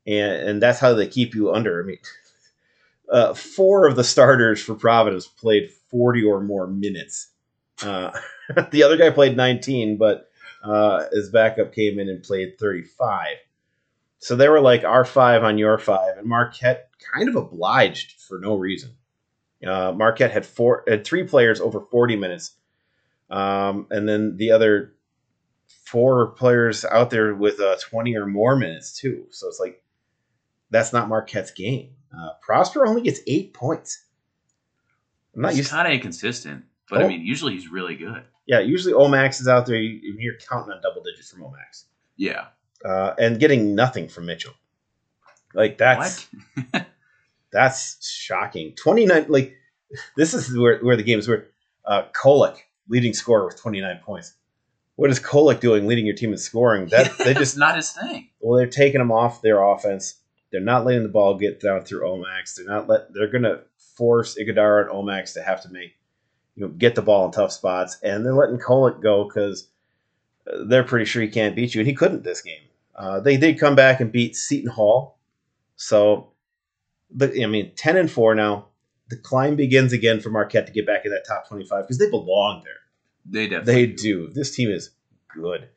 and 0.06 0.48
and 0.50 0.62
that's 0.62 0.80
how 0.80 0.94
they 0.94 1.08
keep 1.08 1.34
you 1.34 1.52
under. 1.52 1.82
I 1.82 1.88
mean, 1.88 1.98
uh, 3.12 3.34
four 3.34 3.88
of 3.88 3.95
the 3.95 4.04
starters 4.04 4.62
for 4.63 4.74
Providence 4.74 5.28
played 5.28 5.69
40 5.89 6.24
or 6.24 6.41
more 6.41 6.65
minutes. 6.65 7.30
Uh, 7.84 8.12
the 8.71 8.84
other 8.84 8.97
guy 8.97 9.10
played 9.10 9.36
19, 9.36 9.97
but 9.97 10.30
uh, 10.63 11.06
his 11.12 11.30
backup 11.30 11.74
came 11.74 12.00
in 12.00 12.10
and 12.10 12.24
played 12.24 12.58
35. 12.58 13.38
So 14.19 14.36
they 14.36 14.47
were 14.47 14.62
like 14.62 14.84
our 14.84 15.04
five 15.04 15.43
on 15.43 15.58
your 15.58 15.78
five, 15.78 16.17
and 16.17 16.28
Marquette 16.28 16.89
kind 17.13 17.28
of 17.28 17.36
obliged 17.36 18.21
for 18.21 18.39
no 18.39 18.56
reason. 18.56 18.91
Uh, 19.65 19.91
Marquette 19.91 20.32
had 20.32 20.45
four, 20.45 20.84
had 20.88 21.04
three 21.04 21.24
players 21.24 21.60
over 21.60 21.82
40 21.82 22.15
minutes, 22.15 22.54
um, 23.30 23.88
and 23.89 24.08
then 24.08 24.38
the 24.38 24.52
other 24.52 24.93
four 25.86 26.28
players 26.28 26.86
out 26.86 27.10
there 27.10 27.34
with 27.34 27.60
uh, 27.60 27.76
20 27.89 28.15
or 28.15 28.26
more 28.26 28.56
minutes 28.56 28.93
too. 28.93 29.26
So 29.32 29.47
it's 29.47 29.60
like 29.60 29.84
that's 30.69 30.93
not 30.93 31.10
Marquette's 31.10 31.52
game. 31.52 31.95
Uh, 32.15 32.32
Prosper 32.41 32.86
only 32.86 33.02
gets 33.02 33.19
eight 33.28 33.54
points. 33.54 34.04
I'm 35.36 35.41
not 35.43 35.54
He's 35.54 35.69
kind 35.69 35.88
of 35.88 35.93
inconsistent, 35.93 36.65
but 36.89 37.02
Oh. 37.02 37.06
I 37.06 37.08
mean, 37.08 37.21
usually 37.26 37.54
he's 37.54 37.69
really 37.69 37.95
good. 37.95 38.24
yeah, 38.45 38.60
usually 38.60 38.93
Omax 38.93 39.39
is 39.39 39.47
out 39.47 39.65
there. 39.65 39.78
You, 39.78 40.15
you're 40.19 40.36
counting 40.50 40.74
on 40.74 40.82
double 40.82 41.02
digits 41.04 41.32
from 41.32 41.41
Omax, 41.43 41.86
Yeah. 42.17 42.47
uh, 42.84 43.13
and 43.17 43.39
getting 43.39 43.76
nothing 43.76 44.10
from 44.10 44.26
Mitchell. 44.26 44.54
Like 45.54 45.78
that's 45.78 46.28
that's 47.52 48.06
shocking. 48.08 48.74
29, 48.76 49.26
like 49.30 49.56
this 50.15 50.34
is 50.34 50.56
where, 50.58 50.80
where 50.80 50.95
the 50.95 51.04
game 51.04 51.19
is 51.19 51.28
where 51.28 51.47
uh, 51.86 52.04
Kolek, 52.13 52.58
leading 52.88 53.13
scorer 53.13 53.45
with 53.45 53.60
29 53.60 54.00
points. 54.04 54.34
What 54.95 55.10
is 55.10 55.19
Kolek 55.19 55.60
doing 55.60 55.88
leading 55.88 56.06
your 56.06 56.15
team 56.15 56.32
in 56.32 56.38
scoring? 56.38 56.88
That 56.88 57.17
they 57.17 57.34
just 57.36 57.58
not 57.58 57.76
his 57.76 57.91
thing. 57.91 58.30
well, 58.39 58.58
they're 58.58 58.67
taking 58.67 59.02
him 59.02 59.12
off 59.12 59.41
their 59.41 59.62
offense. 59.63 60.15
They're 60.52 60.62
not 60.62 60.86
letting 60.86 61.04
the 61.04 61.10
ball 61.10 61.38
get 61.38 61.62
down 61.62 61.84
through 61.84 62.02
Omax. 62.02 62.56
They're 62.56 62.66
not 62.66 62.88
let. 62.88 63.14
They're 63.14 63.32
gonna 63.32 63.62
force 63.96 64.38
Ighodaro 64.38 64.82
and 64.82 64.92
Omax 64.92 65.34
to 65.34 65.42
have 65.42 65.62
to 65.64 65.70
make 65.70 65.96
you 66.56 66.64
know 66.64 66.70
get 66.70 66.96
the 66.96 67.02
ball 67.02 67.26
in 67.26 67.32
tough 67.32 67.52
spots, 67.52 67.98
and 68.04 68.26
they're 68.26 68.34
letting 68.34 68.60
Kolek 68.60 69.02
go 69.02 69.24
because 69.24 69.70
they're 70.68 70.84
pretty 70.84 71.06
sure 71.06 71.22
he 71.22 71.30
can't 71.30 71.56
beat 71.56 71.74
you, 71.74 71.82
and 71.82 71.88
he 71.88 71.94
couldn't 71.94 72.24
this 72.24 72.42
game. 72.42 72.64
Uh, 72.96 73.20
they 73.20 73.38
did 73.38 73.60
come 73.60 73.76
back 73.76 74.02
and 74.02 74.12
beat 74.12 74.36
Seton 74.36 74.70
Hall, 74.70 75.18
so 75.76 76.32
but 77.10 77.32
I 77.42 77.46
mean 77.46 77.72
ten 77.76 77.98
and 77.98 78.12
four 78.12 78.36
now. 78.36 78.68
The 79.10 79.18
climb 79.18 79.58
begins 79.58 79.92
again 79.92 80.22
for 80.22 80.30
Marquette 80.30 80.68
to 80.68 80.74
get 80.74 80.86
back 80.86 81.06
in 81.06 81.12
that 81.12 81.26
top 81.28 81.48
twenty-five 81.48 81.84
because 81.84 81.98
they 81.98 82.10
belong 82.10 82.62
there. 82.64 82.74
They 83.26 83.48
definitely 83.48 83.86
They 83.86 83.92
do. 83.92 84.30
This 84.30 84.56
team 84.56 84.70
is 84.70 84.92
good. 85.34 85.68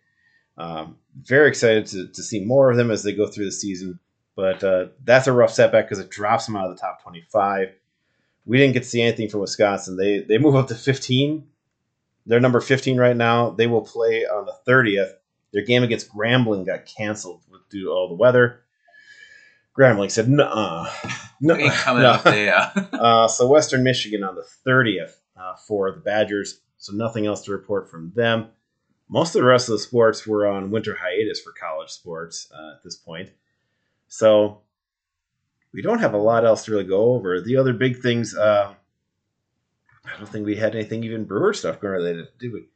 Um, 0.57 0.99
very 1.21 1.49
excited 1.49 1.87
to, 1.87 2.07
to 2.09 2.23
see 2.23 2.45
more 2.45 2.71
of 2.71 2.77
them 2.77 2.91
as 2.91 3.03
they 3.03 3.13
go 3.13 3.27
through 3.27 3.47
the 3.47 3.53
season. 3.53 3.99
But 4.37 4.65
uh, 4.65 4.87
that's 5.05 5.27
a 5.27 5.33
rough 5.33 5.53
setback 5.53 5.87
because 5.89 6.01
it 6.05 6.11
drops 6.11 6.47
them 6.47 6.57
out 6.57 6.69
of 6.69 6.77
the 6.77 6.81
top 6.81 7.03
25. 7.03 7.69
We 8.47 8.59
didn't 8.59 8.75
get 8.75 8.83
to 8.83 8.89
see 8.89 9.01
anything 9.01 9.29
from 9.29 9.41
Wisconsin. 9.41 9.97
They 9.97 10.21
they 10.21 10.39
move 10.39 10.55
up 10.57 10.69
to 10.69 10.75
15. 10.75 11.47
They're 12.27 12.41
number 12.41 12.61
15 12.61 12.97
right 12.99 13.17
now. 13.17 13.51
They 13.51 13.67
will 13.67 13.83
play 13.83 14.25
on 14.25 14.47
the 14.47 14.55
30th. 14.67 15.13
Their 15.53 15.65
game 15.65 15.83
against 15.83 16.11
Grambling 16.13 16.67
got 16.67 16.85
canceled 16.87 17.43
due 17.71 17.85
to 17.85 17.91
all 17.91 18.09
the 18.09 18.15
weather. 18.15 18.61
Grambling 19.79 20.11
said, 20.11 20.29
"Nuh-uh, 20.29 20.89
We 21.41 21.53
ain't 21.55 21.73
coming 21.73 22.03
no." 22.03 22.11
up 22.11 22.25
there. 22.25 22.73
Uh, 22.93 23.29
so 23.29 23.47
Western 23.49 23.83
Michigan 23.83 24.23
on 24.23 24.35
the 24.37 24.47
30th 24.67 25.13
uh, 25.37 25.55
for 25.57 25.91
the 25.91 26.01
Badgers. 26.01 26.61
So 26.79 26.93
nothing 26.93 27.27
else 27.27 27.43
to 27.45 27.53
report 27.53 27.91
from 27.91 28.13
them. 28.15 28.49
most 29.09 29.35
of 29.35 29.41
the 29.43 29.47
rest 29.49 29.69
of 29.69 29.73
the 29.73 29.79
sports 29.79 30.27
were 30.27 30.47
on 30.47 30.71
winter 30.71 30.97
hiatus 31.01 31.41
for 31.41 31.53
college 31.53 31.91
sports 31.91 32.49
uh, 32.57 32.75
at 32.77 32.83
this 32.85 32.97
point. 32.97 33.31
So 34.15 34.61
we 35.73 35.83
don't 35.83 35.99
have 35.99 36.15
a 36.15 36.19
lot 36.19 36.45
else 36.45 36.65
to 36.65 36.71
really 36.71 36.85
go 36.85 37.15
over. 37.15 37.41
The 37.41 37.57
other 37.57 37.73
big 37.73 38.01
things, 38.01 38.37
uh, 38.37 38.73
I 40.05 40.17
don't 40.17 40.29
think 40.29 40.47
we 40.47 40.55
had 40.55 40.77
anything 40.77 41.03
even 41.03 41.25
Brewer 41.25 41.53
stuff 41.53 41.81
going 41.81 41.95
related, 41.95 42.29
did 42.39 42.53
we? 42.53 42.69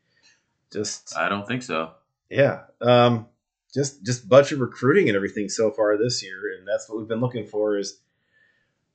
Just 0.73 1.17
I 1.17 1.29
don't 1.29 1.47
think 1.47 1.63
so. 1.63 1.93
yeah, 2.29 2.63
um, 2.81 3.27
just 3.73 4.05
just 4.05 4.29
bunch 4.29 4.51
of 4.51 4.59
recruiting 4.59 5.09
and 5.09 5.15
everything 5.15 5.49
so 5.49 5.71
far 5.71 5.97
this 5.97 6.25
year, 6.25 6.57
and 6.59 6.67
that's 6.67 6.89
what 6.89 6.99
we've 6.99 7.07
been 7.07 7.21
looking 7.21 7.47
for 7.47 7.79
is 7.79 8.01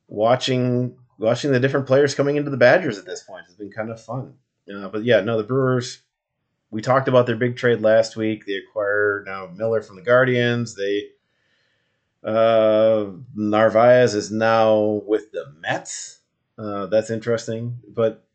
watching 0.09 0.97
watching 1.17 1.53
the 1.53 1.61
different 1.61 1.87
players 1.87 2.13
coming 2.13 2.35
into 2.35 2.51
the 2.51 2.57
Badgers 2.57 2.97
at 2.97 3.05
this 3.05 3.23
point. 3.23 3.45
It's 3.47 3.55
been 3.55 3.71
kind 3.71 3.89
of 3.89 4.03
fun. 4.03 4.33
Uh, 4.69 4.89
but 4.89 5.05
yeah, 5.05 5.21
no, 5.21 5.37
the 5.37 5.43
Brewers. 5.43 5.99
We 6.71 6.81
talked 6.81 7.07
about 7.07 7.25
their 7.25 7.37
big 7.37 7.55
trade 7.55 7.79
last 7.79 8.17
week. 8.17 8.45
They 8.45 8.55
acquired 8.55 9.29
Owen 9.29 9.55
Miller 9.55 9.81
from 9.81 9.95
the 9.95 10.01
Guardians. 10.01 10.75
They 10.75 11.03
uh, 12.23 13.05
Narvaez 13.35 14.15
is 14.15 14.31
now 14.31 15.01
with 15.05 15.31
the 15.31 15.45
Mets. 15.59 16.19
Uh, 16.57 16.85
that's 16.87 17.09
interesting, 17.09 17.79
but 17.87 18.25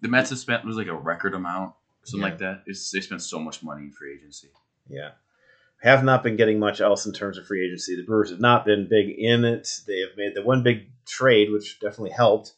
The 0.00 0.08
Mets 0.08 0.30
have 0.30 0.38
spent 0.38 0.64
was 0.64 0.76
like 0.76 0.86
a 0.86 0.94
record 0.94 1.34
amount, 1.34 1.74
something 2.04 2.24
Yeah. 2.24 2.30
like 2.30 2.38
that. 2.38 2.62
It's, 2.66 2.90
they 2.90 3.00
spent 3.00 3.22
so 3.22 3.38
much 3.38 3.62
money 3.62 3.84
in 3.84 3.90
free 3.90 4.14
agency. 4.14 4.48
Yeah. 4.88 5.12
Have 5.82 6.04
not 6.04 6.22
been 6.22 6.36
getting 6.36 6.58
much 6.58 6.80
else 6.80 7.04
in 7.06 7.12
terms 7.12 7.36
of 7.36 7.46
free 7.46 7.64
agency. 7.66 7.96
The 7.96 8.02
Brewers 8.04 8.30
have 8.30 8.40
not 8.40 8.64
been 8.64 8.88
big 8.88 9.10
in 9.18 9.44
it. 9.44 9.68
They 9.86 10.00
have 10.00 10.16
made 10.16 10.34
the 10.34 10.42
one 10.42 10.62
big 10.62 10.86
trade, 11.06 11.50
which 11.50 11.78
definitely 11.80 12.10
helped. 12.12 12.52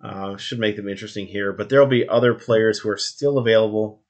Uh, 0.00 0.36
should 0.36 0.58
make 0.58 0.76
them 0.76 0.88
interesting 0.88 1.26
here. 1.26 1.52
But 1.52 1.68
there 1.70 1.80
will 1.80 1.86
be 1.88 2.08
other 2.08 2.34
players 2.34 2.78
who 2.78 2.88
are 2.90 2.96
still 2.98 3.38
available 3.38 4.00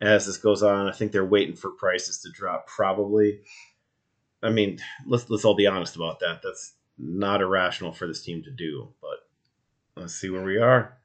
as 0.00 0.26
this 0.26 0.38
goes 0.38 0.62
on. 0.62 0.88
I 0.88 0.92
think 0.92 1.12
they're 1.12 1.24
waiting 1.24 1.54
for 1.54 1.70
prices 1.70 2.18
to 2.22 2.30
drop, 2.30 2.66
probably. 2.66 3.40
I 4.42 4.50
mean, 4.50 4.78
let's 5.06 5.28
let's 5.28 5.44
all 5.44 5.54
be 5.54 5.66
honest 5.66 5.96
about 5.96 6.20
that. 6.20 6.40
That's 6.42 6.74
not 6.98 7.40
irrational 7.40 7.92
for 7.92 8.06
this 8.06 8.22
team 8.22 8.42
to 8.44 8.50
do. 8.50 8.88
But 9.00 10.00
let's 10.00 10.14
see 10.14 10.30
where 10.30 10.44
we 10.44 10.58
are. 10.58 10.96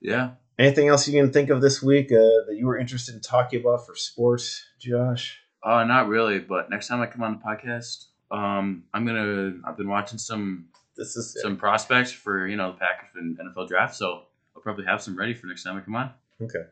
Yeah. 0.00 0.32
Anything 0.58 0.88
else 0.88 1.08
you 1.08 1.18
can 1.18 1.32
think 1.32 1.48
of 1.48 1.60
this 1.62 1.82
week 1.82 2.12
uh, 2.12 2.44
that 2.46 2.56
you 2.56 2.66
were 2.66 2.78
interested 2.78 3.14
in 3.14 3.22
talking 3.22 3.60
about 3.60 3.86
for 3.86 3.94
sports, 3.96 4.62
Josh? 4.78 5.40
Uh, 5.62 5.84
not 5.84 6.08
really, 6.08 6.38
but 6.38 6.68
next 6.70 6.88
time 6.88 7.00
I 7.00 7.06
come 7.06 7.22
on 7.22 7.38
the 7.38 7.38
podcast, 7.38 8.06
um, 8.30 8.84
I'm 8.92 9.06
gonna. 9.06 9.54
I've 9.64 9.76
been 9.76 9.88
watching 9.88 10.18
some 10.18 10.66
This 10.96 11.16
is 11.16 11.38
some 11.42 11.56
prospects 11.56 12.12
for 12.12 12.46
you 12.46 12.56
know 12.56 12.72
the 12.72 12.78
Packers 12.78 13.08
and 13.16 13.38
NFL 13.38 13.68
draft, 13.68 13.94
so 13.94 14.24
I'll 14.54 14.62
probably 14.62 14.84
have 14.86 15.02
some 15.02 15.16
ready 15.16 15.34
for 15.34 15.46
next 15.46 15.64
time 15.64 15.76
I 15.76 15.80
come 15.80 15.96
on. 15.96 16.12
Okay. 16.42 16.64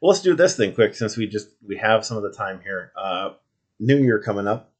Well, 0.00 0.10
let's 0.10 0.22
do 0.22 0.34
this 0.34 0.56
thing 0.56 0.74
quick 0.74 0.94
since 0.94 1.16
we 1.16 1.26
just 1.26 1.48
we 1.66 1.76
have 1.76 2.04
some 2.04 2.16
of 2.16 2.22
the 2.22 2.32
time 2.32 2.60
here. 2.62 2.92
Uh, 2.96 3.30
New 3.78 3.98
Year 3.98 4.18
coming 4.18 4.46
up. 4.46 4.72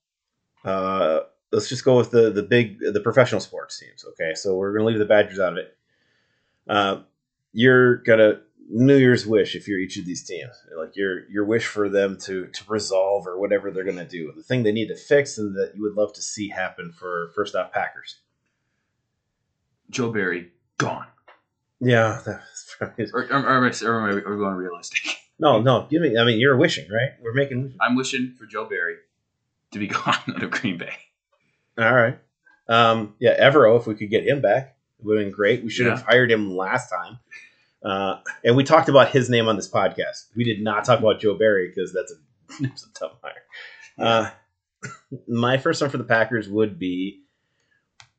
Uh, 0.65 1.21
let's 1.53 1.69
just 1.69 1.85
go 1.85 1.97
with 1.97 2.11
the 2.11 2.31
the 2.31 2.43
big 2.43 2.79
the 2.81 3.01
professional 3.01 3.41
sports 3.41 3.79
teams. 3.79 4.05
Okay, 4.11 4.35
so 4.35 4.57
we're 4.57 4.73
gonna 4.73 4.89
leave 4.89 4.99
the 4.99 5.05
Badgers 5.05 5.39
out 5.39 5.53
of 5.53 5.59
it. 5.59 5.77
Uh, 6.69 7.01
you're 7.53 7.97
gonna 7.99 8.41
New 8.69 8.97
Year's 8.97 9.25
wish 9.27 9.55
if 9.55 9.69
you're 9.69 9.79
each 9.79 9.97
of 9.97 10.05
these 10.05 10.25
teams, 10.25 10.51
like 10.77 10.97
your 10.97 11.29
your 11.31 11.45
wish 11.45 11.67
for 11.67 11.89
them 11.89 12.19
to 12.23 12.47
to 12.47 12.65
resolve 12.69 13.27
or 13.27 13.39
whatever 13.39 13.71
they're 13.71 13.85
gonna 13.85 14.05
do, 14.09 14.33
the 14.37 14.43
thing 14.43 14.63
they 14.65 14.73
need 14.73 14.89
to 14.89 14.97
fix 14.97 15.39
and 15.39 15.55
that 15.55 15.73
you 15.77 15.83
would 15.83 15.95
love 15.95 16.13
to 16.15 16.23
see 16.23 16.49
happen 16.49 16.93
for 16.93 17.31
first 17.35 17.55
off 17.55 17.71
Packers. 17.73 18.17
Joe 19.91 20.11
Barry 20.11 20.51
gone. 20.79 21.07
Yeah, 21.81 22.21
that's 22.27 22.75
probably, 22.79 23.07
Or, 23.13 23.23
or, 23.25 23.37
or, 23.47 23.67
or 23.69 24.09
are 24.09 24.15
we 24.15 24.21
going 24.23 24.57
realistic? 24.57 25.03
no, 25.39 25.61
no. 25.61 25.87
Give 25.89 26.03
me. 26.03 26.17
I 26.19 26.25
mean, 26.25 26.41
you're 26.41 26.57
wishing, 26.57 26.91
right? 26.91 27.11
We're 27.23 27.35
making. 27.35 27.75
I'm 27.81 27.95
wishing 27.95 28.35
for 28.37 28.47
Joe 28.47 28.65
Barry 28.65 28.97
to 29.73 29.79
be 29.79 29.87
gone 29.89 30.15
out 30.29 30.43
of 30.43 30.51
Green 30.51 30.79
Bay. 30.79 30.95
All 31.79 31.95
right. 31.95 32.19
Um, 32.69 33.15
yeah, 33.19 33.39
Evero, 33.41 33.79
if 33.79 33.87
we 33.87 33.95
could 33.95 34.11
get 34.11 34.27
him 34.27 34.41
back, 34.41 34.77
it 34.99 35.05
would 35.05 35.19
have 35.19 35.27
been 35.27 35.35
great. 35.35 35.63
We 35.63 35.71
should 35.71 35.87
have 35.87 36.03
hired 36.03 36.31
him 36.31 36.57
last 36.57 36.91
time. 36.91 37.19
Uh, 37.85 38.19
and 38.45 38.57
we 38.57 38.65
talked 38.65 38.89
about 38.89 39.11
his 39.11 39.31
name 39.31 39.47
on 39.47 39.57
this 39.57 39.71
podcast. 39.71 40.27
We 40.35 40.43
did 40.43 40.61
not 40.63 40.85
talk 40.85 40.99
about 40.99 41.21
Joe 41.21 41.35
Barry 41.35 41.69
because 41.69 41.93
that's 41.93 42.13
a, 42.13 42.63
that's 42.69 42.87
a 42.87 42.93
tough 42.93 43.13
hire. 43.23 43.45
Uh, 43.99 44.31
my 45.29 45.59
first 45.59 45.81
one 45.81 45.91
for 45.91 45.99
the 45.99 46.05
Packers 46.05 46.49
would 46.49 46.79
be 46.79 47.23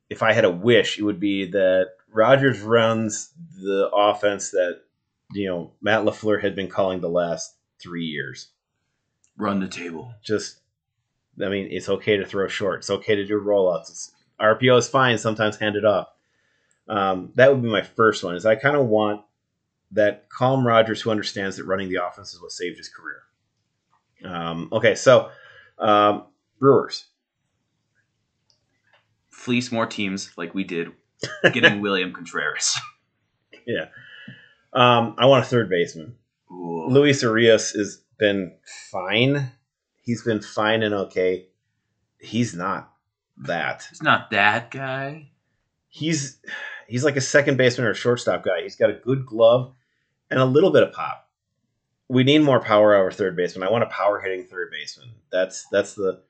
if 0.09 0.23
I 0.23 0.33
had 0.33 0.45
a 0.45 0.51
wish, 0.51 0.97
it 0.97 1.03
would 1.03 1.19
be 1.19 1.51
that 1.51 1.89
Rodgers 2.11 2.61
runs 2.61 3.31
the 3.59 3.89
offense 3.93 4.51
that 4.51 4.81
you 5.33 5.47
know 5.47 5.71
Matt 5.81 6.05
Lafleur 6.05 6.41
had 6.41 6.55
been 6.55 6.69
calling 6.69 7.01
the 7.01 7.09
last 7.09 7.55
three 7.81 8.05
years 8.05 8.49
Run 9.37 9.59
the 9.59 9.67
table. 9.67 10.13
just 10.23 10.61
I 11.43 11.49
mean, 11.49 11.67
it's 11.71 11.89
okay 11.89 12.17
to 12.17 12.25
throw 12.25 12.47
short. 12.47 12.79
It's 12.79 12.89
okay 12.89 13.15
to 13.15 13.25
do 13.25 13.39
rollouts. 13.39 13.89
It's, 13.89 14.11
RPO 14.39 14.79
is 14.79 14.87
fine. 14.87 15.17
Sometimes 15.17 15.57
hand 15.57 15.75
it 15.75 15.85
off. 15.85 16.07
Um, 16.87 17.31
that 17.35 17.51
would 17.51 17.61
be 17.61 17.69
my 17.69 17.81
first 17.81 18.23
one. 18.23 18.35
Is 18.35 18.45
I 18.45 18.55
kind 18.55 18.75
of 18.75 18.87
want 18.87 19.21
that 19.91 20.29
calm 20.29 20.65
Rodgers 20.65 21.01
who 21.01 21.11
understands 21.11 21.57
that 21.57 21.65
running 21.65 21.89
the 21.89 22.05
offense 22.05 22.33
is 22.33 22.41
what 22.41 22.51
saved 22.51 22.77
his 22.77 22.89
career. 22.89 23.23
Um, 24.23 24.69
okay, 24.71 24.95
so 24.95 25.29
um, 25.79 26.25
Brewers. 26.59 27.05
Fleece 29.29 29.71
more 29.71 29.85
teams 29.85 30.31
like 30.37 30.53
we 30.53 30.63
did 30.63 30.91
getting 31.53 31.81
William 31.81 32.11
Contreras. 32.11 32.77
Yeah. 33.65 33.85
Um, 34.73 35.15
I 35.17 35.25
want 35.25 35.45
a 35.45 35.47
third 35.47 35.69
baseman. 35.69 36.15
Ooh. 36.51 36.87
Luis 36.89 37.21
Urias 37.21 37.71
has 37.71 38.01
been 38.17 38.53
fine. 38.91 39.51
He's 40.07 40.23
been 40.23 40.41
fine 40.41 40.83
and 40.83 40.95
okay. 40.95 41.49
He's 42.17 42.55
not 42.55 42.93
that. 43.39 43.85
He's 43.89 44.01
not 44.01 44.31
that 44.31 44.71
guy. 44.71 45.31
he's 45.89 46.39
he's 46.87 47.03
like 47.03 47.17
a 47.17 47.21
second 47.21 47.57
baseman 47.57 47.87
or 47.87 47.91
a 47.91 47.95
shortstop 47.95 48.41
guy. 48.45 48.61
He's 48.63 48.77
got 48.77 48.89
a 48.89 48.93
good 48.93 49.25
glove 49.25 49.73
and 50.31 50.39
a 50.39 50.45
little 50.45 50.71
bit 50.71 50.83
of 50.83 50.93
pop. 50.93 51.27
We 52.07 52.23
need 52.23 52.39
more 52.39 52.61
power 52.61 52.95
over 52.95 53.11
third 53.11 53.35
baseman. 53.35 53.67
I 53.67 53.71
want 53.71 53.83
a 53.83 53.87
power 53.87 54.21
hitting 54.21 54.45
third 54.45 54.71
baseman. 54.71 55.09
That's 55.29 55.67
that's 55.73 55.93
the 55.95 56.21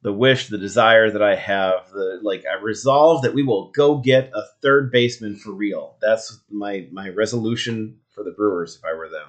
the 0.00 0.12
wish, 0.12 0.48
the 0.48 0.56
desire 0.56 1.10
that 1.10 1.22
I 1.22 1.36
have. 1.36 1.90
The 1.92 2.18
like 2.22 2.44
I 2.50 2.62
resolve 2.62 3.20
that 3.24 3.34
we 3.34 3.42
will 3.42 3.70
go 3.72 3.98
get 3.98 4.32
a 4.34 4.42
third 4.62 4.90
baseman 4.90 5.36
for 5.36 5.52
real. 5.52 5.96
That's 6.00 6.40
my 6.50 6.88
my 6.90 7.10
resolution 7.10 7.98
for 8.14 8.24
the 8.24 8.30
Brewers 8.32 8.76
if 8.76 8.84
I 8.86 8.94
were 8.94 9.10
them. 9.10 9.28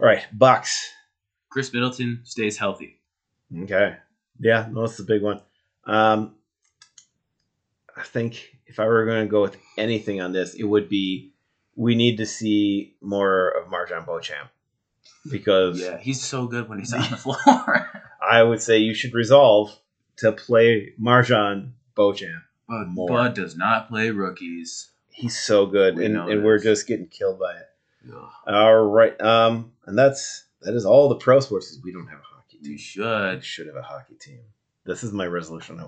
All 0.00 0.06
right, 0.06 0.24
Bucks. 0.32 0.92
Khris 1.54 1.72
Middleton 1.72 2.20
stays 2.24 2.58
healthy. 2.58 2.98
Okay. 3.56 3.94
Yeah, 4.40 4.66
no, 4.72 4.80
that's 4.80 4.96
the 4.96 5.04
big 5.04 5.22
one. 5.22 5.40
Um, 5.84 6.34
I 7.96 8.02
think 8.02 8.56
if 8.66 8.80
I 8.80 8.86
were 8.86 9.06
going 9.06 9.24
to 9.24 9.30
go 9.30 9.42
with 9.42 9.56
anything 9.78 10.20
on 10.20 10.32
this, 10.32 10.54
it 10.54 10.64
would 10.64 10.88
be 10.88 11.32
we 11.76 11.94
need 11.94 12.16
to 12.16 12.26
see 12.26 12.96
more 13.00 13.50
of 13.50 13.68
MarJon 13.68 14.04
Beauchamp 14.04 14.50
because 15.30 15.80
Yeah, 15.80 15.96
he's 15.96 16.20
so 16.20 16.48
good 16.48 16.68
when 16.68 16.80
he's 16.80 16.92
on 16.92 17.08
the 17.08 17.16
floor. 17.16 17.88
I 18.20 18.42
would 18.42 18.60
say 18.60 18.78
you 18.78 18.92
should 18.92 19.14
resolve 19.14 19.78
to 20.16 20.32
play 20.32 20.94
MarJon 21.00 21.70
Beauchamp. 21.94 22.42
but 22.66 22.86
More. 22.88 23.08
Bud 23.08 23.34
does 23.34 23.56
not 23.56 23.88
play 23.88 24.10
rookies. 24.10 24.90
He's 25.08 25.38
so 25.38 25.66
good, 25.66 25.98
We 25.98 26.06
and, 26.06 26.16
and 26.16 26.42
we're 26.42 26.58
just 26.58 26.88
getting 26.88 27.06
killed 27.06 27.38
by 27.38 27.52
it. 27.52 28.12
Ugh, 28.12 28.28
All 28.48 28.84
right, 28.86 29.18
um, 29.20 29.70
and 29.86 29.96
that's 29.96 30.43
that 30.64 30.74
is 30.74 30.84
all 30.84 31.08
the 31.08 31.16
pro 31.16 31.40
sports. 31.40 31.78
We 31.82 31.92
don't 31.92 32.06
have 32.06 32.18
a 32.18 32.22
hockey 32.22 32.58
team. 32.58 32.72
We 32.72 32.78
should. 32.78 33.44
should 33.44 33.66
have 33.66 33.76
a 33.76 33.82
hockey 33.82 34.14
team. 34.14 34.40
This 34.84 35.02
is 35.02 35.12
my 35.12 35.26
resolution. 35.26 35.80
I 35.80 35.86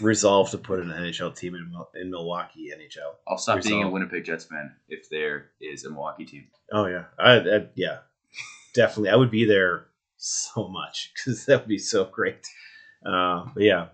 resolve 0.00 0.50
to 0.50 0.58
put 0.58 0.80
an 0.80 0.88
NHL 0.88 1.36
team 1.36 1.54
in, 1.54 1.72
in 2.00 2.10
Milwaukee 2.10 2.72
NHL. 2.76 3.14
I'll 3.28 3.38
stop 3.38 3.62
being 3.62 3.84
a 3.84 3.88
Winnipeg 3.88 4.24
Jets 4.24 4.44
fan 4.44 4.74
if 4.88 5.08
there 5.08 5.50
is 5.60 5.84
a 5.84 5.90
Milwaukee 5.90 6.24
team. 6.24 6.48
Oh 6.72 6.86
yeah, 6.86 7.04
I, 7.18 7.34
I 7.36 7.66
yeah, 7.74 7.98
definitely. 8.74 9.10
I 9.10 9.16
would 9.16 9.30
be 9.30 9.44
there 9.44 9.86
so 10.16 10.68
much 10.68 11.12
because 11.14 11.46
that 11.46 11.60
would 11.60 11.68
be 11.68 11.78
so 11.78 12.04
great. 12.04 12.46
Uh, 13.06 13.46
but 13.54 13.62
yeah, 13.62 13.88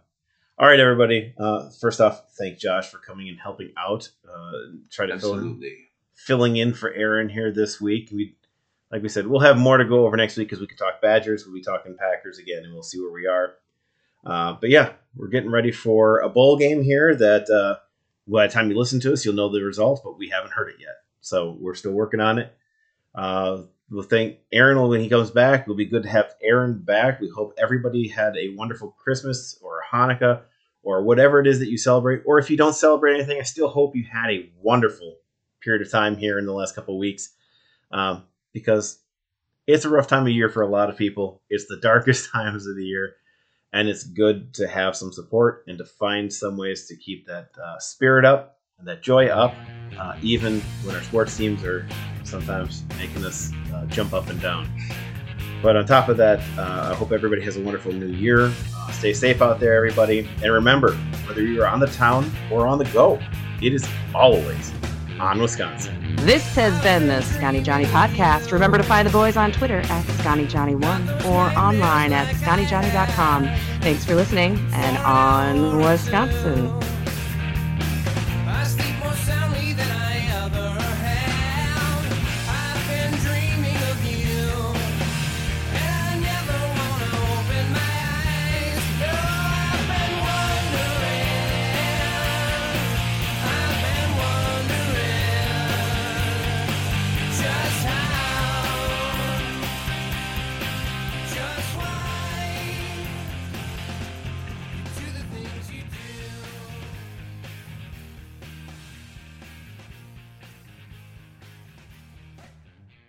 all 0.59 0.67
right, 0.67 0.81
everybody. 0.81 1.35
Uh, 1.39 1.71
first 1.81 2.01
off, 2.01 2.23
thank 2.39 2.59
Josh 2.59 2.91
for 2.91 2.99
coming 2.99 3.29
and 3.29 3.39
helping 3.39 3.73
out. 3.79 4.11
Uh, 4.27 4.53
try 4.91 5.07
to 5.07 5.19
fill 5.19 5.39
in, 5.39 5.63
filling 6.15 6.57
in 6.57 6.75
for 6.75 6.93
Aaron 6.93 7.29
here 7.29 7.53
this 7.53 7.81
week. 7.81 8.09
We, 8.13 8.35
like 8.91 9.03
we 9.03 9.09
said, 9.09 9.27
we'll 9.27 9.41
have 9.41 9.59
more 9.59 9.77
to 9.77 9.85
go 9.85 10.07
over 10.07 10.17
next 10.17 10.37
week 10.37 10.49
because 10.49 10.61
we 10.61 10.67
could 10.67 10.79
talk 10.79 11.03
Badgers. 11.03 11.45
We'll 11.45 11.55
be 11.55 11.63
talking 11.63 11.97
Packers 11.99 12.39
again, 12.39 12.65
and 12.65 12.73
we'll 12.73 12.83
see 12.83 13.01
where 13.01 13.13
we 13.13 13.27
are. 13.27 13.55
Uh, 14.25 14.57
but 14.61 14.71
yeah, 14.71 14.93
we're 15.17 15.29
getting 15.29 15.51
ready 15.51 15.73
for 15.73 16.21
a 16.21 16.29
bowl 16.29 16.57
game 16.57 16.83
here. 16.83 17.15
That 17.15 17.51
uh, 17.51 17.81
by 18.27 18.47
the 18.47 18.53
time 18.53 18.71
you 18.71 18.79
listen 18.79 19.01
to 19.01 19.13
us, 19.13 19.25
you'll 19.25 19.35
know 19.35 19.51
the 19.51 19.63
results, 19.63 20.01
but 20.03 20.19
we 20.19 20.29
haven't 20.29 20.53
heard 20.53 20.71
it 20.71 20.77
yet. 20.81 20.97
So 21.21 21.57
we're 21.61 21.75
still 21.75 21.93
working 21.93 22.21
on 22.21 22.39
it. 22.39 22.55
Uh, 23.15 23.63
we'll 23.91 24.03
thank 24.03 24.39
Aaron 24.53 24.81
when 24.89 25.01
he 25.01 25.09
comes 25.09 25.31
back. 25.31 25.63
It'll 25.63 25.75
be 25.75 25.87
good 25.87 26.05
to 26.05 26.09
have 26.09 26.35
Aaron 26.43 26.79
back. 26.79 27.21
We 27.21 27.29
hope 27.35 27.55
everybody 27.59 28.09
had 28.09 28.37
a 28.37 28.55
wonderful 28.55 28.95
Christmas 29.03 29.59
or 29.63 29.83
Hanukkah 29.93 30.43
or 30.83 31.03
whatever 31.03 31.41
it 31.41 31.47
is 31.47 31.59
that 31.59 31.69
you 31.69 31.77
celebrate. 31.77 32.23
Or 32.25 32.39
if 32.39 32.51
you 32.51 32.57
don't 32.57 32.75
celebrate 32.75 33.15
anything, 33.15 33.39
I 33.39 33.45
still 33.45 33.69
hope 33.69 33.97
you 33.97 34.05
had 34.11 34.31
a 34.31 34.51
wonderful 34.63 35.17
period 35.61 35.83
of 35.83 35.91
time 35.91 36.17
here 36.17 36.39
in 36.39 36.47
the 36.47 36.53
last 36.53 36.75
couple 36.75 36.95
of 36.95 37.01
weeks. 37.01 37.31
Um, 37.91 38.25
because 38.53 39.01
it's 39.67 39.85
a 39.85 39.91
rough 39.91 40.07
time 40.07 40.23
of 40.23 40.33
year 40.33 40.49
for 40.49 40.63
a 40.63 40.69
lot 40.69 40.91
of 40.91 40.97
people. 40.97 41.43
It's 41.51 41.67
the 41.67 41.77
darkest 41.83 42.31
times 42.31 42.67
of 42.67 42.77
the 42.77 42.85
year, 42.85 43.15
and 43.73 43.89
it's 43.89 44.05
good 44.05 44.55
to 44.55 44.67
have 44.67 44.97
some 44.97 45.13
support 45.13 45.65
and 45.67 45.79
to 45.79 45.85
find 45.85 46.33
some 46.33 46.57
ways 46.57 46.87
to 46.87 46.97
keep 46.97 47.27
that 47.27 47.51
uh, 47.63 47.79
spirit 47.79 48.25
up 48.25 48.59
and 48.79 48.87
that 48.89 49.03
joy 49.03 49.27
up, 49.27 49.55
uh, 49.99 50.17
even 50.23 50.61
when 50.85 50.95
our 50.95 51.03
sports 51.03 51.37
teams 51.37 51.65
are 51.65 51.87
sometimes 52.25 52.85
making 52.99 53.25
us 53.25 53.53
uh, 53.75 53.85
jump 53.87 54.13
up 54.13 54.29
and 54.29 54.41
down. 54.41 54.69
But 55.63 55.77
on 55.77 55.87
top 55.87 56.09
of 56.09 56.17
that, 56.19 56.39
uh, 56.57 56.93
I 56.93 56.95
hope 56.95 57.11
everybody 57.11 57.43
has 57.43 57.57
a 57.57 57.61
wonderful 57.61 57.93
new 57.93 58.07
year. 58.07 58.53
Uh, 58.77 58.93
stay 58.93 59.13
safe 59.13 59.43
out 59.43 59.59
there, 59.59 59.75
everybody. 59.75 60.29
And 60.43 60.53
remember, 60.53 60.95
whether 61.27 61.43
you're 61.43 61.67
on 61.67 61.81
the 61.81 61.89
town 61.89 62.31
or 62.51 62.67
on 62.67 62.79
the 62.79 62.85
go, 62.87 63.21
it 63.61 63.75
is 63.75 63.89
always 64.15 64.73
on 65.21 65.41
Wisconsin. 65.41 66.17
This 66.17 66.45
has 66.57 66.81
been 66.83 67.07
the 67.07 67.23
Scotty 67.23 67.63
Johnny 67.63 67.85
podcast. 67.87 68.53
Remember 68.53 68.77
to 68.79 68.85
find 68.85 69.07
the 69.07 69.13
boys 69.13 69.37
on 69.37 69.53
Twitter 69.53 69.79
at 69.79 70.05
ScottyJohnny1 70.05 71.25
or 71.27 71.59
online 71.59 72.13
at 72.13 72.35
ScottyJohnny.com. 72.37 73.45
Thanks 73.81 74.05
for 74.05 74.15
listening 74.15 74.59
and 74.73 74.99
on 74.99 75.79
Wisconsin. 75.79 76.98